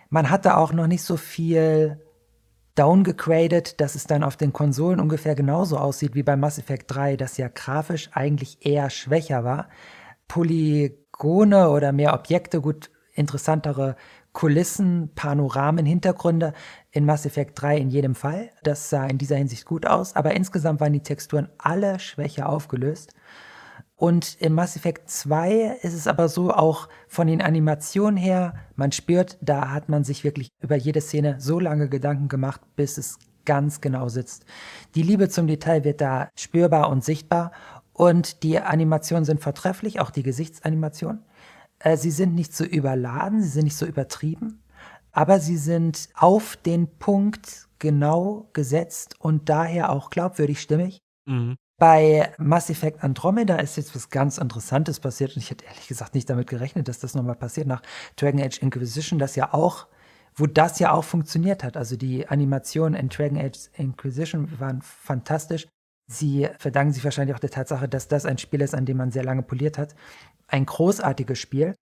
[0.10, 2.02] Man hatte auch noch nicht so viel
[2.76, 7.18] downgegradet, dass es dann auf den Konsolen ungefähr genauso aussieht wie bei Mass Effect 3,
[7.18, 9.68] das ja grafisch eigentlich eher schwächer war.
[10.30, 13.96] Polygone oder mehr Objekte, gut interessantere
[14.34, 16.54] Kulissen, Panoramen, Hintergründe
[16.92, 18.50] in Mass Effect 3 in jedem Fall.
[18.64, 23.14] Das sah in dieser Hinsicht gut aus, aber insgesamt waren die Texturen alle schwächer aufgelöst.
[23.96, 28.94] Und im Mass Effect 2 ist es aber so auch von den Animationen her, man
[28.94, 33.20] spürt, da hat man sich wirklich über jede Szene so lange Gedanken gemacht, bis es
[33.44, 34.46] ganz genau sitzt.
[34.96, 37.52] Die Liebe zum Detail wird da spürbar und sichtbar
[37.92, 41.26] und die Animationen sind vortrefflich, auch die Gesichtsanimationen.
[41.80, 44.62] Äh, sie sind nicht so überladen, sie sind nicht so übertrieben,
[45.12, 51.00] aber sie sind auf den Punkt genau gesetzt und daher auch glaubwürdig stimmig.
[51.26, 51.56] Mhm.
[51.80, 56.14] Bei Mass Effect Andromeda ist jetzt was ganz Interessantes passiert und ich hätte ehrlich gesagt
[56.14, 57.82] nicht damit gerechnet, dass das nochmal passiert nach
[58.18, 59.88] Dragon Age Inquisition, das ja auch,
[60.36, 61.78] wo das ja auch funktioniert hat.
[61.78, 65.68] Also die Animationen in Dragon Age Inquisition waren fantastisch.
[66.12, 69.12] Sie verdanken sich wahrscheinlich auch der Tatsache, dass das ein Spiel ist, an dem man
[69.12, 69.96] sehr lange poliert hat.
[70.48, 71.76] Ein großartiges Spiel.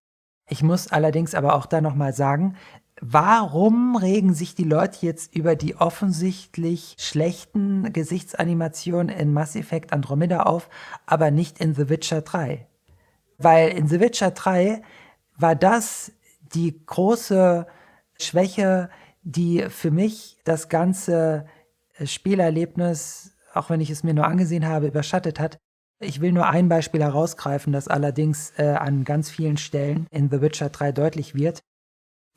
[0.49, 2.57] Ich muss allerdings aber auch da nochmal sagen,
[2.99, 10.43] Warum regen sich die Leute jetzt über die offensichtlich schlechten Gesichtsanimationen in Mass Effect Andromeda
[10.43, 10.67] auf,
[11.05, 12.65] aber nicht in The Witcher 3?
[13.37, 14.81] Weil in The Witcher 3
[15.37, 16.11] war das
[16.55, 17.67] die große
[18.19, 18.89] Schwäche,
[19.21, 21.45] die für mich das ganze
[22.03, 25.57] Spielerlebnis, auch wenn ich es mir nur angesehen habe, überschattet hat.
[25.99, 30.41] Ich will nur ein Beispiel herausgreifen, das allerdings äh, an ganz vielen Stellen in The
[30.41, 31.61] Witcher 3 deutlich wird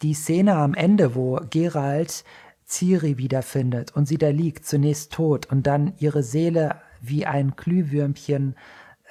[0.03, 2.25] die Szene am Ende, wo Geralt
[2.67, 8.55] Ciri wiederfindet und sie da liegt, zunächst tot und dann ihre Seele wie ein Glühwürmchen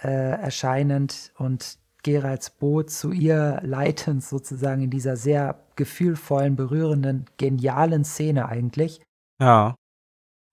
[0.02, 8.06] äh, erscheinend und Geralds Boot zu ihr leitend sozusagen in dieser sehr gefühlvollen, berührenden, genialen
[8.06, 9.02] Szene eigentlich.
[9.42, 9.76] Ja.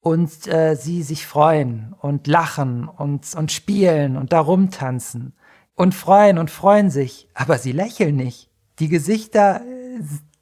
[0.07, 5.33] Und äh, sie sich freuen und lachen und, und spielen und da rumtanzen
[5.75, 8.49] und freuen und freuen sich, aber sie lächeln nicht.
[8.79, 9.63] Die Gesichter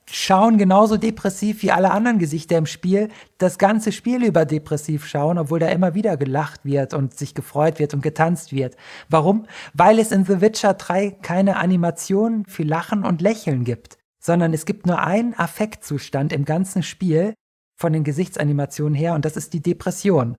[0.04, 3.08] schauen genauso depressiv wie alle anderen Gesichter im Spiel,
[3.38, 7.78] das ganze Spiel über depressiv schauen, obwohl da immer wieder gelacht wird und sich gefreut
[7.78, 8.76] wird und getanzt wird.
[9.08, 9.46] Warum?
[9.72, 14.66] Weil es in The Witcher 3 keine Animation für Lachen und Lächeln gibt, sondern es
[14.66, 17.32] gibt nur einen Affektzustand im ganzen Spiel
[17.76, 20.36] von den Gesichtsanimationen her und das ist die Depression.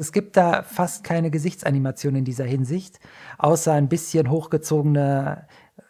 [0.00, 3.00] Es gibt da fast keine Gesichtsanimation in dieser Hinsicht,
[3.36, 5.48] außer ein bisschen hochgezogene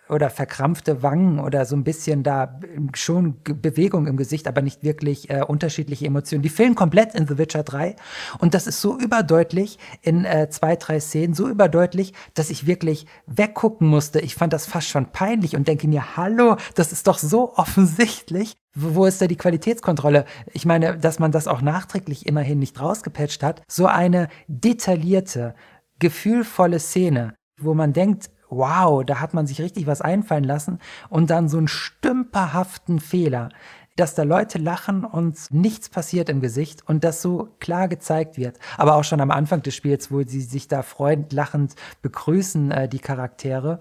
[0.09, 2.59] oder verkrampfte Wangen oder so ein bisschen da
[2.95, 6.43] schon Bewegung im Gesicht, aber nicht wirklich äh, unterschiedliche Emotionen.
[6.43, 7.97] Die fehlen komplett in The Witcher 3
[8.39, 13.07] und das ist so überdeutlich in äh, zwei, drei Szenen, so überdeutlich, dass ich wirklich
[13.27, 14.21] weggucken musste.
[14.21, 18.55] Ich fand das fast schon peinlich und denke mir, hallo, das ist doch so offensichtlich.
[18.75, 20.25] Wo ist da die Qualitätskontrolle?
[20.53, 23.63] Ich meine, dass man das auch nachträglich immerhin nicht rausgepatcht hat.
[23.67, 25.55] So eine detaillierte,
[25.99, 30.79] gefühlvolle Szene, wo man denkt, wow, da hat man sich richtig was einfallen lassen.
[31.09, 33.51] Und dann so einen stümperhaften Fehler
[33.99, 38.59] dass da Leute lachen und nichts passiert im Gesicht und das so klar gezeigt wird.
[38.77, 42.89] Aber auch schon am Anfang des Spiels, wo sie sich da freundend lachend begrüßen, äh,
[42.89, 43.81] die Charaktere,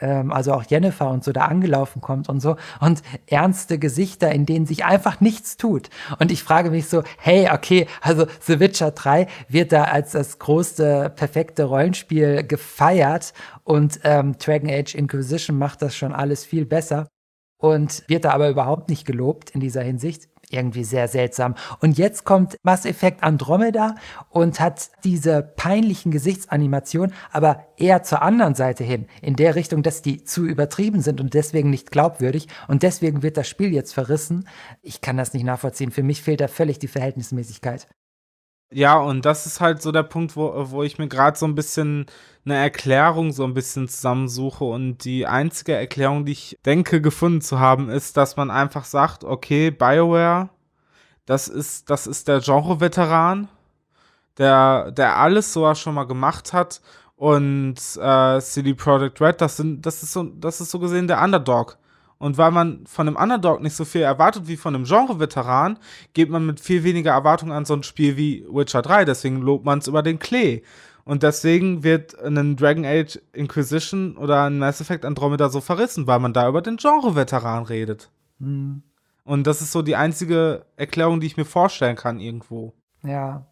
[0.00, 4.46] ähm, also auch Jennifer und so da angelaufen kommt und so und ernste Gesichter, in
[4.46, 5.90] denen sich einfach nichts tut.
[6.18, 10.38] Und ich frage mich so, hey, okay, also The Witcher 3 wird da als das
[10.38, 13.34] große, perfekte Rollenspiel gefeiert
[13.64, 17.08] und ähm, Dragon Age Inquisition macht das schon alles viel besser
[17.58, 20.28] und wird da aber überhaupt nicht gelobt in dieser Hinsicht.
[20.50, 21.56] Irgendwie sehr seltsam.
[21.80, 23.96] Und jetzt kommt Mass Effect Andromeda
[24.30, 30.00] und hat diese peinlichen Gesichtsanimationen, aber eher zur anderen Seite hin, in der Richtung, dass
[30.00, 32.48] die zu übertrieben sind und deswegen nicht glaubwürdig.
[32.66, 34.48] Und deswegen wird das Spiel jetzt verrissen.
[34.80, 35.90] Ich kann das nicht nachvollziehen.
[35.90, 37.86] Für mich fehlt da völlig die Verhältnismäßigkeit.
[38.70, 41.54] Ja, und das ist halt so der Punkt, wo, wo ich mir gerade so ein
[41.54, 42.04] bisschen
[42.44, 44.64] eine Erklärung so ein bisschen zusammensuche.
[44.64, 49.24] Und die einzige Erklärung, die ich denke, gefunden zu haben, ist, dass man einfach sagt,
[49.24, 50.50] okay, BioWare,
[51.26, 53.48] das ist, das ist der Genre-Veteran,
[54.38, 56.80] der, der alles sowas schon mal gemacht hat.
[57.16, 61.22] Und äh, CD Projekt Red, das sind, das ist so, das ist so gesehen der
[61.22, 61.78] Underdog.
[62.18, 65.78] Und weil man von einem Underdog nicht so viel erwartet wie von einem Genre-Veteran,
[66.14, 69.04] geht man mit viel weniger Erwartung an so ein Spiel wie Witcher 3.
[69.04, 70.62] Deswegen lobt man es über den Klee.
[71.04, 76.18] Und deswegen wird ein Dragon Age Inquisition oder ein Mass Effect Andromeda so verrissen, weil
[76.18, 78.10] man da über den Genre-Veteran redet.
[78.38, 78.82] Mhm.
[79.24, 82.74] Und das ist so die einzige Erklärung, die ich mir vorstellen kann irgendwo.
[83.02, 83.46] Ja.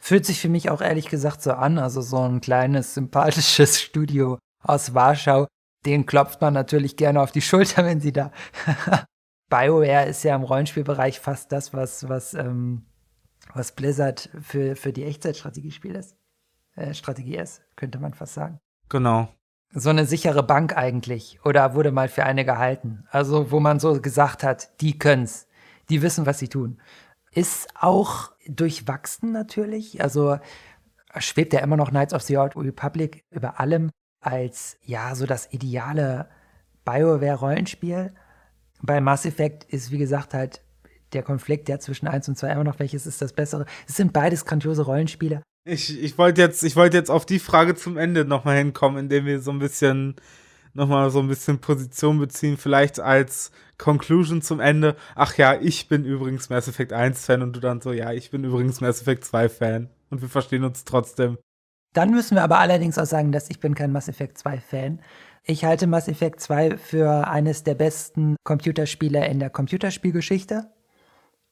[0.00, 4.38] Fühlt sich für mich auch ehrlich gesagt so an, also so ein kleines, sympathisches Studio
[4.62, 5.46] aus Warschau,
[5.86, 8.32] den klopft man natürlich gerne auf die Schulter, wenn sie da.
[9.48, 12.86] BioWare ist ja im Rollenspielbereich fast das, was, was, ähm,
[13.52, 16.16] was Blizzard für, für die Echtzeitstrategiespiele ist.
[16.76, 18.60] Äh, Strategie ist, könnte man fast sagen.
[18.88, 19.28] Genau.
[19.72, 21.38] So eine sichere Bank eigentlich.
[21.44, 23.04] Oder wurde mal für eine gehalten.
[23.10, 25.46] Also, wo man so gesagt hat, die können's.
[25.90, 26.80] Die wissen, was sie tun.
[27.32, 30.00] Ist auch durchwachsen natürlich.
[30.00, 30.38] Also
[31.18, 33.90] schwebt ja immer noch Knights of the Old Republic über allem
[34.20, 36.28] als ja so das ideale
[36.84, 38.12] BioWare-Rollenspiel.
[38.82, 40.62] Bei Mass Effect ist, wie gesagt, halt
[41.12, 43.66] der Konflikt ja zwischen 1 und 2 immer noch, welches ist das bessere.
[43.88, 45.42] Es sind beides grandiose Rollenspiele.
[45.64, 49.40] Ich, ich wollte jetzt, ich jetzt auf die Frage zum Ende nochmal hinkommen, indem wir
[49.40, 50.16] so ein bisschen
[50.72, 54.96] nochmal so ein bisschen Position beziehen, vielleicht als Conclusion zum Ende.
[55.14, 58.30] Ach ja, ich bin übrigens Mass Effect 1 Fan und du dann so, ja, ich
[58.30, 59.90] bin übrigens Mass Effect 2 Fan.
[60.10, 61.38] Und wir verstehen uns trotzdem.
[61.92, 65.00] Dann müssen wir aber allerdings auch sagen, dass ich bin kein Mass Effect 2 Fan.
[65.44, 70.70] Ich halte Mass Effect 2 für eines der besten Computerspiele in der Computerspielgeschichte.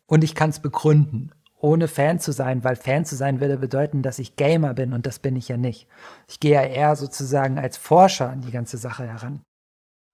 [0.07, 4.03] Und ich kann es begründen, ohne Fan zu sein, weil Fan zu sein würde bedeuten,
[4.03, 5.89] dass ich Gamer bin und das bin ich ja nicht.
[6.29, 9.43] Ich gehe ja eher sozusagen als Forscher an die ganze Sache heran.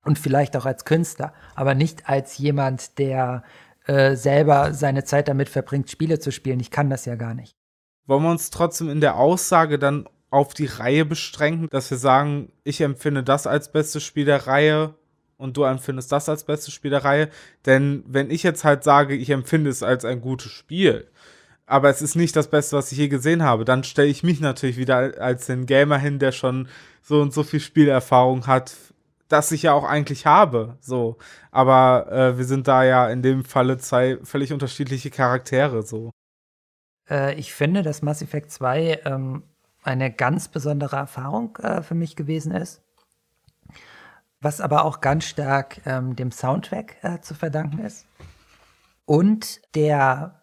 [0.05, 3.43] Und vielleicht auch als Künstler, aber nicht als jemand, der
[3.87, 6.61] äh, selber seine Zeit damit verbringt, Spiele zu spielen.
[6.61, 7.55] Ich kann das ja gar nicht.
[8.07, 12.51] Wollen wir uns trotzdem in der Aussage dann auf die Reihe beschränken, dass wir sagen,
[12.65, 14.95] ich empfinde das als bestes Spiel der Reihe
[15.37, 17.29] und du empfindest das als bestes Spiel der Reihe.
[17.67, 21.07] Denn wenn ich jetzt halt sage, ich empfinde es als ein gutes Spiel,
[21.67, 24.41] aber es ist nicht das Beste, was ich je gesehen habe, dann stelle ich mich
[24.41, 26.69] natürlich wieder als den Gamer hin, der schon
[27.01, 28.75] so und so viel Spielerfahrung hat,
[29.29, 30.77] das ich ja auch eigentlich habe.
[30.81, 31.17] So.
[31.53, 35.83] Aber äh, wir sind da ja in dem Falle zwei völlig unterschiedliche Charaktere.
[35.83, 36.11] So.
[37.09, 39.45] Äh, ich finde, dass Mass Effect 2 ähm,
[39.85, 42.83] eine ganz besondere Erfahrung äh, für mich gewesen ist.
[44.41, 48.07] Was aber auch ganz stark ähm, dem Soundtrack äh, zu verdanken ist.
[49.07, 50.43] Und der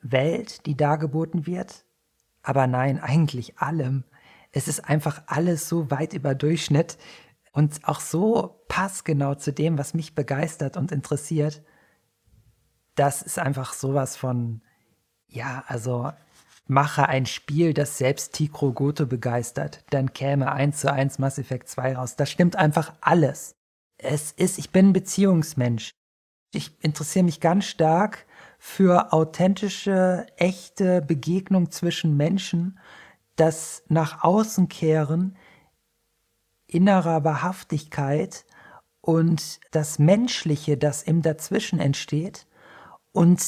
[0.00, 1.84] Welt, die dargeboten wird.
[2.42, 4.04] Aber nein, eigentlich allem.
[4.52, 6.98] Es ist einfach alles so weit über Durchschnitt
[7.52, 11.62] und auch so passgenau zu dem, was mich begeistert und interessiert.
[12.94, 14.62] Das ist einfach sowas von,
[15.26, 16.12] ja, also
[16.66, 21.68] mache ein Spiel, das selbst Tikro Goto begeistert, dann käme 1 zu 1 Mass Effect
[21.68, 22.16] 2 raus.
[22.16, 23.54] Das stimmt einfach alles.
[23.98, 25.90] Es ist, ich bin ein Beziehungsmensch.
[26.52, 28.26] Ich interessiere mich ganz stark
[28.58, 32.78] für authentische, echte Begegnung zwischen Menschen,
[33.36, 35.36] das nach außen kehren
[36.66, 38.44] innerer Wahrhaftigkeit
[39.00, 42.46] und das Menschliche, das im Dazwischen entsteht
[43.12, 43.40] und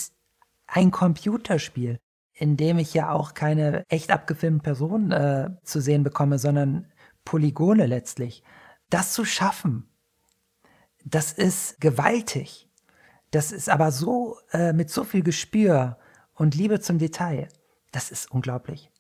[0.67, 1.99] ein Computerspiel
[2.37, 6.93] in dem ich ja auch keine echt abgefilmten Personen äh, zu sehen bekomme, sondern
[7.25, 8.43] Polygone letztlich.
[8.91, 9.89] Das zu schaffen,
[11.05, 12.69] das ist gewaltig.
[13.31, 15.99] Das ist aber so äh, mit so viel Gespür
[16.35, 17.49] und Liebe zum Detail.
[17.91, 18.91] Das ist unglaublich.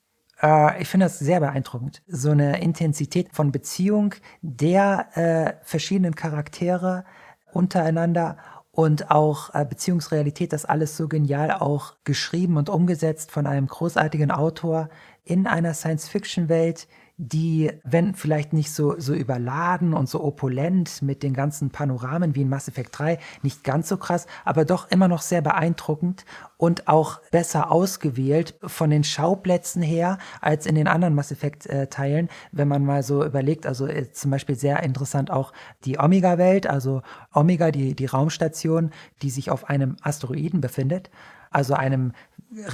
[0.42, 2.02] Äh, ich finde das sehr beeindruckend.
[2.06, 7.04] So eine Intensität von Beziehung der äh, verschiedenen Charaktere
[7.52, 8.38] untereinander
[8.76, 14.30] und auch äh, Beziehungsrealität, das alles so genial auch geschrieben und umgesetzt von einem großartigen
[14.30, 14.90] Autor
[15.24, 16.86] in einer Science-Fiction-Welt,
[17.18, 22.43] die, wenn vielleicht nicht so, so überladen und so opulent mit den ganzen Panoramen wie
[22.43, 26.26] in Mass Effect 3, nicht ganz so krass, aber doch immer noch sehr beeindruckend
[26.59, 31.86] und auch besser ausgewählt von den Schauplätzen her als in den anderen Mass Effect äh,
[31.86, 35.55] Teilen, wenn man mal so überlegt, also äh, zum Beispiel sehr interessant auch
[35.86, 37.01] die Omega-Welt, also
[37.32, 38.90] Omega, die, die Raumstation,
[39.22, 41.10] die sich auf einem Asteroiden befindet,
[41.51, 42.12] also einem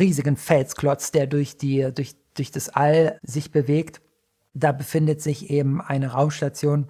[0.00, 4.00] riesigen Felsklotz, der durch die, durch, durch das All sich bewegt
[4.54, 6.88] da befindet sich eben eine Raumstation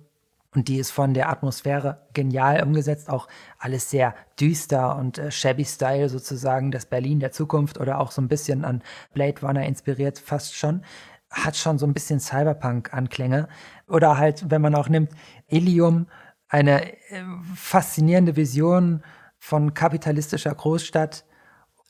[0.55, 3.27] und die ist von der Atmosphäre genial umgesetzt, auch
[3.59, 8.21] alles sehr düster und äh, shabby Style sozusagen, das Berlin der Zukunft oder auch so
[8.21, 8.83] ein bisschen an
[9.15, 10.85] Blade Runner inspiriert, fast schon.
[11.31, 13.49] Hat schon so ein bisschen Cyberpunk-Anklänge.
[13.89, 15.13] Oder halt, wenn man auch nimmt,
[15.49, 16.07] Ilium,
[16.49, 17.25] eine äh,
[17.55, 19.03] faszinierende Vision
[19.39, 21.25] von kapitalistischer Großstadt,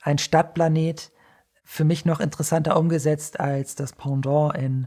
[0.03, 1.11] ein Stadtplanet,
[1.65, 4.87] für mich noch interessanter umgesetzt als das Pendant in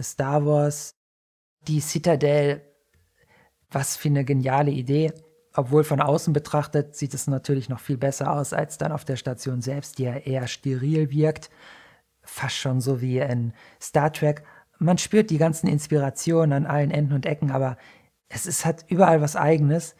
[0.00, 0.94] Star Wars,
[1.66, 2.62] die Citadel,
[3.70, 5.12] was für eine geniale Idee.
[5.56, 9.16] Obwohl von außen betrachtet sieht es natürlich noch viel besser aus als dann auf der
[9.16, 11.48] Station selbst, die ja eher steril wirkt.
[12.22, 14.42] Fast schon so wie in Star Trek.
[14.78, 17.76] Man spürt die ganzen Inspirationen an allen Enden und Ecken, aber
[18.28, 19.94] es ist, hat überall was Eigenes,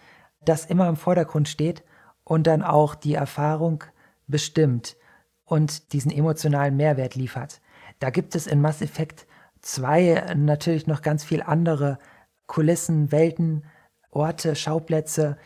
[0.45, 1.85] das immer im Vordergrund steht
[2.25, 3.85] und dann auch die Erfahrung
[4.27, 4.97] bestimmt
[5.45, 7.61] und diesen emotionalen Mehrwert liefert.
[8.01, 9.27] Da gibt es in Mass Effect
[9.65, 11.99] zwei natürlich noch ganz viel andere
[12.47, 13.65] Kulissen, Welten,
[14.11, 15.37] Orte, Schauplätze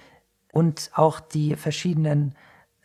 [0.52, 2.34] und auch die verschiedenen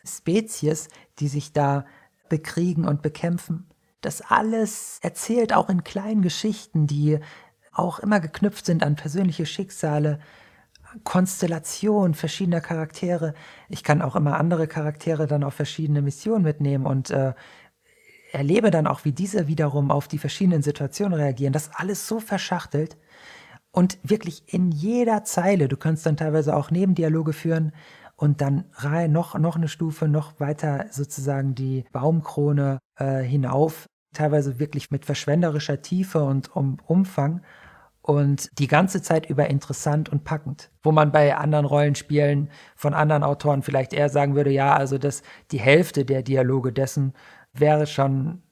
[0.04, 0.88] Spezies,
[1.18, 1.84] die sich da
[2.28, 3.66] bekriegen und bekämpfen.
[4.00, 7.18] Das alles erzählt auch in kleinen Geschichten, die
[7.72, 10.20] auch immer geknüpft sind an persönliche Schicksale,
[11.02, 13.34] Konstellation verschiedener Charaktere.
[13.68, 17.34] Ich kann auch immer andere Charaktere dann auf verschiedene Missionen mitnehmen und äh,
[18.34, 21.52] erlebe dann auch, wie diese wiederum auf die verschiedenen Situationen reagieren.
[21.52, 22.96] Das alles so verschachtelt
[23.70, 25.68] und wirklich in jeder Zeile.
[25.68, 27.72] Du kannst dann teilweise auch Nebendialoge führen
[28.16, 33.86] und dann rein noch, noch eine Stufe, noch weiter sozusagen die Baumkrone äh, hinauf.
[34.12, 37.42] Teilweise wirklich mit verschwenderischer Tiefe und um, Umfang
[38.00, 40.70] und die ganze Zeit über interessant und packend.
[40.82, 45.22] Wo man bei anderen Rollenspielen von anderen Autoren vielleicht eher sagen würde, ja, also das
[45.50, 47.14] die Hälfte der Dialoge dessen
[47.54, 48.42] wäre schon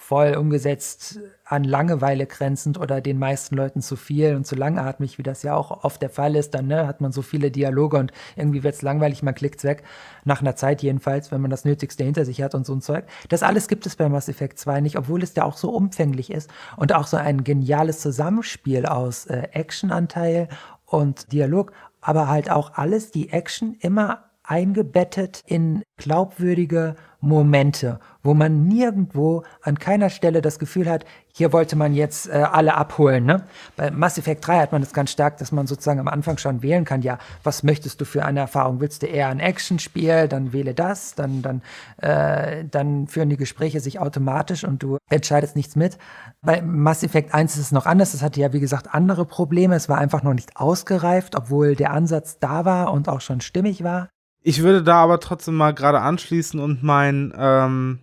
[0.00, 5.22] voll umgesetzt an Langeweile grenzend oder den meisten Leuten zu viel und zu langatmig, wie
[5.22, 6.54] das ja auch oft der Fall ist.
[6.54, 9.84] Dann ne, hat man so viele Dialoge und irgendwie wird es langweilig, man klickt weg.
[10.24, 13.04] Nach einer Zeit jedenfalls, wenn man das Nötigste hinter sich hat und so ein Zeug.
[13.28, 16.32] Das alles gibt es bei Mass Effect 2 nicht, obwohl es ja auch so umfänglich
[16.32, 20.48] ist und auch so ein geniales Zusammenspiel aus äh, Actionanteil
[20.86, 28.66] und Dialog, aber halt auch alles, die Action immer eingebettet in glaubwürdige Momente, wo man
[28.66, 33.26] nirgendwo an keiner Stelle das Gefühl hat, hier wollte man jetzt äh, alle abholen.
[33.26, 33.44] Ne?
[33.76, 36.62] Bei Mass Effect 3 hat man das ganz stark, dass man sozusagen am Anfang schon
[36.62, 38.80] wählen kann, ja, was möchtest du für eine Erfahrung?
[38.80, 40.28] Willst du eher ein Actionspiel?
[40.28, 41.62] Dann wähle das, dann, dann,
[41.98, 45.98] äh, dann führen die Gespräche sich automatisch und du entscheidest nichts mit.
[46.40, 49.74] Bei Mass Effect 1 ist es noch anders, es hatte ja, wie gesagt, andere Probleme.
[49.74, 53.84] Es war einfach noch nicht ausgereift, obwohl der Ansatz da war und auch schon stimmig
[53.84, 54.08] war.
[54.42, 57.98] Ich würde da aber trotzdem mal gerade anschließen und mein ähm,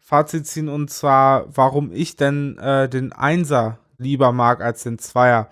[0.00, 5.48] Fazit ziehen und zwar, warum ich denn äh, den Einser lieber mag als den Zweier.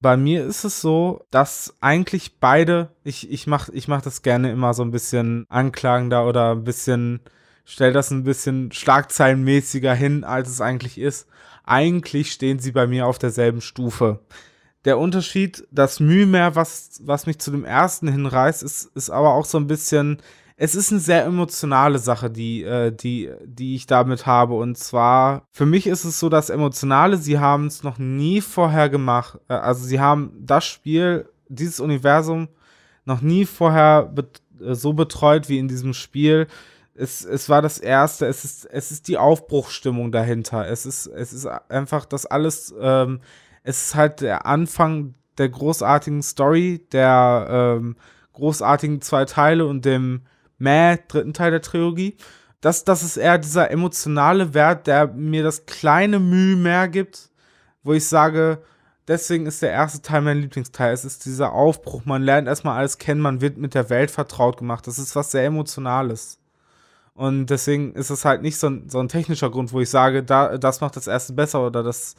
[0.00, 4.50] Bei mir ist es so, dass eigentlich beide, ich, ich mache ich mach das gerne
[4.50, 7.20] immer so ein bisschen anklagender oder ein bisschen,
[7.64, 11.28] stell das ein bisschen schlagzeilenmäßiger hin, als es eigentlich ist.
[11.64, 14.20] Eigentlich stehen sie bei mir auf derselben Stufe
[14.84, 19.34] der Unterschied, das Mühe mehr, was, was mich zu dem ersten hinreißt, ist, ist aber
[19.34, 20.22] auch so ein bisschen,
[20.56, 24.54] es ist eine sehr emotionale Sache, die, äh, die, die ich damit habe.
[24.54, 28.88] Und zwar, für mich ist es so, dass Emotionale, sie haben es noch nie vorher
[28.88, 29.38] gemacht.
[29.48, 32.48] Äh, also sie haben das Spiel, dieses Universum
[33.04, 36.46] noch nie vorher bet äh, so betreut wie in diesem Spiel.
[36.94, 40.68] Es, es war das erste, es ist, es ist die Aufbruchstimmung dahinter.
[40.68, 42.74] Es ist, es ist einfach das alles.
[42.80, 43.20] Ähm,
[43.62, 47.46] es ist halt der Anfang der großartigen Story, der
[47.78, 47.96] ähm,
[48.32, 50.22] großartigen zwei Teile und dem
[50.58, 52.16] Mäh dritten Teil der Trilogie.
[52.60, 57.30] Das, das ist eher dieser emotionale Wert, der mir das kleine Mühe mehr gibt,
[57.82, 58.62] wo ich sage,
[59.08, 60.92] deswegen ist der erste Teil mein Lieblingsteil.
[60.92, 64.58] Es ist dieser Aufbruch, man lernt erstmal alles kennen, man wird mit der Welt vertraut
[64.58, 64.86] gemacht.
[64.86, 66.38] Das ist was sehr Emotionales.
[67.14, 70.22] Und deswegen ist es halt nicht so ein, so ein technischer Grund, wo ich sage,
[70.22, 72.14] da, das macht das erste besser oder das,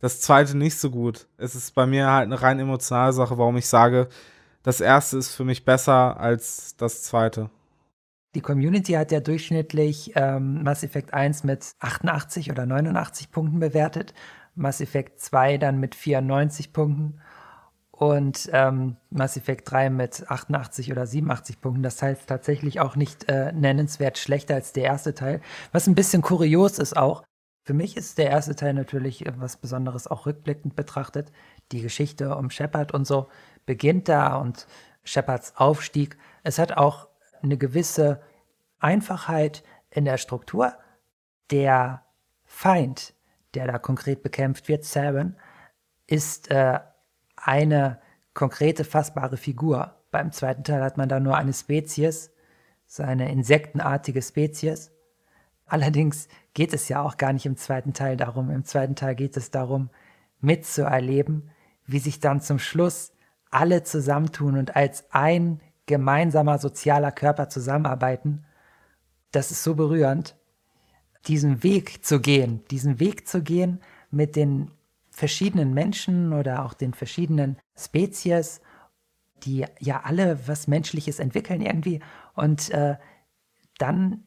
[0.00, 1.26] das zweite nicht so gut.
[1.36, 4.08] Es ist bei mir halt eine rein emotionale Sache, warum ich sage,
[4.62, 7.50] das erste ist für mich besser als das zweite.
[8.34, 14.12] Die Community hat ja durchschnittlich ähm, Mass Effect 1 mit 88 oder 89 Punkten bewertet,
[14.56, 17.20] Mass Effect 2 dann mit 94 Punkten
[17.92, 21.82] und ähm, Mass Effect 3 mit 88 oder 87 Punkten.
[21.84, 25.40] Das heißt tatsächlich auch nicht äh, nennenswert schlechter als der erste Teil,
[25.70, 27.22] was ein bisschen kurios ist auch.
[27.64, 31.32] Für mich ist der erste Teil natürlich was Besonderes, auch rückblickend betrachtet.
[31.72, 33.28] Die Geschichte um Shepard und so
[33.64, 34.66] beginnt da und
[35.02, 36.18] Shepards Aufstieg.
[36.42, 37.08] Es hat auch
[37.42, 38.20] eine gewisse
[38.80, 40.74] Einfachheit in der Struktur.
[41.50, 42.02] Der
[42.44, 43.14] Feind,
[43.54, 45.38] der da konkret bekämpft wird, Saren,
[46.06, 46.80] ist äh,
[47.34, 47.98] eine
[48.34, 49.94] konkrete, fassbare Figur.
[50.10, 52.30] Beim zweiten Teil hat man da nur eine Spezies,
[52.84, 54.90] seine insektenartige Spezies.
[55.66, 58.50] Allerdings geht es ja auch gar nicht im zweiten Teil darum.
[58.50, 59.90] Im zweiten Teil geht es darum,
[60.40, 61.50] mitzuerleben,
[61.86, 63.12] wie sich dann zum Schluss
[63.50, 68.44] alle zusammentun und als ein gemeinsamer sozialer Körper zusammenarbeiten.
[69.32, 70.36] Das ist so berührend,
[71.26, 73.80] diesen Weg zu gehen, diesen Weg zu gehen
[74.10, 74.70] mit den
[75.10, 78.60] verschiedenen Menschen oder auch den verschiedenen Spezies,
[79.44, 82.00] die ja alle was Menschliches entwickeln irgendwie.
[82.34, 82.96] Und äh,
[83.78, 84.24] dann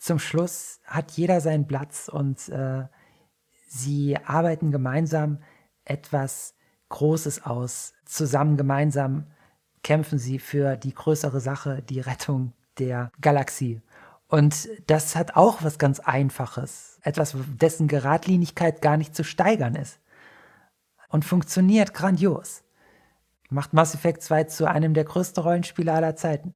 [0.00, 2.84] zum Schluss hat jeder seinen Platz und äh,
[3.68, 5.42] sie arbeiten gemeinsam
[5.84, 6.54] etwas
[6.88, 7.92] Großes aus.
[8.06, 9.26] Zusammen gemeinsam
[9.82, 13.82] kämpfen sie für die größere Sache, die Rettung der Galaxie.
[14.26, 16.98] Und das hat auch was ganz Einfaches.
[17.02, 20.00] Etwas, dessen Geradlinigkeit gar nicht zu steigern ist.
[21.08, 22.62] Und funktioniert grandios.
[23.50, 26.54] Macht Mass Effect 2 zu einem der größten Rollenspiele aller Zeiten.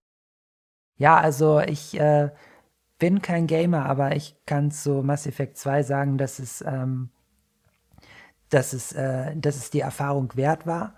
[0.97, 2.31] Ja, also ich äh,
[3.05, 7.11] bin kein Gamer, aber ich kann zu Mass Effect 2 sagen, dass es, ähm,
[8.49, 10.95] dass es, äh, dass es die Erfahrung wert war.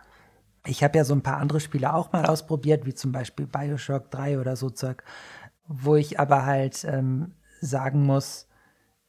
[0.65, 4.13] Ich habe ja so ein paar andere Spiele auch mal ausprobiert, wie zum Beispiel Bioshock
[4.13, 5.03] 3 oder so Zeug,
[5.67, 8.47] wo ich aber halt ähm, sagen muss,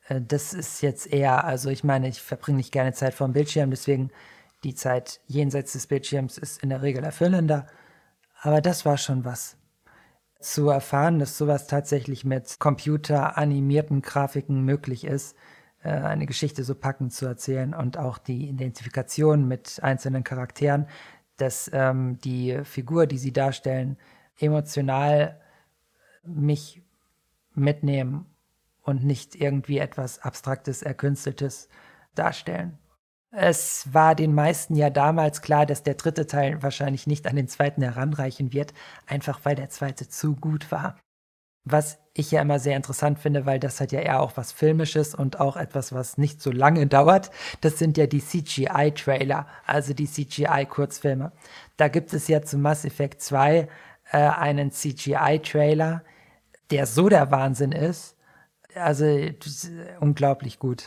[0.08, 3.34] äh, das ist jetzt eher, also ich meine, ich verbringe nicht gerne Zeit vor dem
[3.34, 4.10] Bildschirm, deswegen
[4.64, 7.68] die Zeit jenseits des Bildschirms ist in der Regel erfüllender.
[8.42, 9.56] Aber das war schon was.
[10.40, 15.36] Zu erfahren, dass sowas tatsächlich mit computeranimierten Grafiken möglich ist,
[15.84, 20.88] äh, eine Geschichte so packend zu erzählen und auch die Identifikation mit einzelnen Charakteren,
[21.38, 23.98] dass ähm, die Figur, die sie darstellen,
[24.40, 25.40] emotional
[26.24, 26.82] mich
[27.54, 28.26] mitnehmen
[28.82, 31.70] und nicht irgendwie etwas Abstraktes, Erkünsteltes
[32.16, 32.78] darstellen.
[33.32, 37.48] Es war den meisten ja damals klar, dass der dritte Teil wahrscheinlich nicht an den
[37.48, 38.74] zweiten heranreichen wird,
[39.06, 40.98] einfach weil der zweite zu gut war.
[41.66, 45.14] Was ich ja immer sehr interessant finde, weil das hat ja eher auch was Filmisches
[45.14, 47.30] und auch etwas, was nicht so lange dauert.
[47.60, 51.34] Das sind ja die CGI-Trailer, also die CGI-Kurzfilme.
[51.76, 53.68] Da gibt es ja zu Mass Effect 2
[54.12, 56.04] äh, einen CGI-Trailer,
[56.72, 58.16] der so der Wahnsinn ist.
[58.74, 59.06] Also
[60.00, 60.86] unglaublich gut.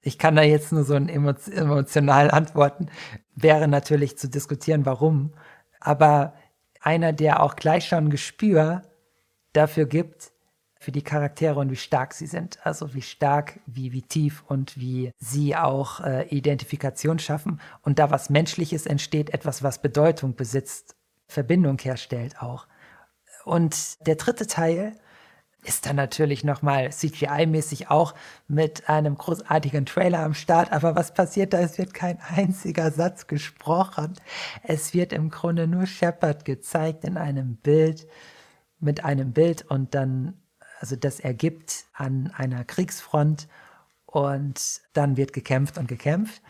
[0.00, 2.88] Ich kann da jetzt nur so ein emotional antworten.
[3.34, 5.32] Wäre natürlich zu diskutieren, warum.
[5.80, 6.34] Aber
[6.80, 8.82] einer, der auch gleich schon Gespür
[9.52, 10.32] dafür gibt,
[10.82, 12.58] für die Charaktere und wie stark sie sind.
[12.66, 18.10] Also wie stark, wie, wie tief und wie sie auch äh, Identifikation schaffen und da
[18.10, 20.96] was Menschliches entsteht, etwas, was Bedeutung besitzt,
[21.28, 22.66] Verbindung herstellt auch.
[23.44, 24.96] Und der dritte Teil
[25.64, 28.14] ist dann natürlich nochmal CGI-mäßig auch
[28.48, 30.72] mit einem großartigen Trailer am Start.
[30.72, 31.60] Aber was passiert da?
[31.60, 34.14] Es wird kein einziger Satz gesprochen.
[34.64, 38.08] Es wird im Grunde nur Shepard gezeigt in einem Bild
[38.80, 40.34] mit einem Bild und dann,
[40.80, 43.46] also das ergibt an einer Kriegsfront
[44.06, 46.42] und dann wird gekämpft und gekämpft.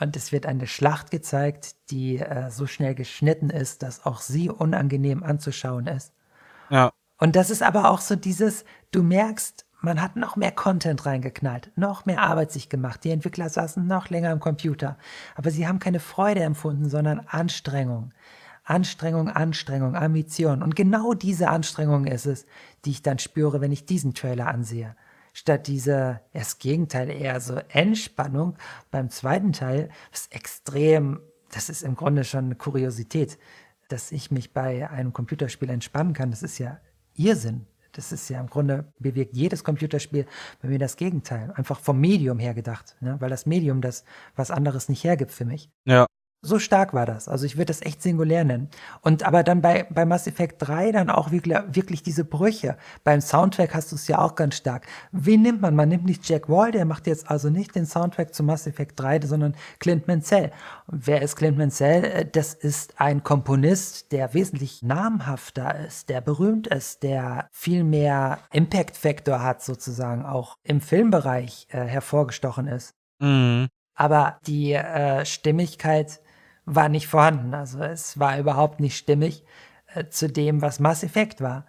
[0.00, 4.48] Und es wird eine Schlacht gezeigt, die äh, so schnell geschnitten ist, dass auch sie
[4.50, 6.12] unangenehm anzuschauen ist.
[6.70, 6.92] Ja.
[7.24, 11.72] Und das ist aber auch so dieses, du merkst, man hat noch mehr Content reingeknallt,
[11.74, 13.02] noch mehr Arbeit sich gemacht.
[13.02, 14.98] Die Entwickler saßen noch länger am Computer.
[15.34, 18.12] Aber sie haben keine Freude empfunden, sondern Anstrengung.
[18.62, 20.62] Anstrengung, Anstrengung, Ambition.
[20.62, 22.44] Und genau diese Anstrengung ist es,
[22.84, 24.94] die ich dann spüre, wenn ich diesen Trailer ansehe.
[25.32, 28.58] Statt dieser, das Gegenteil, eher so Entspannung
[28.90, 31.20] beim zweiten Teil, ist extrem,
[31.50, 33.38] das ist im Grunde schon eine Kuriosität,
[33.88, 36.30] dass ich mich bei einem Computerspiel entspannen kann.
[36.30, 36.80] Das ist ja
[37.16, 37.66] Irrsinn.
[37.92, 40.26] Das ist ja im Grunde, bewirkt jedes Computerspiel
[40.60, 41.52] bei mir das Gegenteil.
[41.54, 43.16] Einfach vom Medium her gedacht, ne?
[43.20, 44.04] weil das Medium das
[44.34, 45.70] was anderes nicht hergibt für mich.
[45.84, 46.06] Ja.
[46.44, 47.26] So stark war das.
[47.26, 48.68] Also ich würde das echt singulär nennen.
[49.00, 52.76] Und aber dann bei, bei Mass Effect 3 dann auch wirklich, wirklich diese Brüche.
[53.02, 54.86] Beim Soundtrack hast du es ja auch ganz stark.
[55.10, 55.74] Wen nimmt man?
[55.74, 59.00] Man nimmt nicht Jack Wall, der macht jetzt also nicht den Soundtrack zu Mass Effect
[59.00, 60.52] 3, sondern Clint Mansell.
[60.86, 62.04] Und wer ist Clint Mansell?
[62.04, 68.40] Äh, das ist ein Komponist, der wesentlich namhafter ist, der berühmt ist, der viel mehr
[68.52, 72.94] Impact-Factor hat sozusagen, auch im Filmbereich äh, hervorgestochen ist.
[73.18, 73.68] Mhm.
[73.94, 76.20] Aber die äh, Stimmigkeit
[76.66, 77.54] war nicht vorhanden.
[77.54, 79.44] Also es war überhaupt nicht stimmig
[79.86, 81.66] äh, zu dem, was Mass Effect war,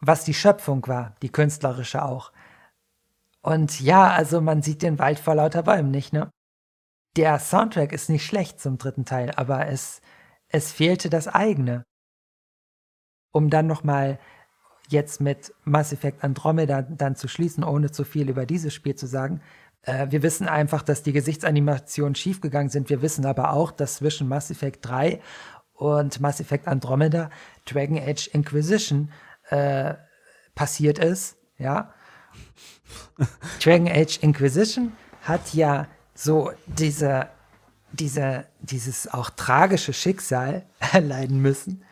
[0.00, 2.32] was die Schöpfung war, die künstlerische auch.
[3.42, 6.30] Und ja, also man sieht den Wald vor lauter Bäumen nicht, ne?
[7.16, 10.00] Der Soundtrack ist nicht schlecht zum dritten Teil, aber es,
[10.48, 11.84] es fehlte das eigene.
[13.32, 14.18] Um dann nochmal
[14.88, 19.06] jetzt mit Mass Effect Andromeda dann zu schließen, ohne zu viel über dieses Spiel zu
[19.06, 19.40] sagen,
[19.82, 22.90] äh, wir wissen einfach, dass die Gesichtsanimationen schiefgegangen sind.
[22.90, 25.20] Wir wissen aber auch, dass zwischen Mass Effect 3
[25.74, 27.30] und Mass Effect Andromeda
[27.64, 29.10] Dragon Age Inquisition
[29.50, 29.94] äh,
[30.54, 31.36] passiert ist.
[31.58, 31.94] Ja.
[33.62, 34.92] Dragon Age Inquisition
[35.22, 37.28] hat ja so diese,
[37.92, 41.84] diese, dieses auch tragische Schicksal erleiden müssen,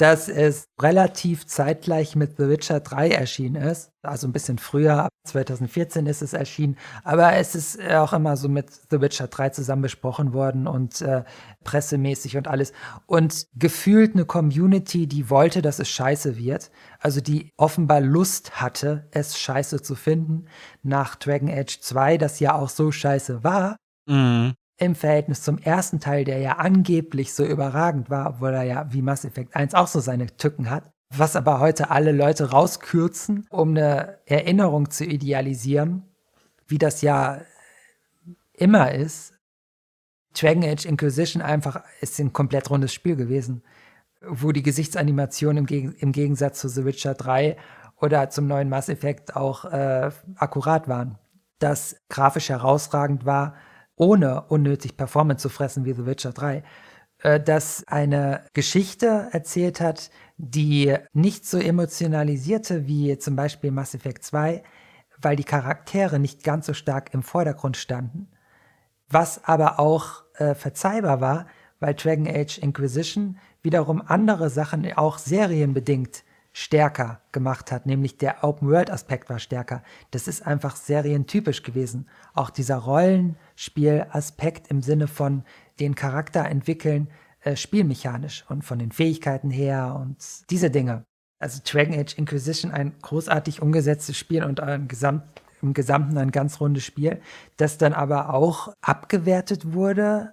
[0.00, 3.92] dass es relativ zeitgleich mit The Witcher 3 erschienen ist.
[4.02, 6.78] Also ein bisschen früher, 2014 ist es erschienen.
[7.04, 11.24] Aber es ist auch immer so mit The Witcher 3 zusammen besprochen worden und äh,
[11.64, 12.72] pressemäßig und alles.
[13.04, 16.70] Und gefühlt eine Community, die wollte, dass es scheiße wird.
[16.98, 20.46] Also die offenbar Lust hatte, es scheiße zu finden.
[20.82, 23.76] Nach Dragon Age 2, das ja auch so scheiße war.
[24.06, 28.92] Mhm im Verhältnis zum ersten Teil, der ja angeblich so überragend war, obwohl er ja
[28.92, 33.46] wie Mass Effect 1 auch so seine Tücken hat, was aber heute alle Leute rauskürzen,
[33.50, 36.04] um eine Erinnerung zu idealisieren,
[36.66, 37.42] wie das ja
[38.54, 39.34] immer ist.
[40.34, 43.62] Dragon Age Inquisition einfach ist ein komplett rundes Spiel gewesen,
[44.22, 47.56] wo die Gesichtsanimationen im, Geg im Gegensatz zu The Witcher 3
[48.00, 51.18] oder zum neuen Mass Effect auch äh, akkurat waren.
[51.58, 53.56] Das grafisch herausragend war,
[54.00, 56.64] ohne unnötig Performance zu fressen wie The Witcher 3,
[57.18, 64.24] äh, das eine Geschichte erzählt hat, die nicht so emotionalisierte wie zum Beispiel Mass Effect
[64.24, 64.62] 2,
[65.20, 68.28] weil die Charaktere nicht ganz so stark im Vordergrund standen,
[69.10, 71.46] was aber auch äh, verzeihbar war,
[71.78, 79.30] weil Dragon Age Inquisition wiederum andere Sachen auch serienbedingt stärker gemacht hat, nämlich der Open-World-Aspekt
[79.30, 79.82] war stärker.
[80.10, 82.08] Das ist einfach serientypisch gewesen.
[82.34, 85.44] Auch dieser Rollenspiel-Aspekt im Sinne von
[85.78, 87.08] den Charakter entwickeln,
[87.42, 91.04] äh, spielmechanisch und von den Fähigkeiten her und diese Dinge.
[91.38, 95.22] Also Dragon Age Inquisition, ein großartig umgesetztes Spiel und ein Gesamt,
[95.62, 97.20] im Gesamten ein ganz rundes Spiel,
[97.56, 100.32] das dann aber auch abgewertet wurde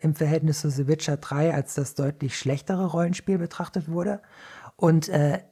[0.00, 4.20] im Verhältnis zu The Witcher 3 als das deutlich schlechtere Rollenspiel betrachtet wurde.
[4.80, 5.42] Und äh,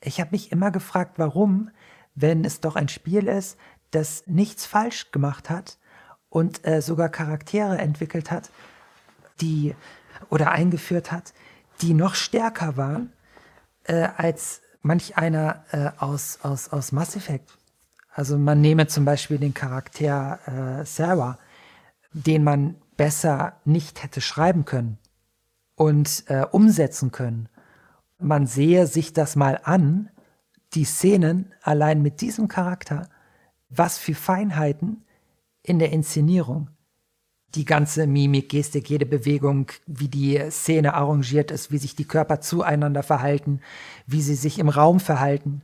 [0.00, 1.70] ich habe mich immer gefragt, warum,
[2.14, 3.58] wenn es doch ein Spiel ist,
[3.90, 5.78] das nichts falsch gemacht hat
[6.28, 8.50] und äh, sogar Charaktere entwickelt hat,
[9.40, 9.74] die
[10.30, 11.34] oder eingeführt hat,
[11.80, 13.12] die noch stärker waren
[13.84, 17.58] äh, als manch einer äh, aus, aus, aus Mass Effect.
[18.12, 21.40] Also man nehme zum Beispiel den Charakter äh, Sarah,
[22.12, 24.98] den man besser nicht hätte schreiben können
[25.74, 27.48] und äh, umsetzen können
[28.18, 30.10] man sehe sich das mal an,
[30.74, 33.08] die Szenen allein mit diesem Charakter,
[33.68, 35.04] was für Feinheiten
[35.62, 36.70] in der Inszenierung.
[37.54, 42.40] Die ganze Mimik, Gestik, jede Bewegung, wie die Szene arrangiert ist, wie sich die Körper
[42.40, 43.60] zueinander verhalten,
[44.06, 45.62] wie sie sich im Raum verhalten.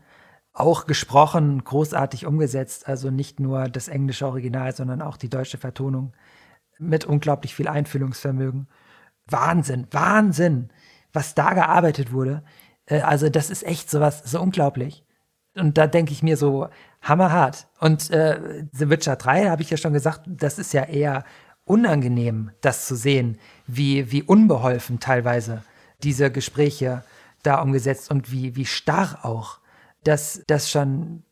[0.55, 6.12] Auch gesprochen, großartig umgesetzt, also nicht nur das englische Original, sondern auch die deutsche Vertonung
[6.79, 8.69] mit unglaublich viel Einfühlungsvermögen.
[9.27, 10.70] Wahnsinn, Wahnsinn!
[11.12, 12.43] Was da gearbeitet wurde.
[12.86, 15.05] Äh, also das ist echt sowas, so unglaublich.
[15.55, 16.68] Und da denke ich mir so,
[17.02, 17.66] hammerhart.
[17.78, 21.24] Und äh, The Witcher 3, habe ich ja schon gesagt, das ist ja eher
[21.64, 25.62] unangenehm, das zu sehen, wie, wie unbeholfen teilweise
[26.02, 27.05] diese Gespräche
[27.43, 29.59] da umgesetzt und wie, wie starr auch.
[30.05, 31.22] dass das schon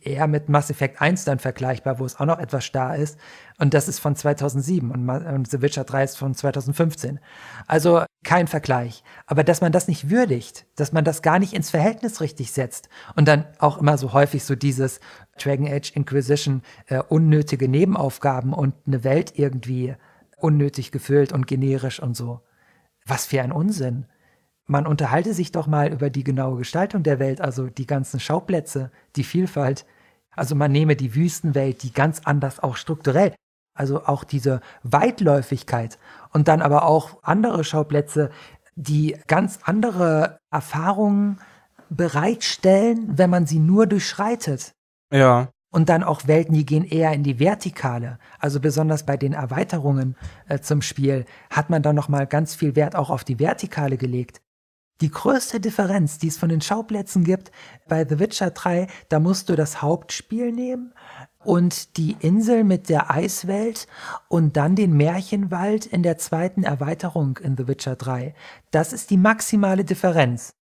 [0.00, 3.18] eher mit Mass Effect 1 dann vergleichbar, wo es auch noch etwas starr ist.
[3.58, 7.20] Und das ist von 2007 und, und The Witcher 3 ist von 2015.
[7.66, 9.02] Also kein Vergleich.
[9.26, 12.88] Aber dass man das nicht würdigt, dass man das gar nicht ins Verhältnis richtig setzt
[13.16, 15.00] und dann auch immer so häufig so dieses
[15.38, 19.94] Dragon Age Inquisition äh, unnötige Nebenaufgaben und eine Welt irgendwie
[20.36, 22.40] unnötig gefüllt und generisch und so.
[23.06, 24.06] Was für ein Unsinn
[24.66, 28.90] man unterhalte sich doch mal über die genaue Gestaltung der Welt, also die ganzen Schauplätze,
[29.16, 29.84] die Vielfalt.
[30.34, 33.34] Also man nehme die Wüstenwelt, die ganz anders auch strukturell.
[33.74, 35.98] Also auch diese Weitläufigkeit
[36.32, 38.30] und dann aber auch andere Schauplätze,
[38.74, 41.40] die ganz andere Erfahrungen
[41.88, 44.74] bereitstellen, wenn man sie nur durchschreitet.
[45.12, 45.48] Ja.
[45.70, 48.18] Und dann auch Welten, die gehen eher in die Vertikale.
[48.38, 50.16] Also besonders bei den Erweiterungen
[50.48, 54.42] äh, zum Spiel hat man dann nochmal ganz viel Wert auch auf die Vertikale gelegt.
[55.00, 57.50] Die größte Differenz, die es von den Schauplätzen gibt,
[57.88, 60.94] bei The Witcher 3, da musst du das Hauptspiel nehmen
[61.44, 63.86] und die Insel mit der Eiswelt
[64.28, 68.34] und dann den Märchenwald in der zweiten Erweiterung in The Witcher 3.
[68.70, 70.54] Das ist die maximale Differenz.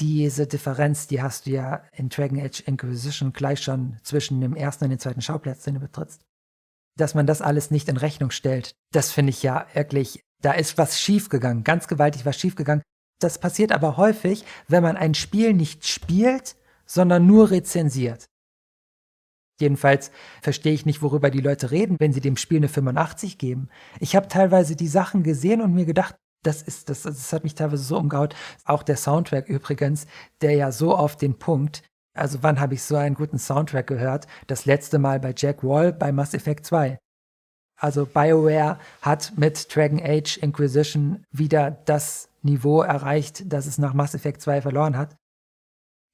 [0.00, 4.84] Diese Differenz, die hast du ja in Dragon Age Inquisition gleich schon zwischen dem ersten
[4.84, 6.22] und dem zweiten Schauplatz, den du betrittst.
[6.96, 10.78] Dass man das alles nicht in Rechnung stellt, das finde ich ja wirklich, da ist
[10.78, 12.82] was schiefgegangen, ganz gewaltig was schiefgegangen.
[13.20, 18.28] Das passiert aber häufig, wenn man ein Spiel nicht spielt, sondern nur rezensiert.
[19.60, 23.68] Jedenfalls verstehe ich nicht, worüber die Leute reden, wenn sie dem Spiel eine 85 geben.
[23.98, 26.14] Ich habe teilweise die Sachen gesehen und mir gedacht,
[26.44, 28.36] das ist, das, das hat mich teilweise so umgehaut.
[28.64, 30.06] Auch der Soundtrack übrigens,
[30.40, 31.82] der ja so auf den Punkt.
[32.14, 34.28] Also wann habe ich so einen guten Soundtrack gehört?
[34.46, 36.98] Das letzte Mal bei Jack Wall bei Mass Effect 2.
[37.78, 44.14] Also BioWare hat mit Dragon Age Inquisition wieder das Niveau erreicht, das es nach Mass
[44.14, 45.16] Effect 2 verloren hat.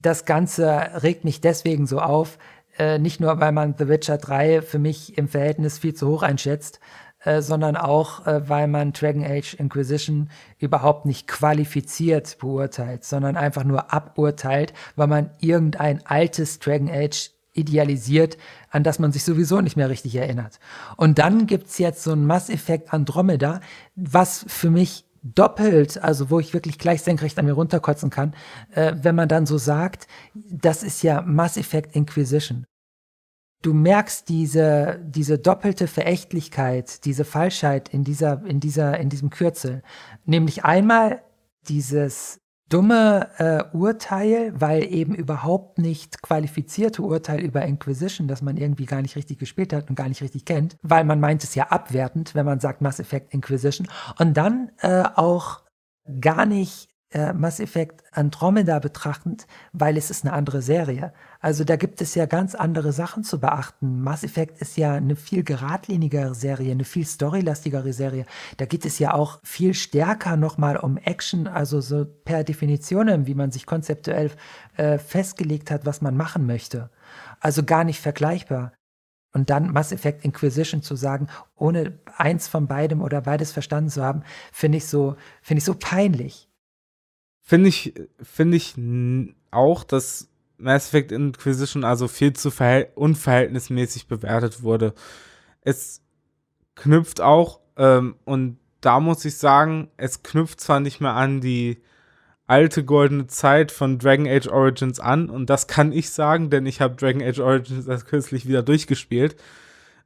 [0.01, 2.39] Das Ganze regt mich deswegen so auf,
[2.79, 6.23] äh, nicht nur, weil man The Witcher 3 für mich im Verhältnis viel zu hoch
[6.23, 6.81] einschätzt,
[7.25, 10.29] äh, sondern auch, äh, weil man Dragon Age Inquisition
[10.59, 18.37] überhaupt nicht qualifiziert beurteilt, sondern einfach nur aburteilt, weil man irgendein altes Dragon Age idealisiert,
[18.71, 20.61] an das man sich sowieso nicht mehr richtig erinnert.
[20.97, 23.61] Und dann gibt's jetzt so ein Mass Effect Andromeda,
[23.95, 28.35] was für mich doppelt, also wo ich wirklich gleich senkrecht an mir runterkotzen kann,
[28.75, 32.67] äh, wenn man dann so sagt, das ist ja Mass Effect Inquisition.
[33.63, 39.83] Du merkst diese, diese doppelte Verächtlichkeit, diese Falschheit in dieser, in dieser, in diesem Kürzel.
[40.27, 41.23] Nämlich einmal
[41.67, 48.87] dieses dumme äh, Urteil, weil eben überhaupt nicht qualifizierte Urteil über Inquisition, das man irgendwie
[48.87, 51.69] gar nicht richtig gespielt hat und gar nicht richtig kennt, weil man meint es ja
[51.69, 53.89] abwertend, wenn man sagt Mass Effect Inquisition.
[54.19, 55.63] Und dann äh, auch
[56.21, 61.13] gar nicht äh, Mass Effect Andromeda betrachtend, weil es ist eine andere Serie.
[61.45, 64.01] Also da gibt es ja ganz andere Sachen zu beachten.
[64.01, 68.25] Mass Effect ist ja eine viel geradlinigere Serie, eine viel storylastigere Serie.
[68.57, 73.35] Da geht es ja auch viel stärker nochmal um Action, also so per Definition, wie
[73.35, 74.31] man sich konzeptuell
[74.79, 76.89] äh, festgelegt hat, was man machen möchte.
[77.41, 78.73] Also gar nicht vergleichbar.
[79.35, 81.27] Und dann Mass Effect Inquisition zu sagen,
[81.57, 85.75] ohne eins von beidem oder beides verstanden zu haben, finde ich so, finde ich so
[85.75, 86.49] peinlich.
[87.43, 87.93] Finde ich,
[88.23, 88.77] finde ich
[89.51, 92.51] auch, dass Mass Effect Inquisition also viel zu
[92.95, 94.95] unverhältnismäßig bewertet wurde.
[95.63, 96.03] Es
[96.75, 101.83] knüpft auch, ähm, und da muss ich sagen, es knüpft zwar nicht mehr an die
[102.47, 106.81] alte goldene Zeit von Dragon Age Origins an, und das kann ich sagen, denn ich
[106.81, 109.37] habe Dragon Age Origins erst kürzlich wieder durchgespielt.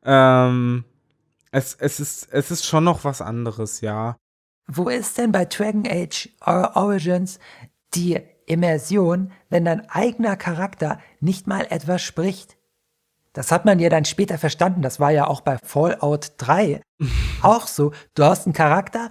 [0.04, 0.84] Ähm,
[1.50, 4.16] es, es, ist, es ist schon noch was anderes, ja.
[4.68, 7.38] Wo ist denn bei Dragon Age Origins
[7.94, 12.56] die Immersion, wenn dein eigener Charakter nicht mal etwas spricht?
[13.32, 14.82] Das hat man ja dann später verstanden.
[14.82, 16.80] Das war ja auch bei Fallout 3
[17.42, 17.92] auch so.
[18.14, 19.10] Du hast einen Charakter,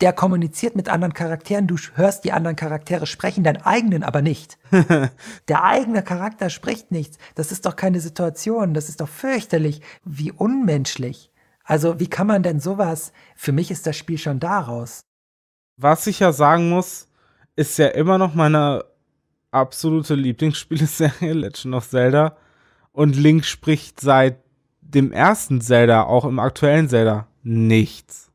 [0.00, 4.58] der kommuniziert mit anderen Charakteren, du hörst die anderen Charaktere sprechen, deinen eigenen aber nicht.
[5.48, 7.18] der eigene Charakter spricht nichts.
[7.36, 8.74] Das ist doch keine Situation.
[8.74, 9.80] Das ist doch fürchterlich.
[10.04, 11.30] Wie unmenschlich.
[11.62, 13.12] Also wie kann man denn sowas?
[13.36, 15.02] Für mich ist das Spiel schon daraus.
[15.76, 17.06] Was ich ja sagen muss,
[17.56, 18.84] ist ja immer noch meine
[19.50, 22.36] absolute Lieblingsspieleserie Legend of Zelda.
[22.92, 24.38] Und Link spricht seit
[24.80, 28.30] dem ersten Zelda, auch im aktuellen Zelda, nichts.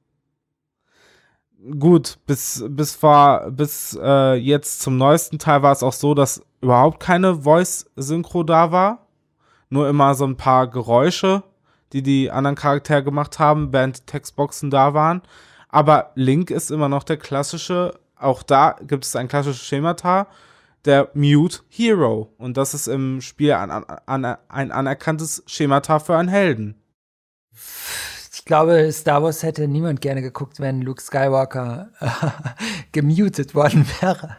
[1.80, 6.42] Gut, bis, bis, war, bis äh, jetzt zum neuesten Teil war es auch so, dass
[6.62, 9.08] überhaupt keine Voice-Synchro da war.
[9.70, 11.44] Nur immer so ein paar Geräusche
[11.94, 15.22] die die anderen Charaktere gemacht haben, während Textboxen da waren.
[15.70, 20.28] Aber Link ist immer noch der klassische, auch da gibt es ein klassisches Schemata,
[20.86, 22.34] der Mute Hero.
[22.38, 26.76] Und das ist im Spiel ein, ein, ein anerkanntes Schemata für einen Helden.
[28.34, 32.08] Ich glaube, Star Wars hätte niemand gerne geguckt, wenn Luke Skywalker äh,
[32.92, 34.36] gemutet worden wäre.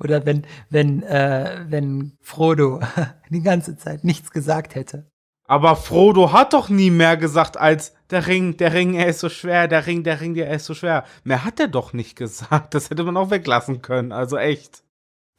[0.00, 2.80] Oder wenn, wenn, äh, wenn Frodo
[3.30, 5.10] die ganze Zeit nichts gesagt hätte.
[5.48, 9.28] Aber Frodo hat doch nie mehr gesagt als der Ring, der Ring, er ist so
[9.28, 11.04] schwer, der Ring, der Ring, der ist so schwer.
[11.24, 12.74] Mehr hat er doch nicht gesagt.
[12.74, 14.12] Das hätte man auch weglassen können.
[14.12, 14.82] Also echt.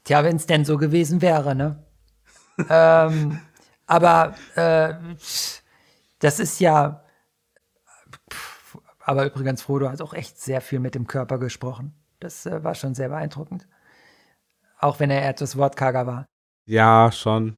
[0.04, 1.84] Tja, wenn es denn so gewesen wäre, ne?
[2.70, 3.40] ähm,
[3.86, 4.96] aber äh,
[6.20, 7.04] das ist ja,
[9.08, 11.94] Aber übrigens, Frodo hat auch echt sehr viel mit dem Körper gesprochen.
[12.20, 13.66] Das äh, war schon sehr beeindruckend.
[14.80, 16.26] Auch wenn er etwas wortkarger war.
[16.66, 17.56] Ja, schon.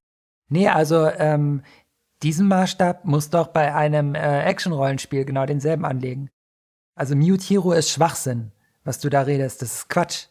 [0.49, 1.63] Nee, also ähm,
[2.23, 6.29] diesen Maßstab muss doch bei einem äh, Action-Rollenspiel genau denselben anlegen.
[6.95, 8.51] Also Mute Hero ist Schwachsinn,
[8.83, 9.61] was du da redest.
[9.61, 10.27] Das ist Quatsch.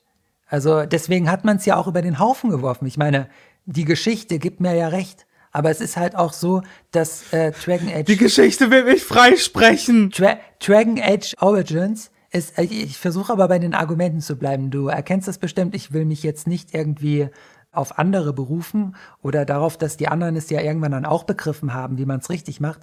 [0.46, 2.86] Also deswegen hat man es ja auch über den Haufen geworfen.
[2.86, 3.28] Ich meine,
[3.64, 5.26] die Geschichte gibt mir ja recht.
[5.50, 8.04] Aber es ist halt auch so, dass äh, Dragon Age.
[8.04, 10.10] Die Geschichte will mich freisprechen.
[10.10, 12.58] Dra Dragon Age Origins ist.
[12.58, 14.70] Äh, ich versuche aber bei den Argumenten zu bleiben.
[14.70, 15.74] Du erkennst das bestimmt.
[15.74, 17.28] Ich will mich jetzt nicht irgendwie
[17.72, 21.98] auf andere berufen oder darauf, dass die anderen es ja irgendwann dann auch begriffen haben,
[21.98, 22.80] wie man es richtig macht.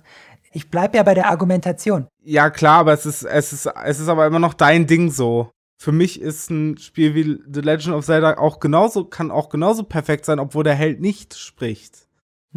[0.51, 2.07] Ich bleibe ja bei der Argumentation.
[2.23, 5.51] Ja, klar, aber es ist, es ist, es ist aber immer noch dein Ding so.
[5.77, 9.83] Für mich ist ein Spiel wie The Legend of Zelda auch genauso, kann auch genauso
[9.83, 12.05] perfekt sein, obwohl der Held nicht spricht.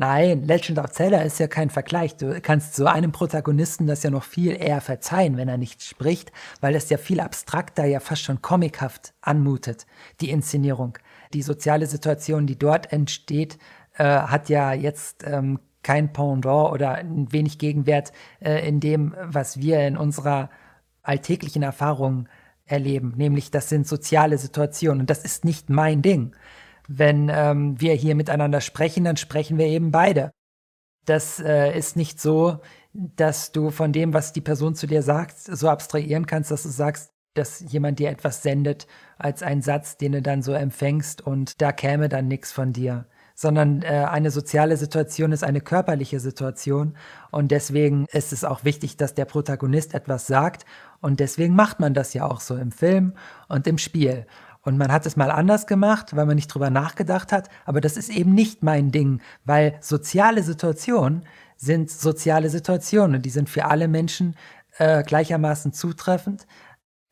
[0.01, 2.17] Nein, Legend of Zelda ist ja kein Vergleich.
[2.17, 6.31] Du kannst so einem Protagonisten das ja noch viel eher verzeihen, wenn er nicht spricht,
[6.61, 9.89] weil das ja viel abstrakter, ja fast schon comichaft anmutet,
[10.21, 10.97] die Inszenierung.
[11.33, 13.59] Die soziale Situation, die dort entsteht,
[13.95, 19.61] äh, hat ja jetzt ähm, kein Pendant oder ein wenig Gegenwert äh, in dem, was
[19.61, 20.51] wir in unserer
[21.03, 22.29] alltäglichen Erfahrung
[22.65, 23.15] erleben.
[23.17, 26.35] Nämlich, das sind soziale Situationen und das ist nicht mein Ding.
[26.87, 30.31] Wenn ähm, wir hier miteinander sprechen, dann sprechen wir eben beide.
[31.05, 32.61] Das äh, ist nicht so,
[32.93, 36.69] dass du von dem, was die Person zu dir sagt, so abstrahieren kannst, dass du
[36.69, 38.87] sagst, dass jemand dir etwas sendet
[39.17, 43.07] als einen Satz, den du dann so empfängst und da käme dann nichts von dir
[43.41, 46.97] sondern äh, eine soziale Situation ist eine körperliche Situation
[47.31, 50.67] und deswegen ist es auch wichtig, dass der Protagonist etwas sagt
[51.01, 53.13] und deswegen macht man das ja auch so im Film
[53.47, 54.27] und im Spiel.
[54.63, 57.97] Und man hat es mal anders gemacht, weil man nicht drüber nachgedacht hat, aber das
[57.97, 61.23] ist eben nicht mein Ding, weil soziale Situationen
[61.57, 64.35] sind soziale Situationen und die sind für alle Menschen
[64.79, 66.49] äh, gleichermaßen zutreffend,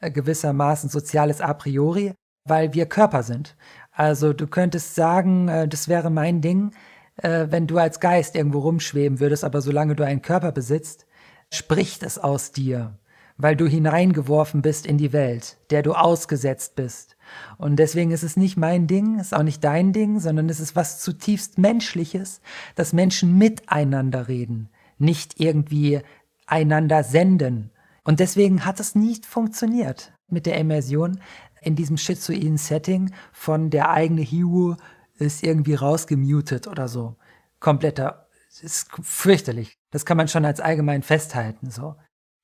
[0.00, 2.12] gewissermaßen soziales a priori,
[2.44, 3.56] weil wir Körper sind.
[3.92, 6.72] Also du könntest sagen, äh, das wäre mein Ding,
[7.16, 11.06] äh, wenn du als Geist irgendwo rumschweben würdest, aber solange du einen Körper besitzt,
[11.52, 12.98] spricht es aus dir,
[13.36, 17.16] weil du hineingeworfen bist in die Welt, der du ausgesetzt bist.
[17.58, 20.76] Und deswegen ist es nicht mein Ding, ist auch nicht dein Ding, sondern es ist
[20.76, 22.40] was zutiefst Menschliches,
[22.74, 24.68] dass Menschen miteinander reden,
[24.98, 26.00] nicht irgendwie
[26.46, 27.70] einander senden.
[28.06, 31.20] Und deswegen hat es nicht funktioniert mit der Immersion,
[31.60, 34.76] in diesem schizoiden Setting von der eigene Hero
[35.18, 37.16] ist irgendwie rausgemutet oder so.
[37.58, 38.28] Kompletter,
[38.62, 39.74] ist fürchterlich.
[39.90, 41.96] Das kann man schon als allgemein festhalten, so.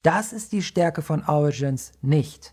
[0.02, 2.52] Das ist die Stärke von Origins nicht.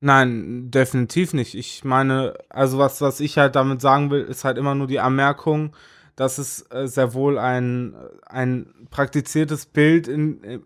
[0.00, 1.54] Nein, definitiv nicht.
[1.54, 5.00] Ich meine, also was, was ich halt damit sagen will, ist halt immer nur die
[5.00, 5.76] Anmerkung,
[6.16, 7.94] dass es äh, sehr wohl ein,
[8.24, 10.64] ein praktiziertes Bild in,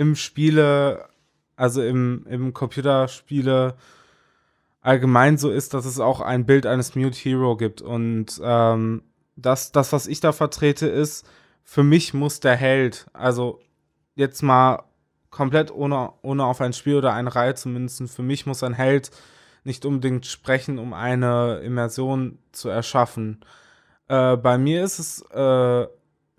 [0.00, 1.10] im, Spiele
[1.56, 3.74] also im, im Computerspiele
[4.80, 7.82] allgemein so ist, dass es auch ein Bild eines Mute Hero gibt.
[7.82, 9.02] Und ähm,
[9.36, 11.28] das, das, was ich da vertrete, ist,
[11.64, 13.60] für mich muss der Held, also
[14.14, 14.84] jetzt mal
[15.28, 19.10] komplett ohne, ohne auf ein Spiel oder eine Reihe zumindest, für mich muss ein Held
[19.64, 23.44] nicht unbedingt sprechen, um eine Immersion zu erschaffen.
[24.08, 25.86] Äh, bei mir ist es äh,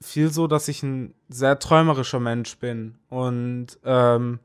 [0.02, 4.40] viel so, dass ich ein sehr träumerischer Mensch bin und ähm,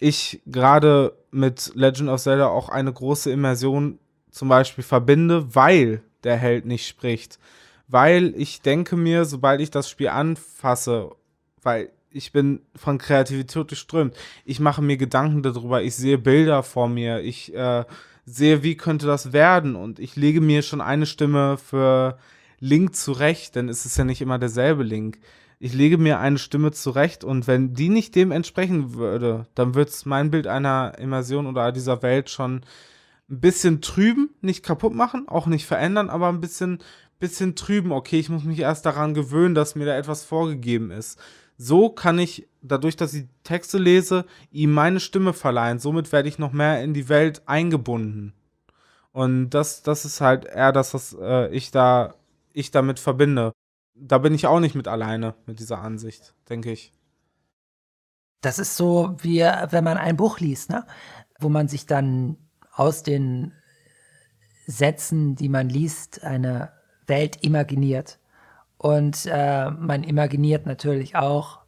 [0.00, 3.98] ich gerade mit Legend of Zelda auch eine große Immersion
[4.30, 7.38] zum Beispiel verbinde, weil der Held nicht spricht.
[7.88, 11.10] Weil ich denke mir, sobald ich das Spiel anfasse,
[11.62, 16.88] weil ich bin von Kreativität geströmt, ich mache mir Gedanken darüber, ich sehe Bilder vor
[16.88, 17.84] mir, ich äh,
[18.24, 22.18] sehe, wie könnte das werden und ich lege mir schon eine Stimme für
[22.62, 25.18] Link zurecht, denn es ist ja nicht immer derselbe Link
[25.64, 29.90] ich lege mir eine Stimme zurecht und wenn die nicht dem entsprechen würde, dann wird
[29.90, 32.62] es mein Bild einer Immersion oder dieser Welt schon
[33.30, 36.80] ein bisschen trüben, nicht kaputt machen, auch nicht verändern, aber ein bisschen,
[37.20, 37.92] bisschen trüben.
[37.92, 41.16] Okay, ich muss mich erst daran gewöhnen, dass mir da etwas vorgegeben ist.
[41.56, 45.78] So kann ich, dadurch, dass ich Texte lese, ihm meine Stimme verleihen.
[45.78, 48.32] Somit werde ich noch mehr in die Welt eingebunden.
[49.12, 52.14] Und das, das ist halt eher das, was äh, ich da,
[52.52, 53.52] ich damit verbinde
[53.94, 56.92] da bin ich auch nicht mit alleine mit dieser Ansicht, denke ich.
[58.40, 60.86] Das ist so, wie wenn man ein Buch liest, ne?
[61.38, 62.36] wo man sich dann
[62.72, 63.52] aus den
[64.66, 66.72] Sätzen, die man liest, eine
[67.06, 68.18] Welt imaginiert.
[68.78, 71.60] Und äh, man imaginiert natürlich auch,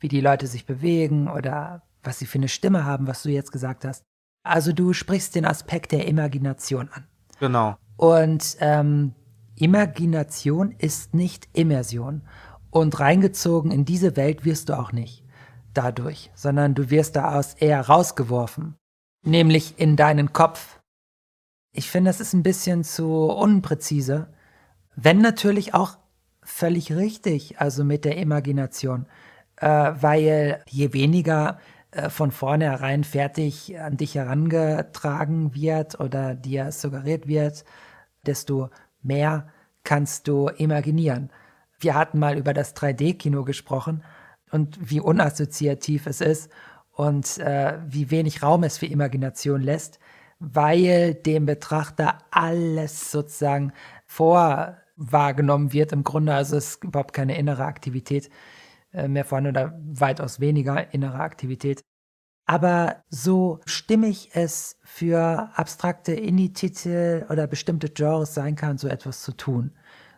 [0.00, 3.52] wie die Leute sich bewegen oder was sie für eine Stimme haben, was du jetzt
[3.52, 4.02] gesagt hast.
[4.42, 7.06] Also du sprichst den Aspekt der Imagination an.
[7.38, 7.76] Genau.
[7.96, 9.14] Und ähm,
[9.60, 12.22] Imagination ist nicht Immersion.
[12.70, 15.24] Und reingezogen in diese Welt wirst du auch nicht.
[15.78, 18.76] dadurch, sondern du wirst daraus eher rausgeworfen,
[19.24, 20.80] nämlich in deinen Kopf.
[21.72, 24.28] Ich finde, das ist ein bisschen zu unpräzise,
[24.96, 25.98] wenn natürlich auch
[26.42, 29.06] völlig richtig, also mit der Imagination,
[29.56, 31.60] äh, weil je weniger
[31.92, 37.64] äh, von vornherein fertig an dich herangetragen wird oder dir suggeriert wird,
[38.26, 38.70] desto
[39.02, 39.48] mehr
[39.84, 41.30] kannst du imaginieren.
[41.80, 44.02] Wir hatten mal über das 3D-Kino gesprochen
[44.50, 46.50] und wie unassoziativ es ist
[46.92, 50.00] und äh, wie wenig Raum es für Imagination lässt,
[50.40, 53.72] weil dem Betrachter alles sozusagen
[54.06, 56.34] vorwahrgenommen wird im Grunde.
[56.34, 58.30] Also es ist überhaupt keine innere Aktivität
[58.92, 61.84] äh, mehr vorhanden oder weitaus weniger innere Aktivität.
[62.48, 69.32] Aber so stimmig es für abstrakte Indie-Titel oder bestimmte Genres sein kann, so etwas zu
[69.32, 69.72] tun,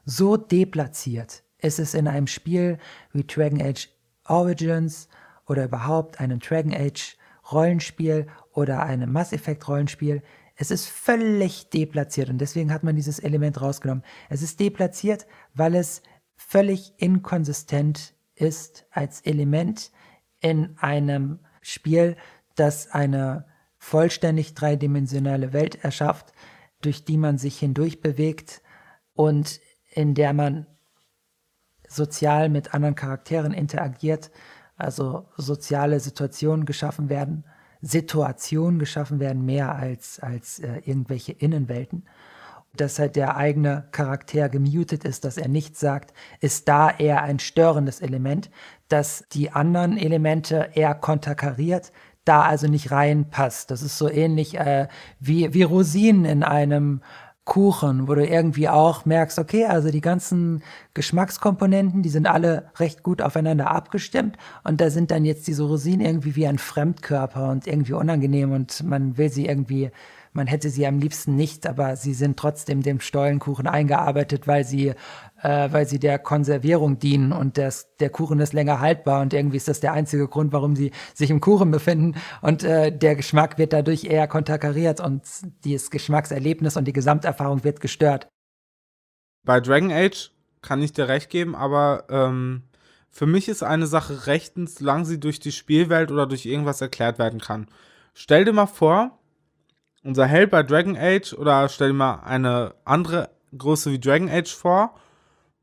[0.05, 2.79] so deplatziert ist es in einem Spiel
[3.13, 3.89] wie Dragon Age
[4.29, 5.09] Origins
[5.47, 7.17] oder überhaupt einem Dragon Age
[7.51, 10.23] Rollenspiel oder einem Mass Effect Rollenspiel.
[10.55, 14.05] Es ist völlig deplatziert und deswegen hat man dieses Element rausgenommen.
[14.29, 16.01] Es ist deplatziert, weil es
[16.37, 19.91] völlig inkonsistent ist als Element
[20.39, 22.17] in einem Spiel,
[22.55, 23.47] das eine
[23.79, 26.33] vollständig dreidimensionale Welt erschafft,
[26.83, 28.63] durch die man sich hindurch bewegt
[29.15, 29.61] und
[29.93, 30.67] in der man
[31.89, 34.31] sozial mit anderen Charakteren interagiert,
[34.77, 37.45] also soziale Situationen geschaffen werden,
[37.83, 42.05] Situationen geschaffen werden, mehr als, als äh, irgendwelche Innenwelten.
[42.77, 47.39] Dass halt der eigene Charakter gemutet ist, dass er nichts sagt, ist da eher ein
[47.39, 48.51] störendes Element,
[48.89, 51.93] dass die anderen Elemente eher konterkariert,
[52.25, 53.71] da also nicht reinpasst.
[53.71, 54.89] Das ist so ähnlich äh,
[55.19, 57.01] wie, wie Rosinen in einem
[57.45, 60.63] Kuchen, wo du irgendwie auch merkst, okay, also die ganzen
[60.95, 66.07] Geschmackskomponenten, die sind alle recht gut aufeinander abgestimmt und da sind dann jetzt diese Rosinen
[66.07, 69.91] irgendwie wie ein Fremdkörper und irgendwie unangenehm und man will sie irgendwie
[70.33, 74.95] man hätte sie am liebsten nicht, aber sie sind trotzdem dem Stollenkuchen eingearbeitet, weil sie,
[75.43, 79.57] äh, weil sie der Konservierung dienen und das, der Kuchen ist länger haltbar und irgendwie
[79.57, 83.59] ist das der einzige Grund, warum sie sich im Kuchen befinden und äh, der Geschmack
[83.59, 85.23] wird dadurch eher konterkariert und
[85.65, 88.29] das Geschmackserlebnis und die Gesamterfahrung wird gestört.
[89.45, 90.31] Bei Dragon Age
[90.63, 92.65] kann ich dir recht geben, aber ähm,
[93.09, 97.19] für mich ist eine Sache rechtens, solange sie durch die Spielwelt oder durch irgendwas erklärt
[97.19, 97.67] werden kann.
[98.15, 99.19] Stell dir mal vor,
[100.03, 104.55] unser Held bei Dragon Age oder stell dir mal eine andere Größe wie Dragon Age
[104.55, 104.95] vor.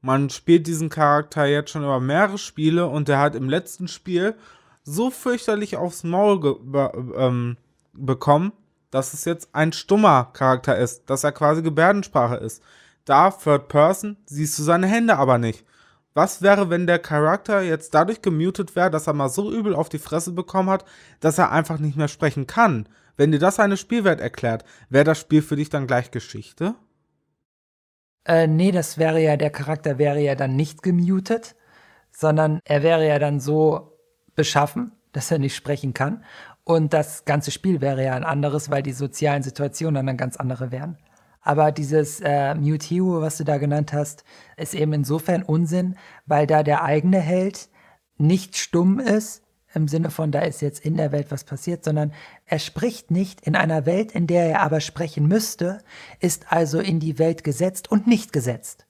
[0.02, 4.36] Man spielt diesen Charakter jetzt schon über mehrere Spiele und der hat im letzten Spiel
[4.84, 6.60] so fürchterlich aufs Maul
[7.18, 7.58] ähm,
[7.94, 8.54] bekommen,
[8.92, 12.64] dass es jetzt ein stummer Charakter ist, dass er quasi Gebärdensprache ist.
[13.06, 15.66] Da, Third Person, siehst du seine Hände aber nicht.
[16.18, 19.88] Was wäre, wenn der Charakter jetzt dadurch gemutet wäre, dass er mal so übel auf
[19.88, 20.84] die Fresse bekommen hat,
[21.20, 22.90] dass er einfach nicht mehr sprechen kann?
[23.18, 26.74] Wenn dir das eine Spielwelt erklärt, wäre das Spiel für dich dann gleich Geschichte?
[28.26, 31.56] Äh, nee, das wäre ja, der Charakter wäre ja dann nicht gemutet,
[32.10, 33.96] sondern er wäre ja dann so
[34.34, 36.24] beschaffen, dass er nicht sprechen kann.
[36.64, 40.72] Und das ganze Spiel wäre ja ein anderes, weil die sozialen Situationen dann ganz andere
[40.72, 40.98] wären.
[41.48, 44.26] Aber dieses äh, Hero, was du da genannt hast,
[44.58, 45.96] ist eben insofern Unsinn,
[46.26, 47.70] weil da der eigene Held
[48.18, 49.44] nicht stumm ist,
[49.74, 52.12] im Sinne von, da ist jetzt in der Welt was passiert, sondern
[52.48, 55.80] er spricht nicht in einer Welt, in der er aber sprechen müsste,
[56.20, 58.86] ist also in die Welt gesetzt und nicht gesetzt.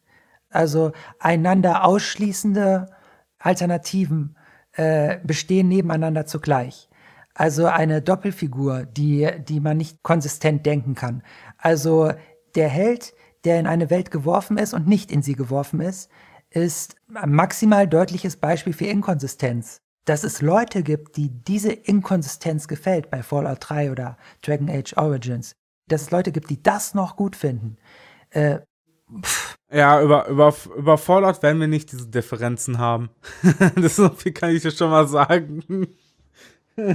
[0.49, 2.89] Also einander ausschließende
[3.37, 4.35] Alternativen
[4.71, 6.89] äh, bestehen nebeneinander zugleich.
[7.35, 11.21] Also eine Doppelfigur, die, die man nicht konsistent denken kann.
[11.59, 12.13] Also
[12.57, 13.13] der Held,
[13.45, 16.09] der in eine Welt geworfen ist und nicht in sie geworfen ist,
[16.49, 23.11] ist ein maximal deutliches Beispiel für Inkonsistenz dass es Leute gibt, die diese Inkonsistenz gefällt
[23.11, 25.55] bei Fallout 3 oder Dragon Age Origins.
[25.89, 27.77] Dass es Leute gibt, die das noch gut finden.
[28.29, 28.59] Äh,
[29.69, 33.09] ja, über, über, über Fallout werden wir nicht diese Differenzen haben.
[33.75, 35.87] das so viel kann ich dir schon mal sagen.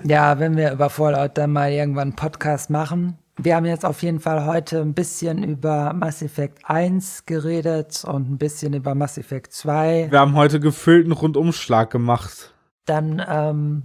[0.04, 3.18] ja, wenn wir über Fallout dann mal irgendwann einen Podcast machen.
[3.38, 8.30] Wir haben jetzt auf jeden Fall heute ein bisschen über Mass Effect 1 geredet und
[8.30, 10.08] ein bisschen über Mass Effect 2.
[10.10, 12.52] Wir haben heute gefüllten Rundumschlag gemacht
[12.84, 13.84] dann ähm,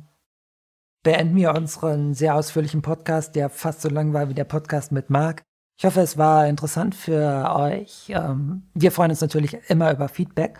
[1.04, 5.10] beenden wir unseren sehr ausführlichen Podcast, der fast so lang war wie der Podcast mit
[5.10, 5.44] Marc.
[5.78, 8.10] Ich hoffe, es war interessant für euch.
[8.10, 10.58] Ähm, wir freuen uns natürlich immer über Feedback,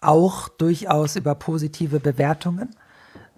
[0.00, 2.74] auch durchaus über positive Bewertungen,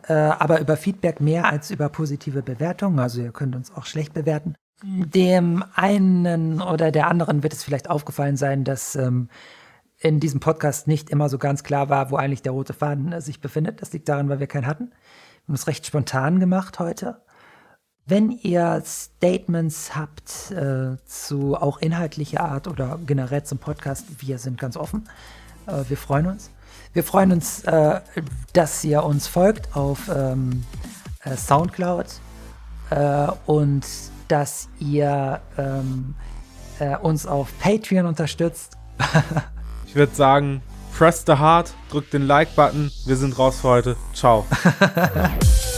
[0.09, 2.99] äh, aber über Feedback mehr als über positive Bewertungen.
[2.99, 4.55] Also ihr könnt uns auch schlecht bewerten.
[4.83, 9.29] Dem einen oder der anderen wird es vielleicht aufgefallen sein, dass ähm,
[9.99, 13.21] in diesem Podcast nicht immer so ganz klar war, wo eigentlich der rote Faden äh,
[13.21, 13.83] sich befindet.
[13.83, 14.93] Das liegt daran, weil wir keinen hatten.
[15.47, 17.21] haben es recht spontan gemacht heute.
[18.07, 24.59] Wenn ihr Statements habt äh, zu auch inhaltlicher Art oder generell zum Podcast, wir sind
[24.59, 25.09] ganz offen.
[25.67, 26.51] Äh, wir freuen uns.
[26.93, 28.01] Wir freuen uns, äh,
[28.53, 30.65] dass ihr uns folgt auf ähm,
[31.25, 32.07] äh, Soundcloud
[32.91, 33.85] äh, und
[34.29, 36.15] dass ihr ähm,
[36.79, 38.77] äh, uns auf Patreon unterstützt.
[39.87, 40.63] ich würde sagen,
[40.97, 42.91] press the heart, drückt den Like-Button.
[43.07, 43.97] Wir sind raus für heute.
[44.15, 44.47] Ciao.